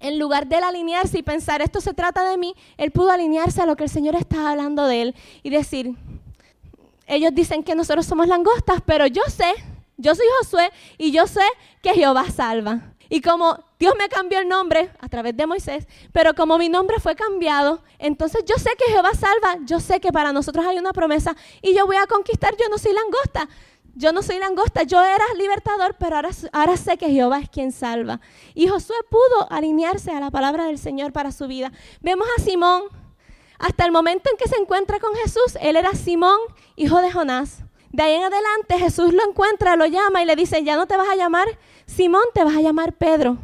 en 0.00 0.18
lugar 0.18 0.46
de 0.46 0.56
alinearse 0.56 1.18
y 1.18 1.22
pensar, 1.22 1.60
esto 1.60 1.80
se 1.80 1.92
trata 1.92 2.28
de 2.28 2.36
mí, 2.36 2.54
él 2.76 2.92
pudo 2.92 3.10
alinearse 3.10 3.62
a 3.62 3.66
lo 3.66 3.74
que 3.74 3.84
el 3.84 3.90
Señor 3.90 4.14
estaba 4.14 4.52
hablando 4.52 4.86
de 4.86 5.02
él 5.02 5.14
y 5.42 5.50
decir, 5.50 5.96
ellos 7.08 7.34
dicen 7.34 7.64
que 7.64 7.74
nosotros 7.74 8.06
somos 8.06 8.28
langostas, 8.28 8.80
pero 8.84 9.06
yo 9.06 9.22
sé, 9.28 9.52
yo 9.96 10.14
soy 10.14 10.26
Josué 10.38 10.70
y 10.98 11.10
yo 11.10 11.26
sé 11.26 11.42
que 11.82 11.94
Jehová 11.94 12.30
salva. 12.30 12.94
Y 13.08 13.22
como 13.22 13.64
Dios 13.78 13.94
me 13.98 14.08
cambió 14.08 14.38
el 14.38 14.48
nombre 14.48 14.90
a 15.00 15.08
través 15.08 15.34
de 15.36 15.46
Moisés, 15.46 15.88
pero 16.12 16.34
como 16.34 16.58
mi 16.58 16.68
nombre 16.68 17.00
fue 17.00 17.16
cambiado, 17.16 17.82
entonces 17.98 18.44
yo 18.44 18.56
sé 18.56 18.70
que 18.76 18.92
Jehová 18.92 19.12
salva, 19.14 19.64
yo 19.64 19.80
sé 19.80 19.98
que 19.98 20.12
para 20.12 20.32
nosotros 20.32 20.66
hay 20.66 20.78
una 20.78 20.92
promesa 20.92 21.34
y 21.62 21.74
yo 21.74 21.86
voy 21.86 21.96
a 21.96 22.06
conquistar, 22.06 22.54
yo 22.58 22.68
no 22.68 22.76
soy 22.76 22.92
langosta, 22.92 23.48
yo 23.94 24.12
no 24.12 24.22
soy 24.22 24.38
langosta, 24.38 24.82
yo 24.82 25.02
era 25.02 25.24
libertador, 25.36 25.96
pero 25.98 26.16
ahora, 26.16 26.30
ahora 26.52 26.76
sé 26.76 26.98
que 26.98 27.08
Jehová 27.08 27.40
es 27.40 27.48
quien 27.48 27.72
salva. 27.72 28.20
Y 28.54 28.68
Josué 28.68 28.96
pudo 29.10 29.50
alinearse 29.50 30.10
a 30.10 30.20
la 30.20 30.30
palabra 30.30 30.66
del 30.66 30.78
Señor 30.78 31.12
para 31.12 31.32
su 31.32 31.46
vida. 31.48 31.72
Vemos 32.00 32.28
a 32.36 32.42
Simón, 32.42 32.84
hasta 33.58 33.84
el 33.84 33.92
momento 33.92 34.30
en 34.30 34.36
que 34.36 34.48
se 34.48 34.56
encuentra 34.56 35.00
con 35.00 35.14
Jesús, 35.16 35.58
él 35.60 35.76
era 35.76 35.92
Simón, 35.92 36.38
hijo 36.76 37.00
de 37.00 37.10
Jonás. 37.10 37.64
De 37.90 38.02
ahí 38.02 38.14
en 38.14 38.22
adelante 38.22 38.78
Jesús 38.78 39.12
lo 39.12 39.26
encuentra, 39.26 39.76
lo 39.76 39.86
llama 39.86 40.22
y 40.22 40.26
le 40.26 40.36
dice, 40.36 40.62
ya 40.62 40.76
no 40.76 40.86
te 40.86 40.96
vas 40.96 41.08
a 41.08 41.16
llamar 41.16 41.46
Simón, 41.86 42.22
te 42.34 42.44
vas 42.44 42.56
a 42.56 42.60
llamar 42.60 42.92
Pedro. 42.92 43.38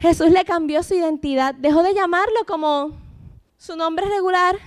Jesús 0.00 0.30
le 0.30 0.44
cambió 0.44 0.82
su 0.82 0.94
identidad, 0.94 1.54
dejó 1.54 1.82
de 1.82 1.94
llamarlo 1.94 2.44
como 2.46 2.92
su 3.56 3.76
nombre 3.76 4.06
regular 4.06 4.58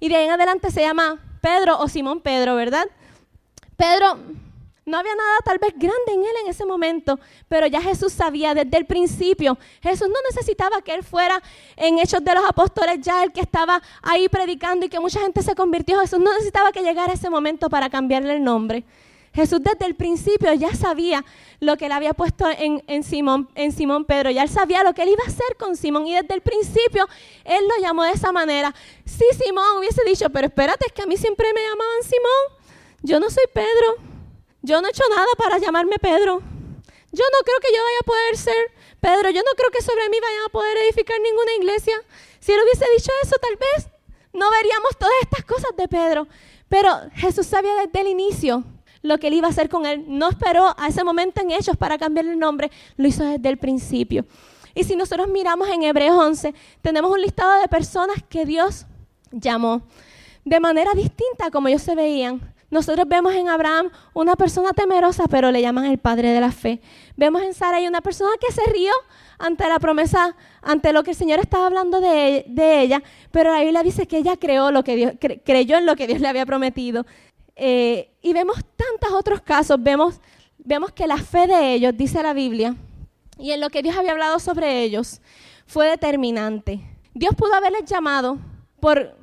y 0.00 0.08
de 0.08 0.16
ahí 0.16 0.24
en 0.26 0.32
adelante 0.32 0.70
se 0.70 0.82
llama 0.82 1.20
Pedro 1.40 1.78
o 1.78 1.88
Simón 1.88 2.20
Pedro, 2.20 2.54
¿verdad? 2.54 2.86
Pedro 3.76 4.18
no 4.92 4.98
había 4.98 5.14
nada 5.14 5.38
tal 5.42 5.58
vez 5.58 5.72
grande 5.74 6.12
en 6.12 6.20
él 6.20 6.36
en 6.44 6.50
ese 6.50 6.66
momento, 6.66 7.18
pero 7.48 7.66
ya 7.66 7.80
Jesús 7.80 8.12
sabía 8.12 8.52
desde 8.52 8.76
el 8.76 8.84
principio. 8.84 9.58
Jesús 9.82 10.06
no 10.06 10.16
necesitaba 10.30 10.82
que 10.82 10.92
él 10.92 11.02
fuera 11.02 11.42
en 11.76 11.98
Hechos 11.98 12.22
de 12.22 12.34
los 12.34 12.44
Apóstoles 12.44 13.00
ya 13.00 13.24
el 13.24 13.32
que 13.32 13.40
estaba 13.40 13.82
ahí 14.02 14.28
predicando 14.28 14.84
y 14.84 14.90
que 14.90 15.00
mucha 15.00 15.20
gente 15.20 15.42
se 15.42 15.54
convirtió. 15.54 15.98
Jesús 15.98 16.18
no 16.20 16.30
necesitaba 16.34 16.72
que 16.72 16.82
llegara 16.82 17.14
ese 17.14 17.30
momento 17.30 17.70
para 17.70 17.88
cambiarle 17.88 18.34
el 18.34 18.44
nombre. 18.44 18.84
Jesús 19.32 19.62
desde 19.62 19.86
el 19.86 19.94
principio 19.94 20.52
ya 20.52 20.74
sabía 20.74 21.24
lo 21.58 21.78
que 21.78 21.86
él 21.86 21.92
había 21.92 22.12
puesto 22.12 22.44
en, 22.50 23.02
Simón, 23.02 23.48
en 23.54 23.72
Simón 23.72 24.04
Pedro, 24.04 24.30
ya 24.30 24.42
él 24.42 24.50
sabía 24.50 24.84
lo 24.84 24.92
que 24.92 25.04
él 25.04 25.08
iba 25.08 25.24
a 25.24 25.28
hacer 25.28 25.56
con 25.58 25.74
Simón 25.74 26.06
y 26.06 26.14
desde 26.14 26.34
el 26.34 26.42
principio 26.42 27.08
él 27.44 27.64
lo 27.66 27.82
llamó 27.82 28.04
de 28.04 28.10
esa 28.10 28.30
manera. 28.30 28.74
Si 29.06 29.24
Simón 29.42 29.78
hubiese 29.78 30.02
dicho, 30.04 30.28
pero 30.28 30.48
espérate, 30.48 30.84
es 30.86 30.92
que 30.92 31.00
a 31.00 31.06
mí 31.06 31.16
siempre 31.16 31.46
me 31.54 31.62
llamaban 31.62 32.02
Simón, 32.02 32.60
yo 33.00 33.18
no 33.20 33.30
soy 33.30 33.44
Pedro. 33.54 34.11
Yo 34.62 34.80
no 34.80 34.86
he 34.88 34.90
hecho 34.90 35.04
nada 35.10 35.26
para 35.36 35.58
llamarme 35.58 35.96
Pedro. 36.00 36.40
Yo 37.12 37.24
no 37.32 37.44
creo 37.44 37.60
que 37.60 37.74
yo 37.74 37.82
vaya 37.82 37.98
a 38.00 38.04
poder 38.04 38.36
ser 38.36 38.72
Pedro. 39.00 39.30
Yo 39.30 39.42
no 39.42 39.50
creo 39.56 39.70
que 39.70 39.82
sobre 39.82 40.08
mí 40.08 40.16
vayan 40.20 40.44
a 40.46 40.48
poder 40.48 40.76
edificar 40.78 41.16
ninguna 41.20 41.52
iglesia. 41.58 41.94
Si 42.40 42.52
él 42.52 42.60
hubiese 42.62 42.86
dicho 42.96 43.10
eso, 43.22 43.36
tal 43.40 43.56
vez 43.56 43.88
no 44.32 44.50
veríamos 44.50 44.96
todas 44.98 45.14
estas 45.22 45.44
cosas 45.44 45.76
de 45.76 45.88
Pedro. 45.88 46.26
Pero 46.68 46.88
Jesús 47.14 47.46
sabía 47.46 47.74
desde 47.74 48.00
el 48.00 48.06
inicio 48.06 48.64
lo 49.02 49.18
que 49.18 49.26
él 49.26 49.34
iba 49.34 49.48
a 49.48 49.50
hacer 49.50 49.68
con 49.68 49.84
él. 49.84 50.04
No 50.06 50.30
esperó 50.30 50.74
a 50.78 50.88
ese 50.88 51.04
momento 51.04 51.40
en 51.40 51.50
Hechos 51.50 51.76
para 51.76 51.98
cambiarle 51.98 52.32
el 52.32 52.38
nombre. 52.38 52.70
Lo 52.96 53.08
hizo 53.08 53.24
desde 53.24 53.48
el 53.48 53.58
principio. 53.58 54.24
Y 54.74 54.84
si 54.84 54.96
nosotros 54.96 55.28
miramos 55.28 55.68
en 55.68 55.82
Hebreos 55.82 56.16
11, 56.16 56.54
tenemos 56.80 57.10
un 57.10 57.20
listado 57.20 57.60
de 57.60 57.68
personas 57.68 58.16
que 58.28 58.46
Dios 58.46 58.86
llamó 59.30 59.82
de 60.44 60.60
manera 60.60 60.92
distinta 60.94 61.50
como 61.50 61.68
ellos 61.68 61.82
se 61.82 61.94
veían. 61.94 62.51
Nosotros 62.72 63.06
vemos 63.06 63.34
en 63.34 63.50
Abraham 63.50 63.90
una 64.14 64.34
persona 64.34 64.72
temerosa, 64.72 65.24
pero 65.28 65.50
le 65.50 65.60
llaman 65.60 65.84
el 65.84 65.98
padre 65.98 66.30
de 66.30 66.40
la 66.40 66.50
fe. 66.50 66.80
Vemos 67.18 67.42
en 67.42 67.52
Sara 67.52 67.78
una 67.86 68.00
persona 68.00 68.30
que 68.40 68.50
se 68.50 68.62
rió 68.70 68.90
ante 69.38 69.68
la 69.68 69.78
promesa, 69.78 70.34
ante 70.62 70.94
lo 70.94 71.02
que 71.02 71.10
el 71.10 71.16
Señor 71.16 71.38
estaba 71.38 71.66
hablando 71.66 72.00
de, 72.00 72.46
ella, 72.56 73.02
pero 73.30 73.52
la 73.52 73.60
Biblia 73.60 73.82
dice 73.82 74.06
que 74.06 74.16
ella 74.16 74.38
creó 74.38 74.70
lo 74.70 74.82
que 74.84 74.96
Dios, 74.96 75.12
creyó 75.44 75.76
en 75.76 75.84
lo 75.84 75.96
que 75.96 76.06
Dios 76.06 76.20
le 76.20 76.28
había 76.28 76.46
prometido. 76.46 77.04
Eh, 77.56 78.10
y 78.22 78.32
vemos 78.32 78.56
tantos 78.56 79.18
otros 79.18 79.42
casos, 79.42 79.76
vemos, 79.78 80.18
vemos 80.56 80.92
que 80.92 81.06
la 81.06 81.18
fe 81.18 81.46
de 81.46 81.74
ellos, 81.74 81.94
dice 81.94 82.22
la 82.22 82.32
Biblia, 82.32 82.74
y 83.36 83.50
en 83.50 83.60
lo 83.60 83.68
que 83.68 83.82
Dios 83.82 83.98
había 83.98 84.12
hablado 84.12 84.38
sobre 84.38 84.82
ellos, 84.82 85.20
fue 85.66 85.88
determinante. 85.90 86.80
Dios 87.12 87.34
pudo 87.34 87.52
haberles 87.52 87.84
llamado 87.84 88.38
por 88.80 89.14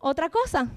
otra 0.00 0.28
cosa, 0.28 0.68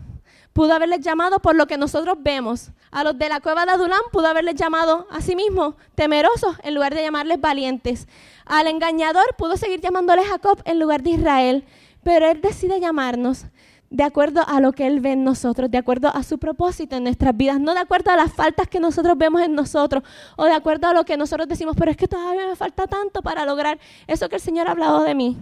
pudo 0.58 0.74
haberles 0.74 1.02
llamado 1.02 1.38
por 1.38 1.56
lo 1.56 1.68
que 1.68 1.78
nosotros 1.78 2.18
vemos. 2.20 2.72
A 2.90 3.04
los 3.04 3.16
de 3.20 3.30
la 3.30 3.42
cueva 3.42 3.68
de 3.68 3.74
Adulán 3.74 4.00
pudo 4.12 4.26
haberles 4.26 4.56
llamado 4.56 5.06
a 5.12 5.22
sí 5.22 5.36
mismo 5.36 5.76
temerosos 5.94 6.56
en 6.64 6.74
lugar 6.74 6.96
de 6.96 7.04
llamarles 7.04 7.40
valientes. 7.40 8.08
Al 8.44 8.66
engañador 8.66 9.36
pudo 9.38 9.56
seguir 9.56 9.82
llamándole 9.82 10.24
Jacob 10.24 10.60
en 10.66 10.80
lugar 10.80 11.04
de 11.04 11.12
Israel. 11.12 11.64
Pero 12.02 12.28
él 12.32 12.42
decide 12.42 12.80
llamarnos 12.80 13.46
de 13.92 14.04
acuerdo 14.04 14.42
a 14.48 14.60
lo 14.60 14.74
que 14.74 14.88
él 14.88 15.00
ve 15.00 15.12
en 15.12 15.24
nosotros, 15.24 15.70
de 15.70 15.78
acuerdo 15.78 16.08
a 16.08 16.24
su 16.24 16.40
propósito 16.40 16.96
en 16.96 17.04
nuestras 17.04 17.38
vidas, 17.38 17.60
no 17.60 17.76
de 17.76 17.82
acuerdo 17.82 18.10
a 18.10 18.16
las 18.16 18.34
faltas 18.34 18.68
que 18.68 18.80
nosotros 18.80 19.16
vemos 19.16 19.44
en 19.44 19.54
nosotros 19.54 20.02
o 20.38 20.46
de 20.46 20.54
acuerdo 20.54 20.88
a 20.88 20.94
lo 20.94 21.06
que 21.06 21.18
nosotros 21.18 21.48
decimos, 21.48 21.76
pero 21.78 21.92
es 21.92 21.98
que 21.98 22.08
todavía 22.08 22.48
me 22.48 22.56
falta 22.56 22.88
tanto 22.88 23.22
para 23.22 23.46
lograr 23.46 23.78
eso 24.08 24.28
que 24.28 24.38
el 24.38 24.42
Señor 24.42 24.68
ha 24.68 24.72
hablado 24.72 25.04
de 25.04 25.14
mí. 25.14 25.38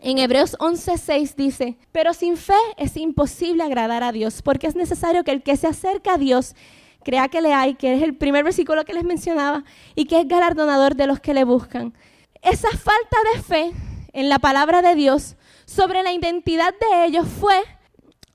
En 0.00 0.18
Hebreos 0.18 0.56
11:6 0.58 1.36
dice, 1.36 1.78
pero 1.92 2.14
sin 2.14 2.36
fe 2.36 2.54
es 2.76 2.96
imposible 2.96 3.62
agradar 3.62 4.02
a 4.02 4.10
Dios, 4.10 4.42
porque 4.42 4.66
es 4.66 4.74
necesario 4.74 5.22
que 5.22 5.30
el 5.30 5.42
que 5.42 5.56
se 5.56 5.68
acerca 5.68 6.14
a 6.14 6.18
Dios 6.18 6.56
crea 7.04 7.28
que 7.28 7.40
le 7.40 7.52
hay, 7.52 7.74
que 7.74 7.94
es 7.94 8.02
el 8.02 8.16
primer 8.16 8.42
versículo 8.42 8.84
que 8.84 8.92
les 8.92 9.04
mencionaba, 9.04 9.62
y 9.94 10.06
que 10.06 10.20
es 10.20 10.26
galardonador 10.26 10.96
de 10.96 11.06
los 11.06 11.20
que 11.20 11.32
le 11.32 11.44
buscan. 11.44 11.94
Esa 12.42 12.70
falta 12.70 13.16
de 13.34 13.42
fe 13.42 13.72
en 14.12 14.28
la 14.28 14.40
palabra 14.40 14.82
de 14.82 14.96
Dios 14.96 15.36
sobre 15.64 16.02
la 16.02 16.12
identidad 16.12 16.74
de 16.90 17.04
ellos 17.04 17.28
fue 17.28 17.62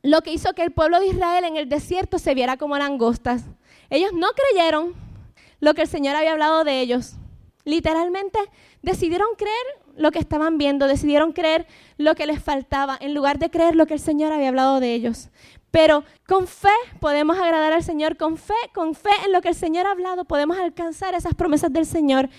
lo 0.02 0.22
que 0.22 0.32
hizo 0.32 0.54
que 0.54 0.64
el 0.64 0.72
pueblo 0.72 1.00
de 1.02 1.08
Israel 1.08 1.44
en 1.44 1.58
el 1.58 1.68
desierto 1.68 2.20
se 2.20 2.36
viera 2.36 2.56
como 2.56 2.78
langostas. 2.78 3.44
Ellos 3.90 4.14
no 4.14 4.30
creyeron 4.30 4.94
lo 5.60 5.74
que 5.74 5.82
el 5.82 5.90
Señor 5.90 6.16
había 6.16 6.32
hablado 6.32 6.64
de 6.64 6.80
ellos. 6.80 7.16
Literalmente 7.66 8.40
decidieron 8.82 9.28
creer 9.36 9.79
lo 10.00 10.12
que 10.12 10.20
estaban 10.20 10.58
viendo, 10.58 10.88
decidieron 10.88 11.34
creer 11.34 11.68
lo 11.98 12.16
que 12.16 12.26
les 12.26 12.42
faltaba, 12.42 12.98
en 13.00 13.14
lugar 13.14 13.38
de 13.38 13.50
creer 13.50 13.76
lo 13.76 13.86
que 13.86 13.94
el 13.94 14.00
Señor 14.00 14.32
había 14.32 14.48
hablado 14.48 14.80
de 14.80 14.94
ellos. 14.94 15.30
Pero 15.72 16.04
con 16.26 16.48
fe 16.48 16.70
podemos 17.00 17.38
agradar 17.38 17.74
al 17.74 17.84
Señor, 17.84 18.18
con 18.18 18.38
fe, 18.38 18.54
con 18.74 18.96
fe 18.96 19.12
en 19.26 19.34
lo 19.34 19.42
que 19.42 19.50
el 19.50 19.56
Señor 19.56 19.86
ha 19.86 19.92
hablado, 19.92 20.26
podemos 20.26 20.58
alcanzar 20.58 21.14
esas 21.14 21.36
promesas 21.36 21.72
del 21.72 21.86
Señor. 21.86 22.30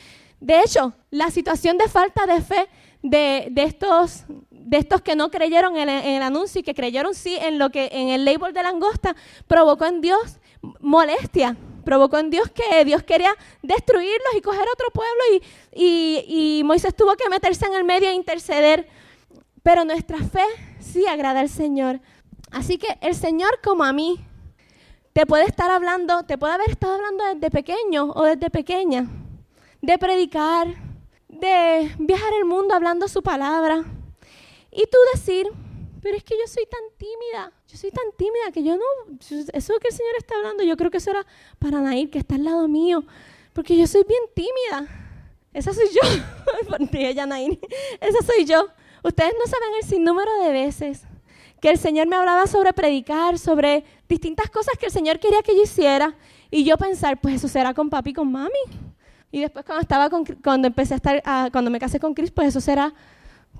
De 0.40 0.60
hecho, 0.60 0.94
la 1.10 1.30
situación 1.30 1.76
de 1.76 1.86
falta 1.86 2.26
de 2.26 2.40
fe 2.40 2.68
de, 3.02 3.52
estos, 3.56 4.24
de 4.50 4.78
estos 4.78 5.02
que 5.02 5.14
no 5.14 5.30
creyeron 5.30 5.76
en 5.76 5.88
el, 5.88 6.04
en 6.04 6.14
el, 6.16 6.22
anuncio 6.22 6.60
y 6.60 6.64
que 6.64 6.74
creyeron 6.74 7.14
sí 7.14 7.36
en 7.40 7.58
lo 7.58 7.70
que 7.70 7.90
en 7.92 8.08
el 8.08 8.24
label 8.24 8.54
de 8.54 8.62
langosta 8.62 9.14
provocó 9.46 9.84
en 9.84 10.00
Dios 10.00 10.38
molestia, 10.80 11.56
provocó 11.90 12.18
en 12.18 12.30
Dios 12.30 12.48
que 12.52 12.84
Dios 12.84 13.02
quería 13.02 13.34
destruirlos 13.62 14.32
y 14.36 14.40
coger 14.40 14.64
otro 14.72 14.86
pueblo 14.92 15.42
y, 15.72 16.24
y, 16.24 16.62
Moisés 16.62 16.94
tuvo 16.94 17.16
que 17.16 17.28
meterse 17.28 17.66
en 17.66 17.74
el 17.74 17.82
medio 17.82 18.08
e 18.08 18.12
interceder. 18.12 18.86
Pero 19.64 19.84
nuestra 19.84 20.18
fe 20.18 20.44
sí 20.78 21.04
agrada 21.08 21.40
al 21.40 21.48
Señor. 21.48 21.98
Así 22.52 22.78
que 22.78 22.96
el 23.00 23.16
Señor 23.16 23.58
como 23.60 23.82
a 23.82 23.92
mí 23.92 24.24
te 25.12 25.26
puede 25.26 25.46
estar 25.46 25.68
hablando, 25.68 26.22
te 26.22 26.38
puede 26.38 26.52
haber 26.52 26.70
estado 26.70 26.94
hablando 26.94 27.24
desde 27.24 27.50
pequeño 27.50 28.12
o 28.14 28.22
desde 28.22 28.50
pequeña, 28.50 29.08
de 29.82 29.98
predicar, 29.98 30.68
de 31.26 31.92
viajar 31.98 32.32
el 32.38 32.44
mundo 32.44 32.72
hablando 32.72 33.08
su 33.08 33.20
palabra. 33.20 33.82
Y 34.70 34.84
tú 34.84 34.98
decir, 35.12 35.48
pero 36.02 36.16
es 36.16 36.24
que 36.24 36.34
yo 36.38 36.46
soy 36.46 36.64
tan 36.66 36.80
tímida, 36.96 37.52
yo 37.68 37.76
soy 37.76 37.90
tan 37.90 38.04
tímida 38.16 38.52
que 38.52 38.62
yo 38.62 38.76
no, 38.76 39.18
eso 39.52 39.78
que 39.78 39.88
el 39.88 39.94
Señor 39.94 40.14
está 40.18 40.34
hablando, 40.36 40.62
yo 40.62 40.76
creo 40.76 40.90
que 40.90 40.98
eso 40.98 41.10
era 41.10 41.26
para 41.58 41.80
Nair, 41.80 42.10
que 42.10 42.18
está 42.18 42.36
al 42.36 42.44
lado 42.44 42.68
mío, 42.68 43.04
porque 43.52 43.76
yo 43.76 43.86
soy 43.86 44.04
bien 44.04 44.22
tímida. 44.34 44.88
Esa 45.52 45.74
soy 45.74 45.88
yo, 45.88 46.00
ella 46.92 47.26
Nair, 47.26 47.58
esa 48.00 48.24
soy 48.24 48.44
yo. 48.44 48.68
Ustedes 49.02 49.32
no 49.38 49.50
saben 49.50 49.74
el 49.80 49.88
sinnúmero 49.88 50.30
de 50.42 50.52
veces 50.52 51.02
que 51.60 51.70
el 51.70 51.78
Señor 51.78 52.06
me 52.06 52.16
hablaba 52.16 52.46
sobre 52.46 52.72
predicar, 52.72 53.38
sobre 53.38 53.84
distintas 54.08 54.48
cosas 54.50 54.74
que 54.78 54.86
el 54.86 54.92
Señor 54.92 55.18
quería 55.18 55.42
que 55.42 55.54
yo 55.54 55.62
hiciera, 55.62 56.16
y 56.50 56.64
yo 56.64 56.76
pensar, 56.76 57.20
pues 57.20 57.36
eso 57.36 57.48
será 57.48 57.74
con 57.74 57.90
papi 57.90 58.10
y 58.10 58.14
con 58.14 58.30
mami. 58.30 58.50
Y 59.30 59.40
después 59.40 59.64
cuando 59.64 59.82
estaba 59.82 60.10
con, 60.10 60.24
cuando 60.24 60.66
empecé 60.66 60.94
a 60.94 60.96
estar, 60.96 61.22
cuando 61.52 61.70
me 61.70 61.78
casé 61.78 62.00
con 62.00 62.14
Chris, 62.14 62.30
pues 62.30 62.48
eso 62.48 62.60
será 62.60 62.92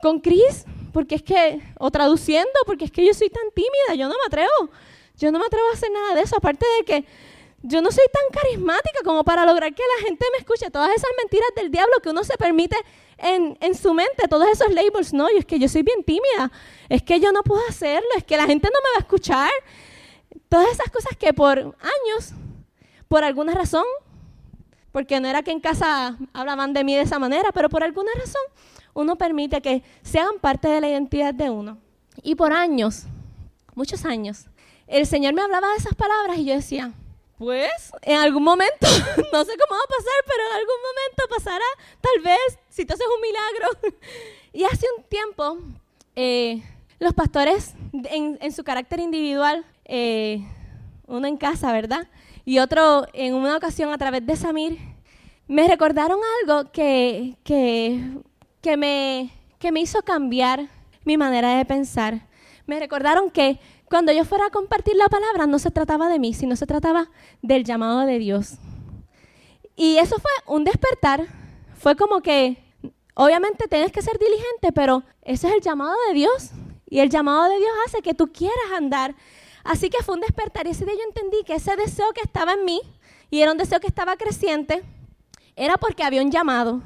con 0.02 0.18
Chris, 0.18 0.64
porque 0.92 1.16
es 1.16 1.22
que, 1.22 1.60
o 1.78 1.90
traduciendo, 1.90 2.50
porque 2.66 2.86
es 2.86 2.90
que 2.90 3.04
yo 3.04 3.14
soy 3.14 3.30
tan 3.30 3.50
tímida, 3.54 3.94
yo 3.94 4.08
no 4.08 4.14
me 4.14 4.26
atrevo, 4.26 4.70
yo 5.16 5.32
no 5.32 5.38
me 5.38 5.46
atrevo 5.46 5.68
a 5.68 5.72
hacer 5.72 5.90
nada 5.90 6.14
de 6.14 6.22
eso, 6.22 6.36
aparte 6.36 6.66
de 6.78 6.84
que 6.84 7.04
yo 7.62 7.82
no 7.82 7.90
soy 7.90 8.04
tan 8.12 8.42
carismática 8.42 9.00
como 9.04 9.22
para 9.22 9.44
lograr 9.44 9.74
que 9.74 9.82
la 9.96 10.06
gente 10.06 10.24
me 10.32 10.38
escuche 10.38 10.70
todas 10.70 10.90
esas 10.90 11.10
mentiras 11.18 11.50
del 11.56 11.70
diablo 11.70 11.94
que 12.02 12.08
uno 12.08 12.24
se 12.24 12.36
permite 12.38 12.76
en, 13.18 13.58
en 13.60 13.74
su 13.74 13.92
mente, 13.92 14.28
todos 14.28 14.48
esos 14.48 14.72
labels, 14.72 15.12
no, 15.12 15.30
y 15.30 15.38
es 15.38 15.44
que 15.44 15.58
yo 15.58 15.68
soy 15.68 15.82
bien 15.82 16.02
tímida, 16.04 16.50
es 16.88 17.02
que 17.02 17.20
yo 17.20 17.32
no 17.32 17.42
puedo 17.42 17.60
hacerlo, 17.68 18.08
es 18.16 18.24
que 18.24 18.36
la 18.36 18.46
gente 18.46 18.68
no 18.72 18.80
me 18.80 18.90
va 18.94 18.96
a 18.96 19.00
escuchar, 19.00 19.50
todas 20.48 20.68
esas 20.70 20.90
cosas 20.90 21.16
que 21.18 21.34
por 21.34 21.58
años, 21.58 22.32
por 23.08 23.24
alguna 23.24 23.54
razón, 23.54 23.84
porque 24.92 25.20
no 25.20 25.28
era 25.28 25.42
que 25.42 25.50
en 25.50 25.60
casa 25.60 26.16
hablaban 26.32 26.72
de 26.72 26.82
mí 26.82 26.96
de 26.96 27.02
esa 27.02 27.18
manera, 27.18 27.52
pero 27.52 27.68
por 27.68 27.84
alguna 27.84 28.10
razón 28.14 28.42
uno 28.94 29.16
permite 29.16 29.60
que 29.60 29.82
sean 30.02 30.38
parte 30.40 30.68
de 30.68 30.80
la 30.80 30.88
identidad 30.88 31.34
de 31.34 31.50
uno. 31.50 31.78
Y 32.22 32.34
por 32.34 32.52
años, 32.52 33.04
muchos 33.74 34.04
años, 34.04 34.46
el 34.86 35.06
Señor 35.06 35.34
me 35.34 35.42
hablaba 35.42 35.70
de 35.70 35.76
esas 35.76 35.94
palabras 35.94 36.38
y 36.38 36.44
yo 36.44 36.54
decía, 36.54 36.92
pues 37.38 37.70
en 38.02 38.18
algún 38.18 38.42
momento, 38.42 38.86
no 39.32 39.44
sé 39.44 39.52
cómo 39.56 39.78
va 39.78 39.84
a 39.84 39.96
pasar, 39.96 40.20
pero 40.26 40.42
en 40.46 40.56
algún 40.58 40.76
momento 40.88 41.36
pasará, 41.36 41.64
tal 42.00 42.22
vez, 42.22 42.58
si 42.68 42.84
tú 42.84 42.94
haces 42.94 43.06
un 43.06 43.20
milagro. 43.22 43.98
Y 44.52 44.64
hace 44.64 44.84
un 44.98 45.04
tiempo, 45.04 45.58
eh, 46.16 46.60
los 46.98 47.14
pastores 47.14 47.74
en, 47.92 48.52
su 48.52 48.64
carácter 48.64 48.98
individual, 48.98 49.64
eh, 49.84 50.44
uno 51.06 51.28
en 51.28 51.36
casa, 51.36 51.72
¿verdad? 51.72 52.08
Y 52.44 52.58
otro 52.58 53.06
en 53.12 53.34
una 53.34 53.56
ocasión 53.56 53.92
a 53.92 53.98
través 53.98 54.26
de 54.26 54.34
Samir, 54.34 54.76
me 55.46 55.68
recordaron 55.68 56.18
algo 56.40 56.72
que, 56.72 57.36
que, 57.44 58.00
que, 58.60 58.76
me, 58.76 59.32
que 59.58 59.72
me 59.72 59.80
hizo 59.80 60.02
cambiar 60.02 60.68
mi 61.04 61.16
manera 61.16 61.56
de 61.56 61.64
pensar. 61.64 62.26
Me 62.66 62.78
recordaron 62.78 63.30
que 63.30 63.58
cuando 63.86 64.12
yo 64.12 64.24
fuera 64.24 64.46
a 64.46 64.50
compartir 64.50 64.94
la 64.96 65.08
palabra 65.08 65.46
no 65.46 65.58
se 65.58 65.70
trataba 65.70 66.08
de 66.08 66.18
mí, 66.18 66.34
sino 66.34 66.56
se 66.56 66.66
trataba 66.66 67.10
del 67.42 67.64
llamado 67.64 68.06
de 68.06 68.18
Dios. 68.18 68.54
Y 69.76 69.96
eso 69.96 70.16
fue 70.18 70.30
un 70.54 70.64
despertar. 70.64 71.26
Fue 71.78 71.96
como 71.96 72.20
que, 72.20 72.62
obviamente 73.14 73.66
tienes 73.66 73.90
que 73.92 74.02
ser 74.02 74.18
diligente, 74.18 74.72
pero 74.72 75.02
ese 75.22 75.48
es 75.48 75.54
el 75.54 75.60
llamado 75.60 75.96
de 76.08 76.14
Dios. 76.14 76.50
Y 76.88 77.00
el 77.00 77.08
llamado 77.08 77.48
de 77.48 77.56
Dios 77.56 77.72
hace 77.86 78.02
que 78.02 78.14
tú 78.14 78.30
quieras 78.32 78.72
andar. 78.76 79.14
Así 79.64 79.90
que 79.90 80.02
fue 80.02 80.14
un 80.14 80.20
despertar. 80.20 80.66
Y 80.66 80.70
ese 80.70 80.84
día 80.84 80.94
yo 80.94 81.04
entendí 81.08 81.42
que 81.44 81.54
ese 81.54 81.74
deseo 81.76 82.12
que 82.12 82.20
estaba 82.20 82.52
en 82.52 82.64
mí, 82.64 82.80
y 83.30 83.40
era 83.40 83.52
un 83.52 83.58
deseo 83.58 83.80
que 83.80 83.86
estaba 83.86 84.16
creciente, 84.16 84.82
era 85.56 85.76
porque 85.78 86.04
había 86.04 86.22
un 86.22 86.30
llamado. 86.30 86.82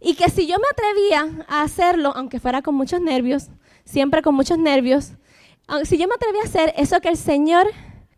Y 0.00 0.14
que 0.14 0.30
si 0.30 0.46
yo 0.46 0.56
me 0.58 0.64
atrevía 0.70 1.44
a 1.48 1.62
hacerlo, 1.62 2.12
aunque 2.16 2.40
fuera 2.40 2.62
con 2.62 2.74
muchos 2.74 3.00
nervios, 3.00 3.48
siempre 3.84 4.22
con 4.22 4.34
muchos 4.34 4.58
nervios, 4.58 5.12
si 5.84 5.98
yo 5.98 6.08
me 6.08 6.14
atreví 6.14 6.38
a 6.38 6.44
hacer 6.44 6.72
eso 6.76 7.00
que 7.00 7.08
el 7.08 7.16
Señor 7.16 7.66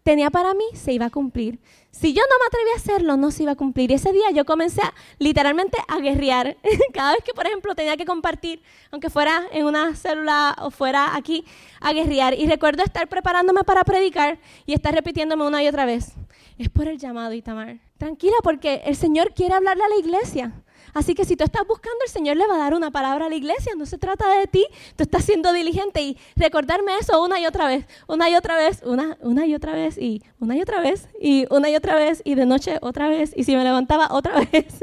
tenía 0.02 0.30
para 0.30 0.54
mí, 0.54 0.64
se 0.74 0.92
iba 0.92 1.06
a 1.06 1.10
cumplir. 1.10 1.60
Si 1.90 2.14
yo 2.14 2.22
no 2.22 2.36
me 2.38 2.46
atreví 2.46 2.70
a 2.70 2.76
hacerlo, 2.76 3.16
no 3.16 3.30
se 3.30 3.42
iba 3.42 3.52
a 3.52 3.56
cumplir. 3.56 3.90
Y 3.90 3.94
ese 3.94 4.12
día 4.12 4.30
yo 4.32 4.44
comencé 4.44 4.80
literalmente 5.18 5.76
a 5.88 5.98
guerrear. 5.98 6.56
Cada 6.94 7.12
vez 7.12 7.22
que, 7.22 7.34
por 7.34 7.46
ejemplo, 7.46 7.74
tenía 7.74 7.96
que 7.96 8.06
compartir, 8.06 8.62
aunque 8.90 9.10
fuera 9.10 9.42
en 9.52 9.66
una 9.66 9.94
célula 9.94 10.56
o 10.60 10.70
fuera 10.70 11.14
aquí, 11.14 11.44
a 11.80 11.92
guerrear. 11.92 12.34
Y 12.34 12.46
recuerdo 12.46 12.82
estar 12.82 13.08
preparándome 13.08 13.62
para 13.64 13.84
predicar 13.84 14.38
y 14.64 14.72
estar 14.72 14.94
repitiéndome 14.94 15.46
una 15.46 15.62
y 15.62 15.68
otra 15.68 15.84
vez. 15.84 16.12
Es 16.58 16.68
por 16.68 16.88
el 16.88 16.98
llamado, 16.98 17.34
Itamar. 17.34 17.78
Tranquila, 17.98 18.36
porque 18.42 18.82
el 18.86 18.96
Señor 18.96 19.34
quiere 19.34 19.54
hablarle 19.54 19.84
a 19.84 19.88
la 19.88 19.96
iglesia. 19.96 20.61
Así 20.94 21.14
que 21.14 21.24
si 21.24 21.36
tú 21.36 21.44
estás 21.44 21.66
buscando, 21.66 21.98
el 22.04 22.10
Señor 22.10 22.36
le 22.36 22.46
va 22.46 22.56
a 22.56 22.58
dar 22.58 22.74
una 22.74 22.90
palabra 22.90 23.26
a 23.26 23.28
la 23.28 23.34
iglesia. 23.34 23.72
No 23.76 23.86
se 23.86 23.98
trata 23.98 24.28
de 24.38 24.46
ti, 24.46 24.66
tú 24.96 25.04
estás 25.04 25.24
siendo 25.24 25.52
diligente 25.52 26.02
y 26.02 26.18
recordarme 26.36 26.96
eso 26.98 27.22
una 27.22 27.40
y 27.40 27.46
otra 27.46 27.66
vez, 27.66 27.86
una 28.08 28.28
y 28.28 28.34
otra 28.34 28.56
vez, 28.56 28.82
una, 28.84 29.16
una 29.20 29.46
y 29.46 29.54
otra 29.54 29.72
vez 29.72 29.96
y 29.98 30.22
una 30.38 30.56
y 30.56 30.62
otra 30.62 30.80
vez 30.80 31.08
y 31.20 31.46
una 31.50 31.70
y 31.70 31.76
otra 31.76 31.96
vez 31.96 32.22
y 32.24 32.34
de 32.34 32.46
noche 32.46 32.78
otra 32.82 33.08
vez 33.08 33.32
y 33.34 33.44
si 33.44 33.56
me 33.56 33.64
levantaba 33.64 34.08
otra 34.10 34.40
vez, 34.52 34.78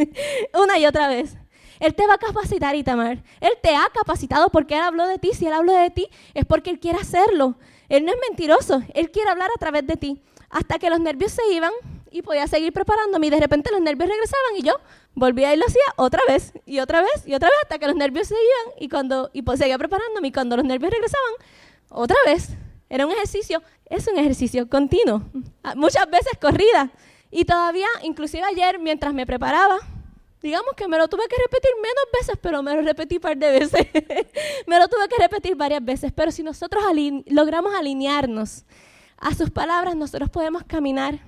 una 0.53 0.79
y 0.79 0.85
otra 0.85 1.07
vez. 1.07 1.37
Él 1.79 1.95
te 1.95 2.05
va 2.05 2.15
a 2.15 2.17
capacitar, 2.17 2.75
Itamar. 2.75 3.23
Él 3.39 3.53
te 3.63 3.73
ha 3.73 3.87
capacitado 3.93 4.49
porque 4.49 4.75
Él 4.75 4.81
habló 4.81 5.07
de 5.07 5.17
ti. 5.17 5.31
Si 5.33 5.45
Él 5.47 5.53
habló 5.53 5.73
de 5.73 5.89
ti 5.89 6.09
es 6.33 6.45
porque 6.45 6.71
Él 6.71 6.79
quiere 6.79 6.99
hacerlo. 6.99 7.55
Él 7.87 8.03
no 8.03 8.11
es 8.11 8.17
mentiroso. 8.29 8.83
Él 8.93 9.11
quiere 9.11 9.29
hablar 9.29 9.49
a 9.55 9.59
través 9.59 9.87
de 9.87 9.95
ti. 9.95 10.21
Hasta 10.49 10.77
que 10.77 10.89
los 10.89 10.99
nervios 10.99 11.31
se 11.31 11.41
iban 11.53 11.71
y 12.11 12.21
podía 12.21 12.47
seguir 12.47 12.73
preparándome 12.73 13.27
y 13.27 13.29
de 13.29 13.39
repente 13.39 13.71
los 13.71 13.81
nervios 13.81 14.09
regresaban 14.09 14.55
y 14.57 14.63
yo 14.63 14.73
volvía 15.13 15.53
y 15.53 15.57
lo 15.57 15.65
hacía 15.65 15.83
otra 15.95 16.21
vez 16.27 16.53
y 16.65 16.79
otra 16.79 17.01
vez 17.01 17.27
y 17.27 17.33
otra 17.33 17.49
vez 17.49 17.57
hasta 17.63 17.79
que 17.79 17.87
los 17.87 17.95
nervios 17.95 18.27
se 18.27 18.35
iban 18.35 18.75
y 18.79 18.89
cuando 18.89 19.29
y 19.33 19.41
pues 19.41 19.59
seguía 19.59 19.77
preparándome 19.77 20.29
y 20.29 20.31
cuando 20.31 20.55
los 20.57 20.65
nervios 20.65 20.91
regresaban 20.91 21.33
otra 21.89 22.17
vez. 22.25 22.49
Era 22.89 23.05
un 23.05 23.11
ejercicio 23.11 23.61
es 23.85 24.07
un 24.07 24.17
ejercicio 24.17 24.67
continuo 24.67 25.23
ah, 25.63 25.75
muchas 25.75 26.09
veces 26.09 26.31
corrida. 26.39 26.91
Y 27.31 27.45
todavía 27.45 27.87
inclusive 28.03 28.43
ayer 28.43 28.79
mientras 28.79 29.13
me 29.13 29.25
preparaba 29.25 29.77
digamos 30.41 30.73
que 30.75 30.87
me 30.87 30.97
lo 30.97 31.07
tuve 31.07 31.27
que 31.27 31.35
repetir 31.35 31.71
menos 31.81 32.05
veces 32.13 32.37
pero 32.41 32.63
me 32.63 32.73
lo 32.73 32.81
repetí 32.81 33.15
un 33.15 33.21
par 33.21 33.37
de 33.37 33.51
veces. 33.51 33.87
Me 34.67 34.77
lo 34.77 34.87
tuve 34.87 35.07
que 35.07 35.21
repetir 35.21 35.55
varias 35.55 35.83
veces 35.83 36.11
pero 36.13 36.31
si 36.31 36.43
nosotros 36.43 36.83
logramos 37.25 37.73
alinearnos 37.75 38.65
a 39.17 39.35
sus 39.35 39.49
palabras 39.49 39.95
nosotros 39.95 40.29
podemos 40.29 40.63
caminar 40.63 41.19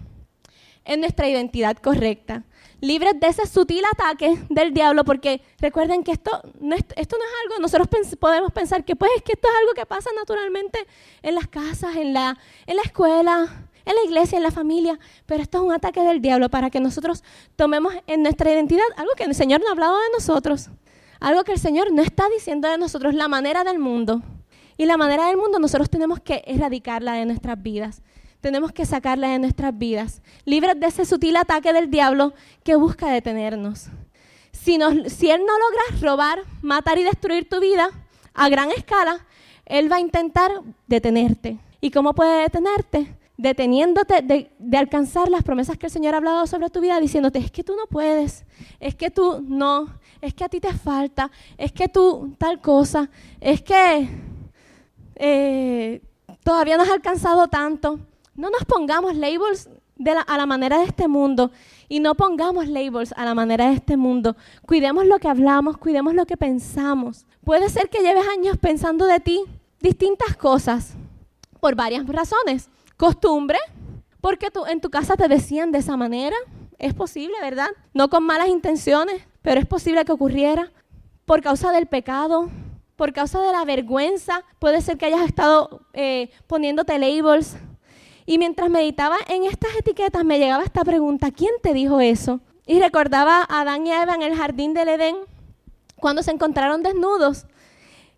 en 0.86 1.00
nuestra 1.02 1.28
identidad 1.28 1.78
correcta, 1.78 2.44
libres 2.80 3.20
de 3.20 3.28
ese 3.28 3.46
sutil 3.46 3.84
ataque 3.92 4.44
del 4.50 4.74
diablo, 4.74 5.04
porque 5.04 5.42
recuerden 5.60 6.04
que 6.04 6.12
esto 6.12 6.32
no 6.60 6.76
es, 6.76 6.84
esto 6.96 7.18
no 7.18 7.24
es 7.24 7.32
algo, 7.44 7.62
nosotros 7.62 7.88
podemos 8.20 8.52
pensar 8.52 8.84
que 8.84 8.96
pues 8.96 9.12
es 9.18 9.24
que 9.24 9.34
esto 9.34 9.48
es 9.48 9.54
algo 9.60 9.74
que 9.74 9.86
pasa 9.86 10.10
naturalmente 10.18 10.80
en 11.22 11.36
las 11.36 11.48
casas, 11.48 11.96
en 11.96 12.14
la, 12.14 12.38
en 12.66 12.76
la 12.76 12.82
escuela, 12.82 13.68
en 13.86 13.96
la 13.96 14.04
iglesia, 14.04 14.38
en 14.38 14.44
la 14.44 14.52
familia, 14.52 15.00
pero 15.26 15.44
esto 15.44 15.60
es 15.60 15.64
un 15.64 15.72
ataque 15.72 16.02
del 16.02 16.22
diablo 16.22 16.50
para 16.50 16.70
que 16.70 16.80
nosotros 16.80 17.24
tomemos 17.56 17.94
en 18.08 18.24
nuestra 18.24 18.52
identidad 18.52 18.86
algo 18.98 19.12
que 19.16 19.24
el 19.24 19.36
Señor 19.36 19.62
no 19.62 19.68
ha 19.68 19.72
hablado 19.72 19.98
de 19.98 20.10
nosotros, 20.14 20.70
algo 21.20 21.44
que 21.44 21.52
el 21.52 21.60
Señor 21.60 21.92
no 21.92 22.02
está 22.02 22.28
diciendo 22.30 22.68
de 22.68 22.78
nosotros, 22.78 23.14
la 23.14 23.28
manera 23.28 23.64
del 23.64 23.80
mundo. 23.80 24.22
Y 24.78 24.86
la 24.86 24.98
manera 24.98 25.28
del 25.28 25.38
mundo 25.38 25.60
nosotros 25.60 25.92
tenemos 25.92 26.20
que 26.20 26.42
erradicarla 26.48 27.14
de 27.14 27.26
nuestras 27.26 27.62
vidas 27.62 28.02
tenemos 28.42 28.72
que 28.72 28.86
sacarla 28.86 29.30
de 29.30 29.40
nuestras 29.40 29.78
vidas, 29.78 30.22
libres 30.46 30.80
de 30.80 30.88
ese 30.88 31.06
sutil 31.06 31.38
ataque 31.38 31.72
del 31.74 31.90
diablo 31.90 32.34
que 32.64 32.76
busca 32.76 33.10
detenernos. 33.10 33.88
Si, 34.52 34.76
Él 34.76 35.42
no 35.46 35.54
logra 35.58 36.02
robar, 36.02 36.44
matar 36.62 36.98
y 36.98 37.04
destruir 37.04 37.48
tu 37.48 37.60
vida 37.60 37.90
a 38.34 38.50
gran 38.50 38.70
escala, 38.72 39.26
Él 39.66 39.92
va 39.92 39.98
a 39.98 40.02
intentar 40.02 40.52
detenerte. 40.88 41.58
¿Y 41.80 41.92
cómo 41.92 42.14
puede 42.14 42.42
detenerte? 42.42 43.16
Deteniéndote 43.38 44.22
de, 44.22 44.52
de 44.60 44.78
alcanzar 44.78 45.30
las 45.30 45.44
promesas 45.44 45.78
que 45.78 45.88
el 45.88 45.92
Señor 45.92 46.14
ha 46.14 46.18
hablado 46.18 46.46
sobre 46.46 46.70
tu 46.70 46.82
vida, 46.82 47.00
diciéndote, 47.00 47.40
es 47.40 47.50
que 47.50 47.64
tú 47.64 47.76
no 47.76 47.88
puedes, 47.88 48.44
es 48.80 48.94
que 48.96 49.10
tú 49.10 49.44
no, 49.48 49.88
es 50.20 50.34
que 50.34 50.44
a 50.44 50.50
ti 50.50 50.60
te 50.60 50.74
falta, 50.74 51.32
es 51.58 51.72
que 51.72 51.88
tú 51.88 52.36
tal 52.38 52.60
cosa, 52.62 53.10
es 53.40 53.62
que 53.62 54.10
eh, 55.16 56.02
todavía 56.44 56.78
no 56.78 56.84
has 56.84 56.90
alcanzado 56.90 57.48
tanto. 57.48 58.00
No 58.36 58.50
nos 58.50 58.66
pongamos 58.66 59.16
labels 59.16 59.70
a 60.28 60.38
la 60.38 60.46
manera 60.46 60.80
de 60.80 60.86
este 60.86 61.08
mundo 61.08 61.52
y 61.88 62.00
no 62.00 62.16
pongamos 62.16 62.68
labels 62.68 63.14
a 63.16 63.26
la 63.26 63.36
manera 63.36 63.68
de 63.68 63.76
este 63.76 63.98
mundo. 63.98 64.36
Cuidemos 64.66 65.06
lo 65.06 65.20
que 65.20 65.28
hablamos, 65.28 65.78
cuidemos 65.78 66.14
lo 66.14 66.26
que 66.26 66.38
pensamos. 66.38 67.26
Puede 67.44 67.70
ser 67.70 67.90
que 67.90 68.00
lleves 68.00 68.28
años 68.28 68.58
pensando 68.58 69.06
de 69.06 69.20
ti 69.20 69.44
distintas 69.80 70.36
cosas 70.38 70.96
por 71.60 71.76
varias 71.76 72.08
razones. 72.08 72.70
Costumbre, 72.98 73.60
porque 74.22 74.52
tú, 74.52 74.66
en 74.66 74.82
tu 74.82 74.90
casa 74.90 75.16
te 75.16 75.28
decían 75.28 75.72
de 75.72 75.80
esa 75.80 75.98
manera. 75.98 76.36
Es 76.78 76.94
posible, 76.94 77.36
¿verdad? 77.42 77.70
No 77.94 78.10
con 78.10 78.24
malas 78.24 78.48
intenciones, 78.48 79.22
pero 79.42 79.60
es 79.60 79.68
posible 79.68 80.04
que 80.06 80.12
ocurriera. 80.12 80.72
Por 81.26 81.42
causa 81.42 81.72
del 81.72 81.86
pecado, 81.86 82.50
por 82.96 83.14
causa 83.14 83.40
de 83.42 83.52
la 83.52 83.66
vergüenza, 83.66 84.44
puede 84.60 84.82
ser 84.82 84.98
que 84.98 85.06
hayas 85.06 85.28
estado 85.28 85.82
eh, 85.94 86.32
poniéndote 86.48 86.98
labels 86.98 87.56
y 88.32 88.38
mientras 88.38 88.70
meditaba 88.70 89.18
en 89.28 89.44
estas 89.44 89.76
etiquetas 89.76 90.24
me 90.24 90.40
llegaba 90.40 90.64
esta 90.64 90.86
pregunta, 90.86 91.32
¿quién 91.32 91.52
te 91.62 91.74
dijo 91.74 92.00
eso? 92.00 92.40
Y 92.66 92.80
recordaba 92.80 93.42
a 93.42 93.60
Adán 93.60 93.86
y 93.86 93.92
Eva 93.92 94.16
en 94.16 94.22
el 94.22 94.38
jardín 94.38 94.74
del 94.74 94.88
Edén 94.88 95.18
cuando 95.98 96.24
se 96.24 96.32
encontraron 96.32 96.82
desnudos. 96.82 97.46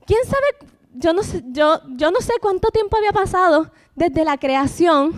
¿Quién 0.05 0.19
sabe? 0.25 0.69
Yo 0.93 1.13
no 1.13 1.23
sé, 1.23 1.41
yo 1.47 1.81
no 2.11 2.21
sé 2.21 2.33
cuánto 2.39 2.69
tiempo 2.69 2.95
había 2.95 3.11
pasado 3.11 3.71
desde 3.95 4.23
la 4.23 4.37
creación 4.37 5.15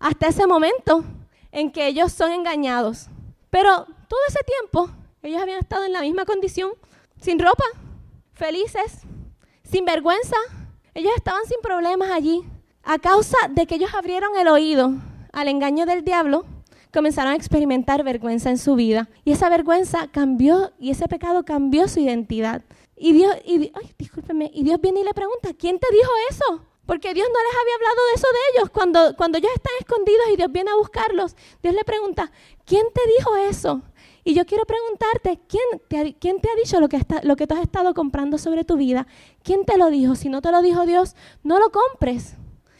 hasta 0.00 0.28
ese 0.28 0.46
momento 0.46 1.02
en 1.50 1.72
que 1.72 1.86
ellos 1.86 2.12
son 2.12 2.30
engañados. 2.30 3.06
Pero 3.48 3.86
todo 4.06 4.20
ese 4.28 4.40
tiempo 4.44 4.90
ellos 5.22 5.40
habían 5.40 5.60
estado 5.60 5.86
en 5.86 5.94
la 5.94 6.02
misma 6.02 6.26
condición, 6.26 6.72
sin 7.22 7.38
ropa, 7.38 7.64
felices, 8.34 9.00
sin 9.62 9.86
vergüenza. 9.86 10.36
Ellos 10.92 11.12
estaban 11.16 11.46
sin 11.46 11.62
problemas 11.62 12.10
allí. 12.10 12.44
A 12.88 13.00
causa 13.00 13.36
de 13.50 13.66
que 13.66 13.74
ellos 13.74 13.92
abrieron 13.94 14.36
el 14.38 14.46
oído 14.46 14.92
al 15.32 15.48
engaño 15.48 15.86
del 15.86 16.04
diablo, 16.04 16.44
comenzaron 16.94 17.32
a 17.32 17.34
experimentar 17.34 18.04
vergüenza 18.04 18.48
en 18.48 18.58
su 18.58 18.76
vida. 18.76 19.08
Y 19.24 19.32
esa 19.32 19.48
vergüenza 19.48 20.06
cambió, 20.12 20.72
y 20.78 20.92
ese 20.92 21.08
pecado 21.08 21.44
cambió 21.44 21.88
su 21.88 21.98
identidad. 21.98 22.62
Y 22.96 23.12
Dios, 23.12 23.34
y, 23.44 23.72
ay, 23.74 23.92
discúlpeme, 23.98 24.52
y 24.54 24.62
Dios 24.62 24.80
viene 24.80 25.00
y 25.00 25.02
le 25.02 25.14
pregunta, 25.14 25.48
¿quién 25.58 25.80
te 25.80 25.88
dijo 25.90 26.10
eso? 26.30 26.64
Porque 26.86 27.12
Dios 27.12 27.26
no 27.26 27.40
les 27.40 27.60
había 27.60 27.74
hablado 27.74 28.06
de 28.06 28.14
eso 28.14 28.28
de 28.28 28.38
ellos. 28.54 28.70
Cuando, 28.70 29.16
cuando 29.16 29.38
ellos 29.38 29.50
están 29.52 29.72
escondidos 29.80 30.26
y 30.32 30.36
Dios 30.36 30.52
viene 30.52 30.70
a 30.70 30.76
buscarlos, 30.76 31.34
Dios 31.64 31.74
le 31.74 31.82
pregunta, 31.82 32.30
¿quién 32.64 32.86
te 32.94 33.00
dijo 33.18 33.34
eso? 33.34 33.82
Y 34.22 34.34
yo 34.34 34.46
quiero 34.46 34.64
preguntarte, 34.64 35.40
¿quién 35.48 35.80
te 35.88 35.98
ha, 35.98 36.54
dicho 36.54 36.78
lo 36.78 36.88
que, 36.88 37.00
lo 37.24 37.34
que 37.34 37.48
tú 37.48 37.54
has 37.56 37.62
estado 37.62 37.94
comprando 37.94 38.38
sobre 38.38 38.62
tu 38.62 38.76
vida? 38.76 39.08
¿Quién 39.42 39.64
te 39.64 39.76
lo 39.76 39.90
dijo? 39.90 40.14
Si 40.14 40.28
no 40.28 40.40
te 40.40 40.52
lo 40.52 40.62
dijo 40.62 40.86
Dios, 40.86 41.16
no 41.42 41.58
lo 41.58 41.72
compres. 41.72 42.36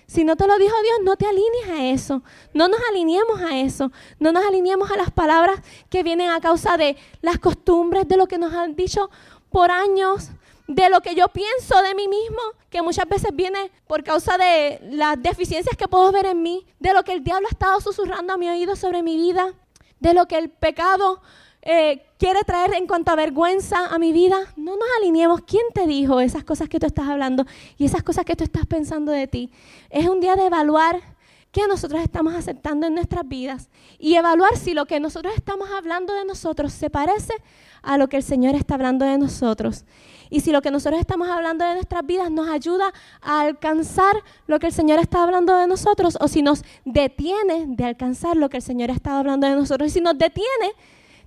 Si 0.06 0.24
no 0.24 0.36
te 0.36 0.46
lo 0.46 0.56
dijo 0.58 0.74
Dios, 0.82 0.98
no 1.02 1.16
te 1.16 1.26
alinees 1.26 1.68
a 1.70 1.84
eso. 1.84 2.22
No 2.54 2.68
nos 2.68 2.80
alineemos 2.88 3.40
a 3.42 3.58
eso. 3.58 3.90
No 4.20 4.32
nos 4.32 4.44
alineemos 4.44 4.90
a 4.90 4.96
las 4.96 5.10
palabras 5.10 5.60
que 5.90 6.02
vienen 6.02 6.30
a 6.30 6.40
causa 6.40 6.76
de 6.76 6.96
las 7.22 7.38
costumbres, 7.38 8.06
de 8.06 8.16
lo 8.16 8.28
que 8.28 8.38
nos 8.38 8.54
han 8.54 8.76
dicho 8.76 9.10
por 9.50 9.70
años, 9.70 10.30
de 10.68 10.88
lo 10.90 11.00
que 11.00 11.14
yo 11.14 11.28
pienso 11.28 11.82
de 11.82 11.94
mí 11.94 12.08
mismo, 12.08 12.38
que 12.70 12.82
muchas 12.82 13.08
veces 13.08 13.34
viene 13.34 13.70
por 13.86 14.04
causa 14.04 14.38
de 14.38 14.80
las 14.90 15.20
deficiencias 15.20 15.76
que 15.76 15.88
puedo 15.88 16.10
ver 16.12 16.26
en 16.26 16.42
mí, 16.42 16.66
de 16.78 16.92
lo 16.92 17.02
que 17.02 17.12
el 17.12 17.24
diablo 17.24 17.48
ha 17.48 17.52
estado 17.52 17.80
susurrando 17.80 18.32
a 18.32 18.36
mi 18.36 18.48
oído 18.48 18.76
sobre 18.76 19.02
mi 19.02 19.16
vida, 19.16 19.54
de 20.00 20.14
lo 20.14 20.26
que 20.26 20.38
el 20.38 20.50
pecado 20.50 21.20
eh, 21.68 22.06
quiere 22.16 22.44
traer 22.44 22.74
en 22.74 22.86
cuanto 22.86 23.10
a 23.10 23.16
vergüenza 23.16 23.86
a 23.86 23.98
mi 23.98 24.12
vida. 24.12 24.36
No 24.56 24.76
nos 24.76 24.88
alineemos. 25.00 25.40
¿Quién 25.40 25.64
te 25.74 25.88
dijo 25.88 26.20
esas 26.20 26.44
cosas 26.44 26.68
que 26.68 26.78
tú 26.78 26.86
estás 26.86 27.08
hablando 27.08 27.44
y 27.76 27.86
esas 27.86 28.04
cosas 28.04 28.24
que 28.24 28.36
tú 28.36 28.44
estás 28.44 28.66
pensando 28.66 29.10
de 29.10 29.26
ti? 29.26 29.50
Es 29.90 30.06
un 30.06 30.20
día 30.20 30.36
de 30.36 30.46
evaluar 30.46 31.02
qué 31.50 31.66
nosotros 31.66 32.00
estamos 32.02 32.36
aceptando 32.36 32.86
en 32.86 32.94
nuestras 32.94 33.26
vidas 33.26 33.68
y 33.98 34.14
evaluar 34.14 34.56
si 34.56 34.74
lo 34.74 34.86
que 34.86 35.00
nosotros 35.00 35.34
estamos 35.34 35.68
hablando 35.70 36.14
de 36.14 36.24
nosotros 36.24 36.72
se 36.72 36.88
parece 36.88 37.34
a 37.82 37.98
lo 37.98 38.08
que 38.08 38.18
el 38.18 38.22
Señor 38.22 38.54
está 38.54 38.74
hablando 38.74 39.04
de 39.04 39.18
nosotros. 39.18 39.84
Y 40.30 40.40
si 40.40 40.52
lo 40.52 40.62
que 40.62 40.70
nosotros 40.70 41.00
estamos 41.00 41.28
hablando 41.28 41.64
de 41.64 41.74
nuestras 41.74 42.06
vidas 42.06 42.30
nos 42.30 42.48
ayuda 42.48 42.92
a 43.20 43.40
alcanzar 43.40 44.14
lo 44.46 44.60
que 44.60 44.68
el 44.68 44.72
Señor 44.72 45.00
está 45.00 45.24
hablando 45.24 45.56
de 45.56 45.66
nosotros 45.66 46.16
o 46.20 46.28
si 46.28 46.42
nos 46.42 46.62
detiene 46.84 47.64
de 47.66 47.84
alcanzar 47.84 48.36
lo 48.36 48.48
que 48.50 48.58
el 48.58 48.62
Señor 48.62 48.90
está 48.90 49.18
hablando 49.18 49.48
de 49.48 49.56
nosotros. 49.56 49.90
Y 49.90 49.94
si 49.94 50.00
nos 50.00 50.16
detiene, 50.16 50.74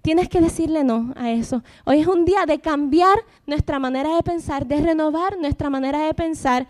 tienes 0.01 0.29
que 0.29 0.41
decirle 0.41 0.83
no 0.83 1.13
a 1.15 1.31
eso. 1.31 1.63
Hoy 1.85 1.99
es 1.99 2.07
un 2.07 2.25
día 2.25 2.45
de 2.45 2.59
cambiar 2.59 3.17
nuestra 3.45 3.79
manera 3.79 4.15
de 4.15 4.23
pensar, 4.23 4.65
de 4.65 4.81
renovar 4.81 5.37
nuestra 5.37 5.69
manera 5.69 6.05
de 6.05 6.13
pensar 6.13 6.67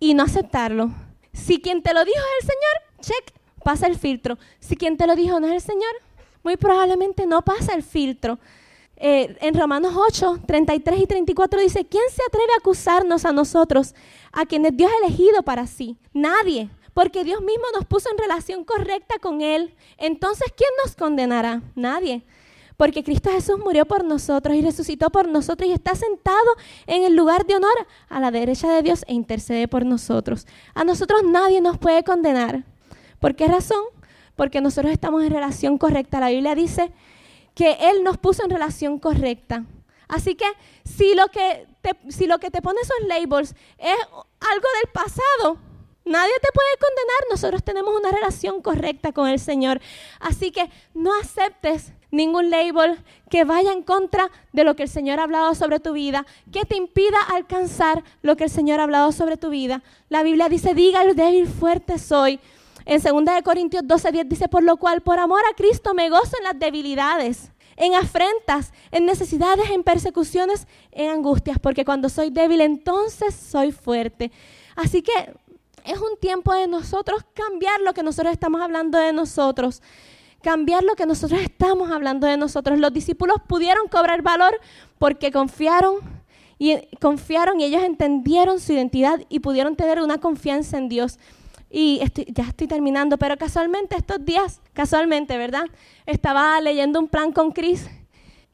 y 0.00 0.14
no 0.14 0.24
aceptarlo 0.24 0.90
si 1.32 1.60
quien 1.60 1.82
te 1.82 1.94
lo 1.94 2.04
dijo 2.04 2.18
es 2.18 2.44
el 2.44 2.50
Señor, 2.50 3.00
check, 3.00 3.34
pasa 3.64 3.86
el 3.86 3.98
filtro. 3.98 4.38
Si 4.60 4.76
quien 4.76 4.96
te 4.96 5.06
lo 5.06 5.16
dijo 5.16 5.40
no 5.40 5.46
es 5.46 5.54
el 5.54 5.60
Señor, 5.60 5.92
muy 6.42 6.56
probablemente 6.56 7.26
no 7.26 7.42
pasa 7.42 7.74
el 7.74 7.82
filtro. 7.82 8.38
Eh, 8.96 9.36
en 9.40 9.58
Romanos 9.58 9.94
8, 9.96 10.40
33 10.46 11.00
y 11.00 11.06
34 11.06 11.60
dice, 11.60 11.86
¿quién 11.86 12.04
se 12.10 12.22
atreve 12.26 12.52
a 12.54 12.58
acusarnos 12.58 13.24
a 13.24 13.32
nosotros, 13.32 13.94
a 14.30 14.46
quienes 14.46 14.76
Dios 14.76 14.90
ha 14.92 15.06
elegido 15.06 15.42
para 15.42 15.66
sí? 15.66 15.96
Nadie, 16.12 16.68
porque 16.94 17.24
Dios 17.24 17.40
mismo 17.40 17.64
nos 17.74 17.86
puso 17.86 18.10
en 18.10 18.18
relación 18.18 18.64
correcta 18.64 19.18
con 19.20 19.40
Él. 19.40 19.74
Entonces, 19.98 20.52
¿quién 20.56 20.70
nos 20.84 20.96
condenará? 20.96 21.62
Nadie 21.74 22.24
porque 22.82 23.04
Cristo 23.04 23.30
Jesús 23.30 23.60
murió 23.60 23.86
por 23.86 24.04
nosotros 24.04 24.56
y 24.56 24.60
resucitó 24.60 25.10
por 25.10 25.28
nosotros 25.28 25.70
y 25.70 25.72
está 25.72 25.94
sentado 25.94 26.56
en 26.88 27.04
el 27.04 27.14
lugar 27.14 27.46
de 27.46 27.54
honor 27.54 27.86
a 28.08 28.18
la 28.18 28.32
derecha 28.32 28.72
de 28.72 28.82
Dios 28.82 29.04
e 29.06 29.14
intercede 29.14 29.68
por 29.68 29.86
nosotros. 29.86 30.48
A 30.74 30.82
nosotros 30.82 31.22
nadie 31.22 31.60
nos 31.60 31.78
puede 31.78 32.02
condenar. 32.02 32.64
¿Por 33.20 33.36
qué 33.36 33.46
razón? 33.46 33.84
Porque 34.34 34.60
nosotros 34.60 34.92
estamos 34.92 35.22
en 35.22 35.30
relación 35.30 35.78
correcta. 35.78 36.18
La 36.18 36.30
Biblia 36.30 36.56
dice 36.56 36.90
que 37.54 37.76
Él 37.80 38.02
nos 38.02 38.18
puso 38.18 38.42
en 38.42 38.50
relación 38.50 38.98
correcta. 38.98 39.64
Así 40.08 40.34
que 40.34 40.46
si 40.84 41.14
lo 41.14 41.28
que 41.28 41.68
te, 41.82 41.96
si 42.10 42.26
lo 42.26 42.38
que 42.40 42.50
te 42.50 42.62
pone 42.62 42.80
esos 42.80 43.06
labels 43.06 43.54
es 43.78 43.96
algo 44.40 44.68
del 44.80 44.90
pasado, 44.92 45.58
Nadie 46.04 46.32
te 46.40 46.48
puede 46.52 46.76
condenar, 46.80 47.18
nosotros 47.30 47.62
tenemos 47.62 47.94
una 47.98 48.10
relación 48.10 48.60
correcta 48.60 49.12
con 49.12 49.28
el 49.28 49.38
Señor. 49.38 49.80
Así 50.18 50.50
que 50.50 50.68
no 50.94 51.12
aceptes 51.20 51.92
ningún 52.10 52.50
label 52.50 52.98
que 53.30 53.44
vaya 53.44 53.72
en 53.72 53.82
contra 53.82 54.30
de 54.52 54.64
lo 54.64 54.76
que 54.76 54.84
el 54.84 54.88
Señor 54.88 55.20
ha 55.20 55.24
hablado 55.24 55.54
sobre 55.54 55.80
tu 55.80 55.92
vida, 55.92 56.26
que 56.52 56.64
te 56.64 56.76
impida 56.76 57.18
alcanzar 57.32 58.04
lo 58.20 58.36
que 58.36 58.44
el 58.44 58.50
Señor 58.50 58.80
ha 58.80 58.84
hablado 58.84 59.12
sobre 59.12 59.36
tu 59.36 59.50
vida. 59.50 59.82
La 60.08 60.22
Biblia 60.22 60.48
dice, 60.48 60.74
diga 60.74 61.02
el 61.02 61.16
débil, 61.16 61.46
fuerte 61.46 61.98
soy. 61.98 62.38
En 62.84 63.00
2 63.00 63.42
Corintios 63.44 63.82
12, 63.86 64.24
dice, 64.26 64.48
por 64.48 64.62
lo 64.62 64.76
cual, 64.76 65.02
por 65.02 65.18
amor 65.18 65.40
a 65.50 65.54
Cristo, 65.54 65.94
me 65.94 66.10
gozo 66.10 66.36
en 66.38 66.44
las 66.44 66.58
debilidades, 66.58 67.50
en 67.76 67.94
afrentas, 67.94 68.72
en 68.90 69.06
necesidades, 69.06 69.70
en 69.70 69.84
persecuciones, 69.84 70.66
en 70.90 71.10
angustias, 71.10 71.58
porque 71.60 71.84
cuando 71.84 72.08
soy 72.08 72.30
débil, 72.30 72.60
entonces 72.60 73.34
soy 73.34 73.70
fuerte. 73.70 74.32
Así 74.74 75.02
que 75.02 75.12
es 75.84 75.98
un 75.98 76.16
tiempo 76.20 76.52
de 76.54 76.66
nosotros 76.66 77.24
cambiar 77.34 77.80
lo 77.80 77.94
que 77.94 78.02
nosotros 78.02 78.32
estamos 78.32 78.60
hablando 78.60 78.98
de 78.98 79.12
nosotros. 79.12 79.82
Cambiar 80.42 80.82
lo 80.82 80.94
que 80.94 81.06
nosotros 81.06 81.40
estamos 81.40 81.90
hablando 81.90 82.26
de 82.26 82.36
nosotros. 82.36 82.78
Los 82.78 82.92
discípulos 82.92 83.36
pudieron 83.46 83.88
cobrar 83.88 84.22
valor 84.22 84.58
porque 84.98 85.30
confiaron 85.30 86.00
y 86.58 86.78
confiaron 87.00 87.60
y 87.60 87.64
ellos 87.64 87.82
entendieron 87.82 88.60
su 88.60 88.72
identidad 88.72 89.20
y 89.28 89.40
pudieron 89.40 89.76
tener 89.76 90.00
una 90.00 90.18
confianza 90.18 90.78
en 90.78 90.88
Dios. 90.88 91.18
Y 91.70 92.00
ya 92.28 92.44
estoy 92.44 92.66
terminando, 92.66 93.18
pero 93.18 93.36
casualmente 93.36 93.96
estos 93.96 94.24
días, 94.24 94.60
casualmente, 94.72 95.38
¿verdad? 95.38 95.64
Estaba 96.06 96.60
leyendo 96.60 97.00
un 97.00 97.08
plan 97.08 97.32
con 97.32 97.52
Chris 97.52 97.88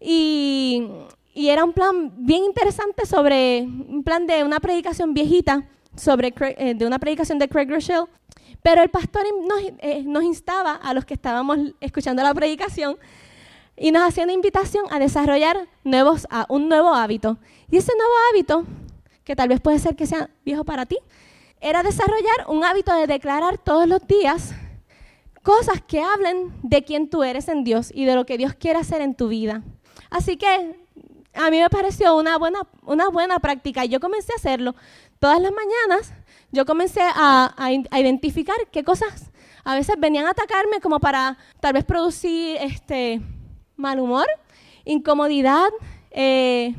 y, 0.01 0.87
y 1.35 1.49
era 1.49 1.65
un 1.65 1.73
plan 1.73 2.13
bien 2.25 2.45
interesante 2.45 3.07
sobre 3.07 3.63
un 3.63 4.03
plan 4.05 4.27
de 4.27 4.45
una 4.45 4.61
predicación 4.61 5.15
viejita 5.15 5.67
sobre, 5.99 6.35
eh, 6.39 6.75
de 6.75 6.87
una 6.87 6.99
predicación 6.99 7.39
de 7.39 7.49
Craig 7.49 7.69
Rochelle, 7.69 8.07
pero 8.63 8.83
el 8.83 8.89
pastor 8.89 9.23
nos, 9.47 9.61
eh, 9.79 10.03
nos, 10.05 10.23
instaba 10.25 10.75
a 10.75 10.95
los 10.95 11.05
que 11.05 11.15
estábamos 11.15 11.59
escuchando 11.81 12.23
la 12.23 12.35
predicación 12.35 12.97
y 13.77 13.93
nos 13.93 14.03
hacía 14.03 14.25
una 14.25 14.33
invitación 14.33 14.85
a 14.91 14.99
desarrollar 14.99 15.69
nuevos, 15.85 16.27
a 16.31 16.47
un 16.49 16.69
nuevo 16.69 16.95
hábito. 16.95 17.39
Y 17.71 17.77
ese 17.77 17.93
nuevo 17.97 18.13
hábito, 18.31 18.65
que 19.25 19.37
tal 19.37 19.49
vez 19.49 19.61
puede 19.61 19.79
ser 19.79 19.95
que 19.95 20.07
sea 20.07 20.31
viejo 20.45 20.65
para 20.65 20.87
ti, 20.87 20.99
era 21.61 21.83
desarrollar 21.83 22.47
un 22.49 22.65
hábito 22.65 22.95
de 22.95 23.07
declarar 23.07 23.59
todos 23.59 23.87
los 23.87 24.07
días 24.07 24.55
cosas 25.43 25.81
que 25.87 26.01
hablen 26.01 26.53
de 26.63 26.85
quién 26.85 27.09
tú 27.09 27.23
eres 27.23 27.49
en 27.49 27.65
Dios 27.65 27.91
y 27.95 28.05
de 28.05 28.15
lo 28.15 28.27
que 28.27 28.39
Dios 28.39 28.55
quiere 28.55 28.79
hacer 28.79 29.01
en 29.01 29.15
tu 29.15 29.29
vida. 29.29 29.63
Así 30.11 30.37
que 30.37 30.77
a 31.35 31.51
mí 31.51 31.61
me 31.61 31.71
pareció 31.71 32.17
una 32.17 32.37
buena, 32.39 32.61
una 32.85 33.09
buena 33.09 33.39
práctica 33.39 33.85
y 33.85 33.89
yo 33.89 34.01
comencé 34.01 34.33
a 34.33 34.37
hacerlo. 34.37 34.75
Todas 35.19 35.41
las 35.41 35.53
mañanas 35.53 36.13
yo 36.53 36.65
comencé 36.65 37.01
a, 37.03 37.55
identificar 37.93 38.57
qué 38.73 38.85
cosas 38.85 39.31
a 39.65 39.75
veces 39.75 39.97
venían 39.99 40.27
a 40.27 40.31
atacarme 40.31 40.81
como 40.81 40.99
para 40.99 41.37
tal 41.61 41.75
vez 41.75 41.85
producir 41.85 42.57
este 42.61 43.21
mal 43.77 44.01
humor, 44.01 44.27
incomodidad, 44.85 45.69
eh, 46.11 46.75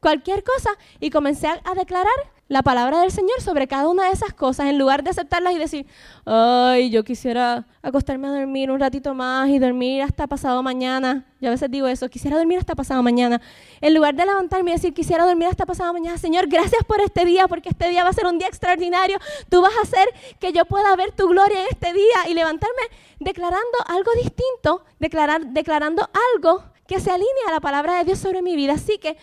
cualquier 0.00 0.42
cosa. 0.42 0.70
Y 0.98 1.10
comencé 1.10 1.46
a 1.46 1.74
declarar 1.74 2.14
la 2.48 2.62
palabra 2.62 3.00
del 3.00 3.10
Señor 3.10 3.40
sobre 3.40 3.66
cada 3.66 3.88
una 3.88 4.04
de 4.04 4.12
esas 4.12 4.32
cosas, 4.32 4.66
en 4.66 4.78
lugar 4.78 5.02
de 5.02 5.10
aceptarlas 5.10 5.52
y 5.52 5.58
decir, 5.58 5.86
ay, 6.24 6.90
yo 6.90 7.02
quisiera 7.02 7.66
acostarme 7.82 8.28
a 8.28 8.30
dormir 8.30 8.70
un 8.70 8.78
ratito 8.78 9.14
más 9.14 9.48
y 9.48 9.58
dormir 9.58 10.02
hasta 10.02 10.28
pasado 10.28 10.62
mañana. 10.62 11.24
Yo 11.40 11.48
a 11.48 11.50
veces 11.50 11.70
digo 11.70 11.88
eso, 11.88 12.08
quisiera 12.08 12.36
dormir 12.36 12.58
hasta 12.58 12.76
pasado 12.76 13.02
mañana. 13.02 13.40
En 13.80 13.94
lugar 13.94 14.14
de 14.14 14.26
levantarme 14.26 14.70
y 14.70 14.74
decir, 14.74 14.94
quisiera 14.94 15.26
dormir 15.26 15.48
hasta 15.48 15.66
pasado 15.66 15.92
mañana, 15.92 16.18
Señor, 16.18 16.46
gracias 16.46 16.84
por 16.84 17.00
este 17.00 17.24
día, 17.24 17.48
porque 17.48 17.68
este 17.68 17.88
día 17.88 18.04
va 18.04 18.10
a 18.10 18.12
ser 18.12 18.26
un 18.26 18.38
día 18.38 18.46
extraordinario. 18.46 19.18
Tú 19.48 19.60
vas 19.60 19.76
a 19.78 19.82
hacer 19.82 20.08
que 20.38 20.52
yo 20.52 20.64
pueda 20.66 20.94
ver 20.94 21.12
tu 21.12 21.28
gloria 21.28 21.60
en 21.60 21.66
este 21.70 21.92
día 21.92 22.28
y 22.28 22.34
levantarme 22.34 22.82
declarando 23.18 23.78
algo 23.86 24.12
distinto, 24.22 24.84
declarar, 25.00 25.46
declarando 25.46 26.08
algo 26.34 26.62
que 26.86 27.00
se 27.00 27.10
alinee 27.10 27.48
a 27.48 27.52
la 27.52 27.60
palabra 27.60 27.98
de 27.98 28.04
Dios 28.04 28.20
sobre 28.20 28.40
mi 28.40 28.54
vida. 28.54 28.74
Así 28.74 28.98
que 28.98 29.16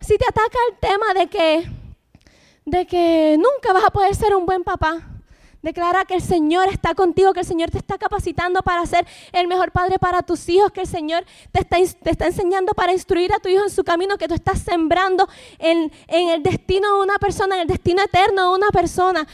si 0.00 0.16
te 0.16 0.24
ataca 0.26 0.58
el 0.70 0.78
tema 0.78 1.12
de 1.14 1.26
que 1.26 1.79
de 2.64 2.86
que 2.86 3.36
nunca 3.38 3.72
vas 3.72 3.84
a 3.84 3.90
poder 3.90 4.14
ser 4.14 4.34
un 4.34 4.46
buen 4.46 4.64
papá. 4.64 5.06
Declara 5.62 6.06
que 6.06 6.14
el 6.14 6.22
Señor 6.22 6.68
está 6.68 6.94
contigo, 6.94 7.34
que 7.34 7.40
el 7.40 7.46
Señor 7.46 7.70
te 7.70 7.76
está 7.76 7.98
capacitando 7.98 8.62
para 8.62 8.86
ser 8.86 9.06
el 9.32 9.46
mejor 9.46 9.72
padre 9.72 9.98
para 9.98 10.22
tus 10.22 10.48
hijos, 10.48 10.72
que 10.72 10.80
el 10.80 10.86
Señor 10.86 11.24
te 11.52 11.60
está, 11.60 11.76
te 12.02 12.10
está 12.10 12.26
enseñando 12.26 12.72
para 12.72 12.92
instruir 12.92 13.30
a 13.34 13.40
tu 13.40 13.50
hijo 13.50 13.64
en 13.64 13.70
su 13.70 13.84
camino, 13.84 14.16
que 14.16 14.26
tú 14.26 14.34
estás 14.34 14.60
sembrando 14.60 15.28
en, 15.58 15.92
en 16.08 16.28
el 16.30 16.42
destino 16.42 16.96
de 16.96 17.02
una 17.02 17.18
persona, 17.18 17.56
en 17.56 17.62
el 17.62 17.68
destino 17.68 18.02
eterno 18.02 18.50
de 18.50 18.56
una 18.56 18.70
persona. 18.70 19.26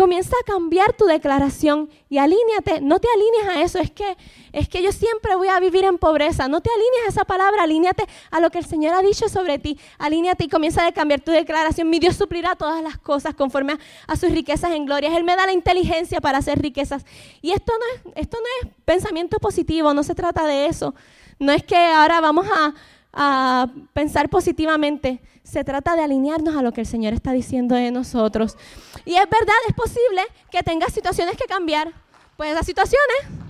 Comienza 0.00 0.34
a 0.40 0.46
cambiar 0.46 0.94
tu 0.94 1.04
declaración 1.04 1.90
y 2.08 2.16
alíñate. 2.16 2.80
No 2.80 3.00
te 3.00 3.08
alinees 3.14 3.48
a 3.54 3.60
eso. 3.60 3.78
Es 3.78 3.90
que, 3.90 4.16
es 4.50 4.66
que 4.66 4.82
yo 4.82 4.92
siempre 4.92 5.36
voy 5.36 5.48
a 5.48 5.60
vivir 5.60 5.84
en 5.84 5.98
pobreza. 5.98 6.48
No 6.48 6.62
te 6.62 6.70
alinees 6.70 7.04
a 7.04 7.08
esa 7.10 7.24
palabra. 7.26 7.64
Alíñate 7.64 8.06
a 8.30 8.40
lo 8.40 8.48
que 8.48 8.56
el 8.56 8.64
Señor 8.64 8.94
ha 8.94 9.02
dicho 9.02 9.28
sobre 9.28 9.58
ti. 9.58 9.78
Alíñate 9.98 10.44
y 10.44 10.48
comienza 10.48 10.86
a 10.86 10.92
cambiar 10.92 11.20
tu 11.20 11.32
declaración. 11.32 11.90
Mi 11.90 11.98
Dios 11.98 12.16
suplirá 12.16 12.56
todas 12.56 12.82
las 12.82 12.96
cosas 12.96 13.34
conforme 13.34 13.76
a, 14.06 14.16
sus 14.16 14.30
riquezas 14.30 14.70
en 14.70 14.86
gloria. 14.86 15.14
Él 15.14 15.22
me 15.24 15.36
da 15.36 15.44
la 15.44 15.52
inteligencia 15.52 16.22
para 16.22 16.38
hacer 16.38 16.62
riquezas. 16.62 17.04
Y 17.42 17.50
esto 17.50 17.70
no, 17.78 18.12
es, 18.12 18.22
esto 18.22 18.38
no 18.38 18.68
es 18.68 18.74
pensamiento 18.86 19.38
positivo. 19.38 19.92
No 19.92 20.02
se 20.02 20.14
trata 20.14 20.46
de 20.46 20.64
eso. 20.64 20.94
No 21.38 21.52
es 21.52 21.62
que 21.62 21.76
ahora 21.76 22.22
vamos 22.22 22.46
a, 22.50 22.72
a 23.12 23.68
pensar 23.92 24.28
positivamente 24.28 25.20
se 25.42 25.64
trata 25.64 25.96
de 25.96 26.02
alinearnos 26.02 26.56
a 26.56 26.62
lo 26.62 26.72
que 26.72 26.82
el 26.82 26.86
Señor 26.86 27.12
está 27.12 27.32
diciendo 27.32 27.74
de 27.74 27.90
nosotros. 27.90 28.56
Y 29.04 29.14
es 29.14 29.28
verdad, 29.28 29.56
es 29.68 29.74
posible 29.74 30.22
que 30.50 30.62
tengas 30.62 30.92
situaciones 30.92 31.36
que 31.36 31.44
cambiar. 31.44 31.92
Pues 32.36 32.54
las 32.54 32.64
situaciones 32.64 33.40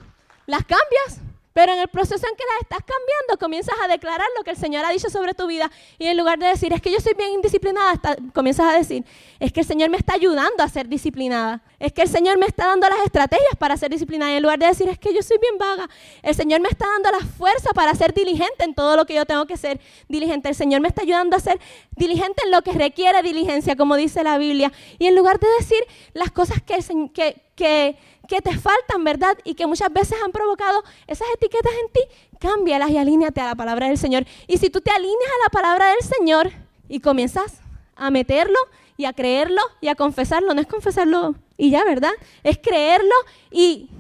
las 0.50 0.64
cambias 0.64 1.20
Pero 1.52 1.72
en 1.72 1.80
el 1.80 1.88
proceso 1.88 2.24
en 2.26 2.36
que 2.36 2.44
las 2.44 2.62
estás 2.62 2.78
cambiando, 2.78 3.38
comienzas 3.40 3.74
a 3.82 3.88
declarar 3.88 4.26
lo 4.38 4.44
que 4.44 4.50
el 4.50 4.56
Señor 4.56 4.84
ha 4.84 4.90
dicho 4.90 5.10
sobre 5.10 5.34
tu 5.34 5.48
vida. 5.48 5.70
Y 5.98 6.06
en 6.06 6.16
lugar 6.16 6.38
de 6.38 6.46
decir, 6.46 6.72
es 6.72 6.80
que 6.80 6.92
yo 6.92 7.00
soy 7.00 7.14
bien 7.14 7.30
indisciplinada, 7.32 8.00
comienzas 8.32 8.72
a 8.72 8.78
decir, 8.78 9.04
es 9.40 9.52
que 9.52 9.60
el 9.60 9.66
Señor 9.66 9.90
me 9.90 9.96
está 9.96 10.14
ayudando 10.14 10.62
a 10.62 10.68
ser 10.68 10.88
disciplinada. 10.88 11.60
Es 11.80 11.92
que 11.92 12.02
el 12.02 12.08
Señor 12.08 12.38
me 12.38 12.46
está 12.46 12.66
dando 12.66 12.88
las 12.88 13.00
estrategias 13.04 13.56
para 13.58 13.76
ser 13.76 13.90
disciplinada. 13.90 14.32
Y 14.32 14.36
en 14.36 14.42
lugar 14.42 14.60
de 14.60 14.66
decir, 14.66 14.88
es 14.88 14.98
que 14.98 15.12
yo 15.12 15.22
soy 15.22 15.38
bien 15.38 15.58
vaga, 15.58 15.88
el 16.22 16.34
Señor 16.36 16.60
me 16.60 16.68
está 16.68 16.86
dando 16.86 17.10
la 17.10 17.26
fuerza 17.26 17.70
para 17.70 17.94
ser 17.94 18.14
diligente 18.14 18.64
en 18.64 18.74
todo 18.74 18.96
lo 18.96 19.04
que 19.04 19.14
yo 19.14 19.26
tengo 19.26 19.46
que 19.46 19.56
ser 19.56 19.80
diligente. 20.08 20.48
El 20.48 20.54
Señor 20.54 20.80
me 20.80 20.88
está 20.88 21.02
ayudando 21.02 21.36
a 21.36 21.40
ser 21.40 21.58
diligente 21.96 22.42
en 22.44 22.52
lo 22.52 22.62
que 22.62 22.72
requiere 22.72 23.22
diligencia, 23.22 23.74
como 23.74 23.96
dice 23.96 24.22
la 24.22 24.38
Biblia. 24.38 24.70
Y 24.98 25.06
en 25.06 25.16
lugar 25.16 25.40
de 25.40 25.48
decir 25.58 25.84
las 26.12 26.30
cosas 26.30 26.62
que, 26.62 26.78
que, 27.12 27.42
que 27.56 27.96
que 28.28 28.40
te 28.40 28.56
faltan, 28.56 29.04
¿verdad? 29.04 29.36
Y 29.44 29.54
que 29.54 29.66
muchas 29.66 29.92
veces 29.92 30.18
han 30.24 30.32
provocado 30.32 30.82
esas 31.06 31.28
etiquetas 31.34 31.72
en 31.84 31.92
ti, 31.92 32.00
cámbialas 32.38 32.90
y 32.90 32.98
alíñate 32.98 33.40
a 33.40 33.46
la 33.46 33.54
palabra 33.54 33.88
del 33.88 33.98
Señor. 33.98 34.24
Y 34.46 34.58
si 34.58 34.70
tú 34.70 34.80
te 34.80 34.90
alineas 34.90 35.30
a 35.40 35.44
la 35.44 35.50
palabra 35.50 35.88
del 35.88 36.02
Señor 36.02 36.50
y 36.88 37.00
comienzas 37.00 37.60
a 37.96 38.10
meterlo 38.10 38.58
y 38.96 39.04
a 39.04 39.12
creerlo 39.12 39.60
y 39.80 39.88
a 39.88 39.94
confesarlo, 39.94 40.54
no 40.54 40.60
es 40.60 40.66
confesarlo 40.66 41.34
y 41.56 41.70
ya, 41.70 41.84
¿verdad? 41.84 42.12
Es 42.42 42.58
creerlo 42.58 43.14
y 43.50 43.90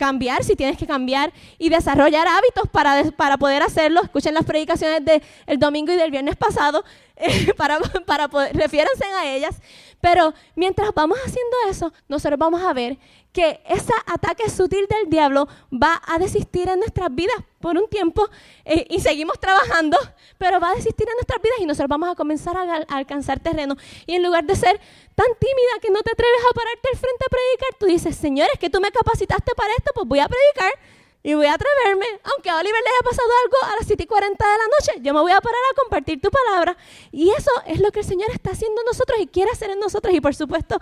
cambiar 0.00 0.42
si 0.42 0.56
tienes 0.56 0.78
que 0.78 0.86
cambiar 0.86 1.30
y 1.58 1.68
desarrollar 1.68 2.26
hábitos 2.26 2.66
para, 2.72 3.04
para 3.12 3.36
poder 3.36 3.62
hacerlo. 3.62 4.00
Escuchen 4.02 4.32
las 4.32 4.46
predicaciones 4.46 5.04
del 5.04 5.58
domingo 5.58 5.92
y 5.92 5.96
del 5.96 6.10
viernes 6.10 6.36
pasado, 6.36 6.82
eh, 7.16 7.52
para, 7.54 7.78
para 8.06 8.28
poder, 8.28 8.56
refiéranse 8.56 9.04
a 9.04 9.30
ellas. 9.34 9.60
Pero 10.00 10.32
mientras 10.56 10.94
vamos 10.94 11.18
haciendo 11.18 11.56
eso, 11.68 11.92
nosotros 12.08 12.38
vamos 12.38 12.62
a 12.62 12.72
ver 12.72 12.96
que 13.32 13.60
ese 13.68 13.92
ataque 14.06 14.50
sutil 14.50 14.86
del 14.88 15.08
diablo 15.08 15.48
va 15.70 16.02
a 16.06 16.18
desistir 16.18 16.68
en 16.68 16.80
nuestras 16.80 17.14
vidas 17.14 17.36
por 17.60 17.76
un 17.76 17.88
tiempo 17.88 18.28
eh, 18.64 18.86
y 18.90 19.00
seguimos 19.00 19.38
trabajando, 19.38 19.96
pero 20.38 20.58
va 20.58 20.70
a 20.70 20.74
desistir 20.74 21.08
en 21.08 21.14
nuestras 21.14 21.40
vidas 21.40 21.58
y 21.60 21.66
nosotros 21.66 21.88
vamos 21.88 22.08
a 22.10 22.14
comenzar 22.14 22.56
a, 22.56 22.76
alcanzar 22.88 23.38
terreno. 23.38 23.76
Y 24.06 24.14
en 24.14 24.22
lugar 24.22 24.44
de 24.44 24.56
ser 24.56 24.80
tan 25.14 25.26
tímida 25.38 25.80
que 25.80 25.90
no 25.90 26.02
te 26.02 26.10
atreves 26.10 26.40
a 26.50 26.54
pararte 26.54 26.88
al 26.92 26.98
frente 26.98 27.24
a 27.26 27.30
predicar, 27.30 27.78
tú 27.78 27.86
dices, 27.86 28.16
Señor, 28.16 28.48
es 28.52 28.58
que 28.58 28.70
tú 28.70 28.80
me 28.80 28.90
capacitaste 28.90 29.54
para 29.54 29.72
esto, 29.74 29.92
pues 29.94 30.08
voy 30.08 30.18
a 30.18 30.28
predicar 30.28 30.72
y 31.22 31.34
voy 31.34 31.46
a 31.46 31.54
atreverme, 31.54 32.06
aunque 32.24 32.48
a 32.48 32.56
Oliver 32.56 32.80
le 32.82 32.90
haya 32.90 33.10
pasado 33.10 33.28
algo 33.44 33.74
a 33.74 33.76
las 33.76 33.86
7 33.86 34.02
y 34.02 34.06
40 34.06 34.44
de 34.44 34.58
la 34.58 34.64
noche, 34.64 34.92
yo 35.02 35.12
me 35.12 35.20
voy 35.20 35.32
a 35.32 35.40
parar 35.40 35.60
a 35.70 35.74
compartir 35.82 36.18
tu 36.20 36.30
palabra. 36.30 36.76
Y 37.12 37.30
eso 37.30 37.50
es 37.66 37.80
lo 37.80 37.92
que 37.92 38.00
el 38.00 38.06
Señor 38.06 38.30
está 38.30 38.52
haciendo 38.52 38.80
en 38.80 38.86
nosotros 38.86 39.18
y 39.20 39.26
quiere 39.26 39.50
hacer 39.50 39.70
en 39.70 39.80
nosotros. 39.80 40.14
Y 40.14 40.20
por 40.22 40.34
supuesto, 40.34 40.80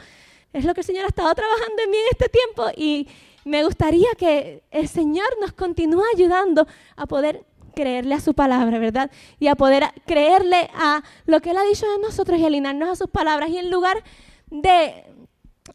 es 0.53 0.65
lo 0.65 0.75
que 0.75 0.81
el 0.81 0.87
Señor 0.87 1.05
ha 1.05 1.09
estado 1.09 1.35
trabajando 1.35 1.83
en 1.83 1.91
mí 1.91 1.97
en 1.97 2.07
este 2.11 2.29
tiempo. 2.29 2.65
Y 2.77 3.09
me 3.45 3.65
gustaría 3.65 4.09
que 4.17 4.63
el 4.71 4.89
Señor 4.89 5.29
nos 5.41 5.53
continúe 5.53 6.03
ayudando 6.15 6.67
a 6.97 7.07
poder 7.07 7.45
creerle 7.75 8.15
a 8.15 8.21
su 8.21 8.35
palabra, 8.35 8.79
¿verdad? 8.79 9.11
Y 9.39 9.47
a 9.47 9.55
poder 9.55 9.85
creerle 10.07 10.69
a 10.75 11.03
lo 11.27 11.41
que 11.41 11.51
Él 11.51 11.59
ha 11.59 11.63
dicho 11.63 11.87
de 11.87 11.99
nosotros 11.99 12.39
y 12.39 12.45
alinearnos 12.45 12.89
a 12.89 12.97
sus 12.97 13.09
palabras. 13.09 13.51
Y 13.51 13.59
en 13.59 13.71
lugar 13.71 14.03
de 14.51 15.05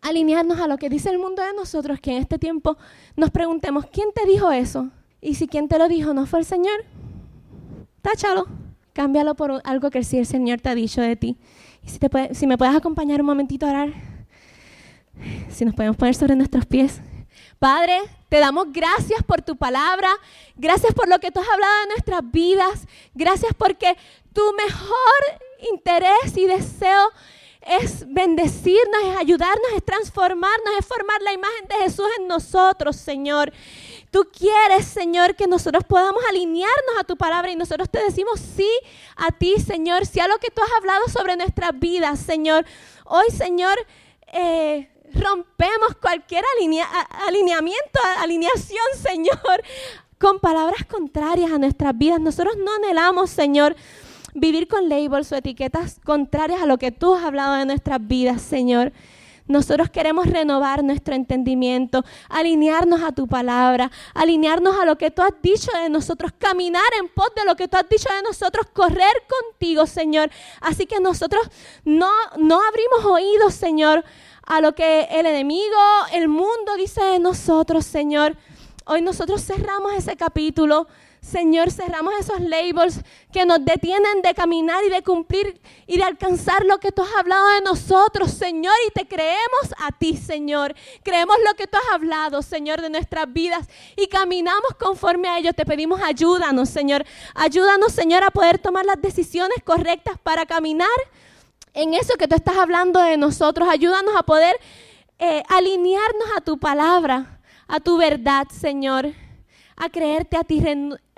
alinearnos 0.02 0.60
a 0.60 0.68
lo 0.68 0.78
que 0.78 0.90
dice 0.90 1.10
el 1.10 1.20
mundo 1.20 1.42
de 1.42 1.54
nosotros, 1.54 2.00
que 2.00 2.12
en 2.12 2.18
este 2.18 2.38
tiempo 2.38 2.78
nos 3.16 3.32
preguntemos, 3.32 3.86
¿quién 3.92 4.10
te 4.14 4.26
dijo 4.26 4.52
eso? 4.52 4.90
Y 5.22 5.36
si 5.36 5.48
quien 5.48 5.70
te 5.70 5.78
lo 5.78 5.88
dijo 5.88 6.14
no 6.14 6.26
fue 6.26 6.40
el 6.40 6.46
Señor, 6.46 6.84
táchalo, 8.02 8.48
cámbialo 8.92 9.36
por 9.36 9.62
algo 9.64 9.90
que 9.90 10.04
sí 10.04 10.18
el 10.18 10.26
Señor 10.26 10.60
te 10.60 10.70
ha 10.70 10.76
dicho 10.76 11.02
de 11.02 11.16
ti. 11.16 11.38
Y 11.86 11.90
si, 11.90 12.00
te 12.00 12.34
si 12.34 12.48
me 12.48 12.58
puedes 12.58 12.76
acompañar 12.76 13.22
un 13.22 13.28
momentito 13.28 13.66
a 13.66 13.70
orar, 13.70 14.13
si 15.50 15.66
nos 15.66 15.76
podemos 15.76 15.98
poner 15.98 16.16
sobre 16.16 16.36
nuestros 16.36 16.66
pies. 16.66 17.02
Padre, 17.60 18.02
te 18.30 18.40
damos 18.40 18.68
gracias 18.72 19.24
por 19.24 19.42
tu 19.42 19.56
palabra, 19.56 20.10
gracias 20.56 20.94
por 20.94 21.08
lo 21.08 21.20
que 21.20 21.32
tú 21.32 21.40
has 21.40 21.50
hablado 21.50 21.74
de 21.82 21.88
nuestras 21.88 22.32
vidas, 22.32 22.88
gracias 23.14 23.54
porque 23.58 23.96
tu 24.34 24.42
mejor 24.54 25.40
interés 25.72 26.36
y 26.36 26.46
deseo 26.46 27.12
es 27.66 28.06
bendecirnos, 28.12 29.04
es 29.06 29.18
ayudarnos, 29.18 29.72
es 29.76 29.84
transformarnos, 29.84 30.74
es 30.78 30.86
formar 30.86 31.22
la 31.22 31.34
imagen 31.34 31.68
de 31.70 31.76
Jesús 31.76 32.08
en 32.20 32.28
nosotros, 32.28 32.96
Señor. 32.98 33.54
Tú 34.12 34.28
quieres, 34.38 34.86
Señor, 34.86 35.36
que 35.36 35.48
nosotros 35.48 35.84
podamos 35.86 36.22
alinearnos 36.30 36.98
a 37.00 37.04
tu 37.04 37.16
palabra 37.16 37.52
y 37.52 37.56
nosotros 37.56 37.90
te 37.90 38.04
decimos 38.04 38.40
sí 38.40 38.70
a 39.16 39.32
ti, 39.32 39.56
Señor, 39.66 40.06
sí 40.06 40.20
a 40.20 40.28
lo 40.28 40.38
que 40.40 40.52
tú 40.52 40.62
has 40.62 40.72
hablado 40.74 41.08
sobre 41.08 41.38
nuestras 41.38 41.80
vidas, 41.80 42.20
Señor. 42.20 42.66
Hoy, 43.06 43.30
Señor, 43.30 43.78
eh, 44.34 44.90
rompemos 45.14 45.96
cualquier 46.02 46.44
alineamiento, 47.28 48.00
alineación, 48.20 48.86
Señor, 49.02 49.64
con 50.20 50.40
palabras 50.40 50.86
contrarias 50.86 51.52
a 51.52 51.58
nuestras 51.58 51.98
vidas. 51.98 52.20
Nosotros 52.20 52.56
no 52.58 52.74
anhelamos, 52.76 53.30
Señor, 53.30 53.76
vivir 54.34 54.68
con 54.68 54.90
labels 54.90 55.32
o 55.32 55.36
etiquetas 55.36 56.00
contrarias 56.04 56.62
a 56.62 56.66
lo 56.66 56.78
que 56.78 56.92
tú 56.92 57.14
has 57.14 57.24
hablado 57.24 57.56
de 57.56 57.66
nuestras 57.66 58.06
vidas, 58.06 58.42
Señor. 58.42 58.94
Nosotros 59.46 59.90
queremos 59.90 60.28
renovar 60.28 60.84
nuestro 60.84 61.16
entendimiento, 61.16 62.06
alinearnos 62.30 63.02
a 63.02 63.12
tu 63.12 63.28
palabra, 63.28 63.92
alinearnos 64.14 64.78
a 64.78 64.86
lo 64.86 64.98
que 64.98 65.12
tú 65.12 65.22
has 65.22 65.34
dicho 65.42 65.70
de 65.82 65.90
nosotros, 65.90 66.32
caminar 66.38 66.88
en 66.98 67.10
pos 67.10 67.30
de 67.36 67.44
lo 67.44 67.56
que 67.56 67.68
tú 67.68 67.76
has 67.76 67.90
dicho 67.90 68.08
de 68.14 68.22
nosotros, 68.22 68.68
correr 68.72 69.14
contigo, 69.28 69.86
Señor. 69.86 70.30
Así 70.62 70.86
que 70.86 71.02
nosotros 71.02 71.46
no, 71.84 72.10
no 72.38 72.62
abrimos 72.64 73.06
oídos, 73.06 73.54
Señor, 73.54 74.06
a 74.46 74.62
lo 74.62 74.74
que 74.76 75.08
el 75.12 75.26
enemigo, 75.26 75.78
el 76.12 76.28
mundo 76.28 76.76
dice 76.78 77.04
de 77.04 77.20
nosotros, 77.20 77.86
Señor. 77.86 78.36
Hoy 78.86 79.02
nosotros 79.02 79.42
cerramos 79.46 79.94
ese 79.94 80.16
capítulo 80.18 80.88
Señor, 81.24 81.72
cerramos 81.72 82.14
esos 82.20 82.42
labels 82.42 83.00
que 83.32 83.46
nos 83.46 83.64
detienen 83.64 84.22
de 84.22 84.34
caminar 84.34 84.84
y 84.84 84.90
de 84.90 85.02
cumplir 85.04 85.60
y 85.88 85.98
de 85.98 86.04
alcanzar 86.04 86.66
lo 86.66 86.80
que 86.80 86.92
tú 86.92 87.02
has 87.02 87.16
hablado 87.16 87.48
de 87.48 87.62
nosotros, 87.62 88.32
Señor. 88.32 88.74
Y 88.90 88.92
te 88.92 89.08
creemos 89.08 89.74
a 89.80 89.94
ti, 89.94 90.18
Señor. 90.18 90.76
Creemos 91.02 91.38
lo 91.48 91.56
que 91.56 91.66
tú 91.66 91.78
has 91.78 91.94
hablado, 91.94 92.42
Señor, 92.42 92.82
de 92.82 92.90
nuestras 92.90 93.32
vidas 93.32 93.70
y 93.96 94.08
caminamos 94.08 94.76
conforme 94.78 95.30
a 95.30 95.38
ello. 95.38 95.54
Te 95.54 95.66
pedimos 95.66 96.02
ayúdanos, 96.02 96.70
Señor. 96.70 97.06
Ayúdanos, 97.36 97.94
Señor, 97.94 98.24
a 98.24 98.30
poder 98.30 98.60
tomar 98.60 98.86
las 98.86 99.02
decisiones 99.02 99.64
correctas 99.64 100.18
para 100.22 100.46
caminar 100.46 100.90
en 101.74 101.94
eso 101.94 102.16
que 102.16 102.28
tú 102.28 102.36
estás 102.36 102.58
hablando 102.58 103.02
de 103.02 103.18
nosotros. 103.18 103.68
Ayúdanos 103.70 104.16
a 104.18 104.24
poder 104.24 104.56
eh, 105.20 105.44
alinearnos 105.50 106.28
a 106.38 106.42
tu 106.42 106.58
palabra, 106.58 107.40
a 107.68 107.80
tu 107.80 107.98
verdad, 107.98 108.48
Señor 108.50 109.14
a 109.76 109.90
creerte 109.90 110.38
a 110.38 110.44
ti, 110.44 110.62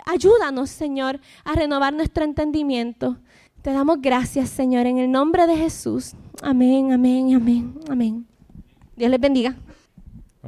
Ayúdanos, 0.07 0.69
Señor, 0.69 1.19
a 1.43 1.53
renovar 1.53 1.93
nuestro 1.93 2.23
entendimiento. 2.23 3.17
Te 3.63 3.71
damos 3.71 3.99
gracias, 3.99 4.49
Señor, 4.49 4.85
en 4.85 4.99
el 4.99 5.11
nombre 5.11 5.47
de 5.47 5.57
Jesús. 5.57 6.13
Amén, 6.43 6.91
amén, 6.91 7.33
amén, 7.35 7.79
amén. 7.89 8.27
Dios 8.95 9.09
les 9.09 9.19
bendiga. 9.19 9.55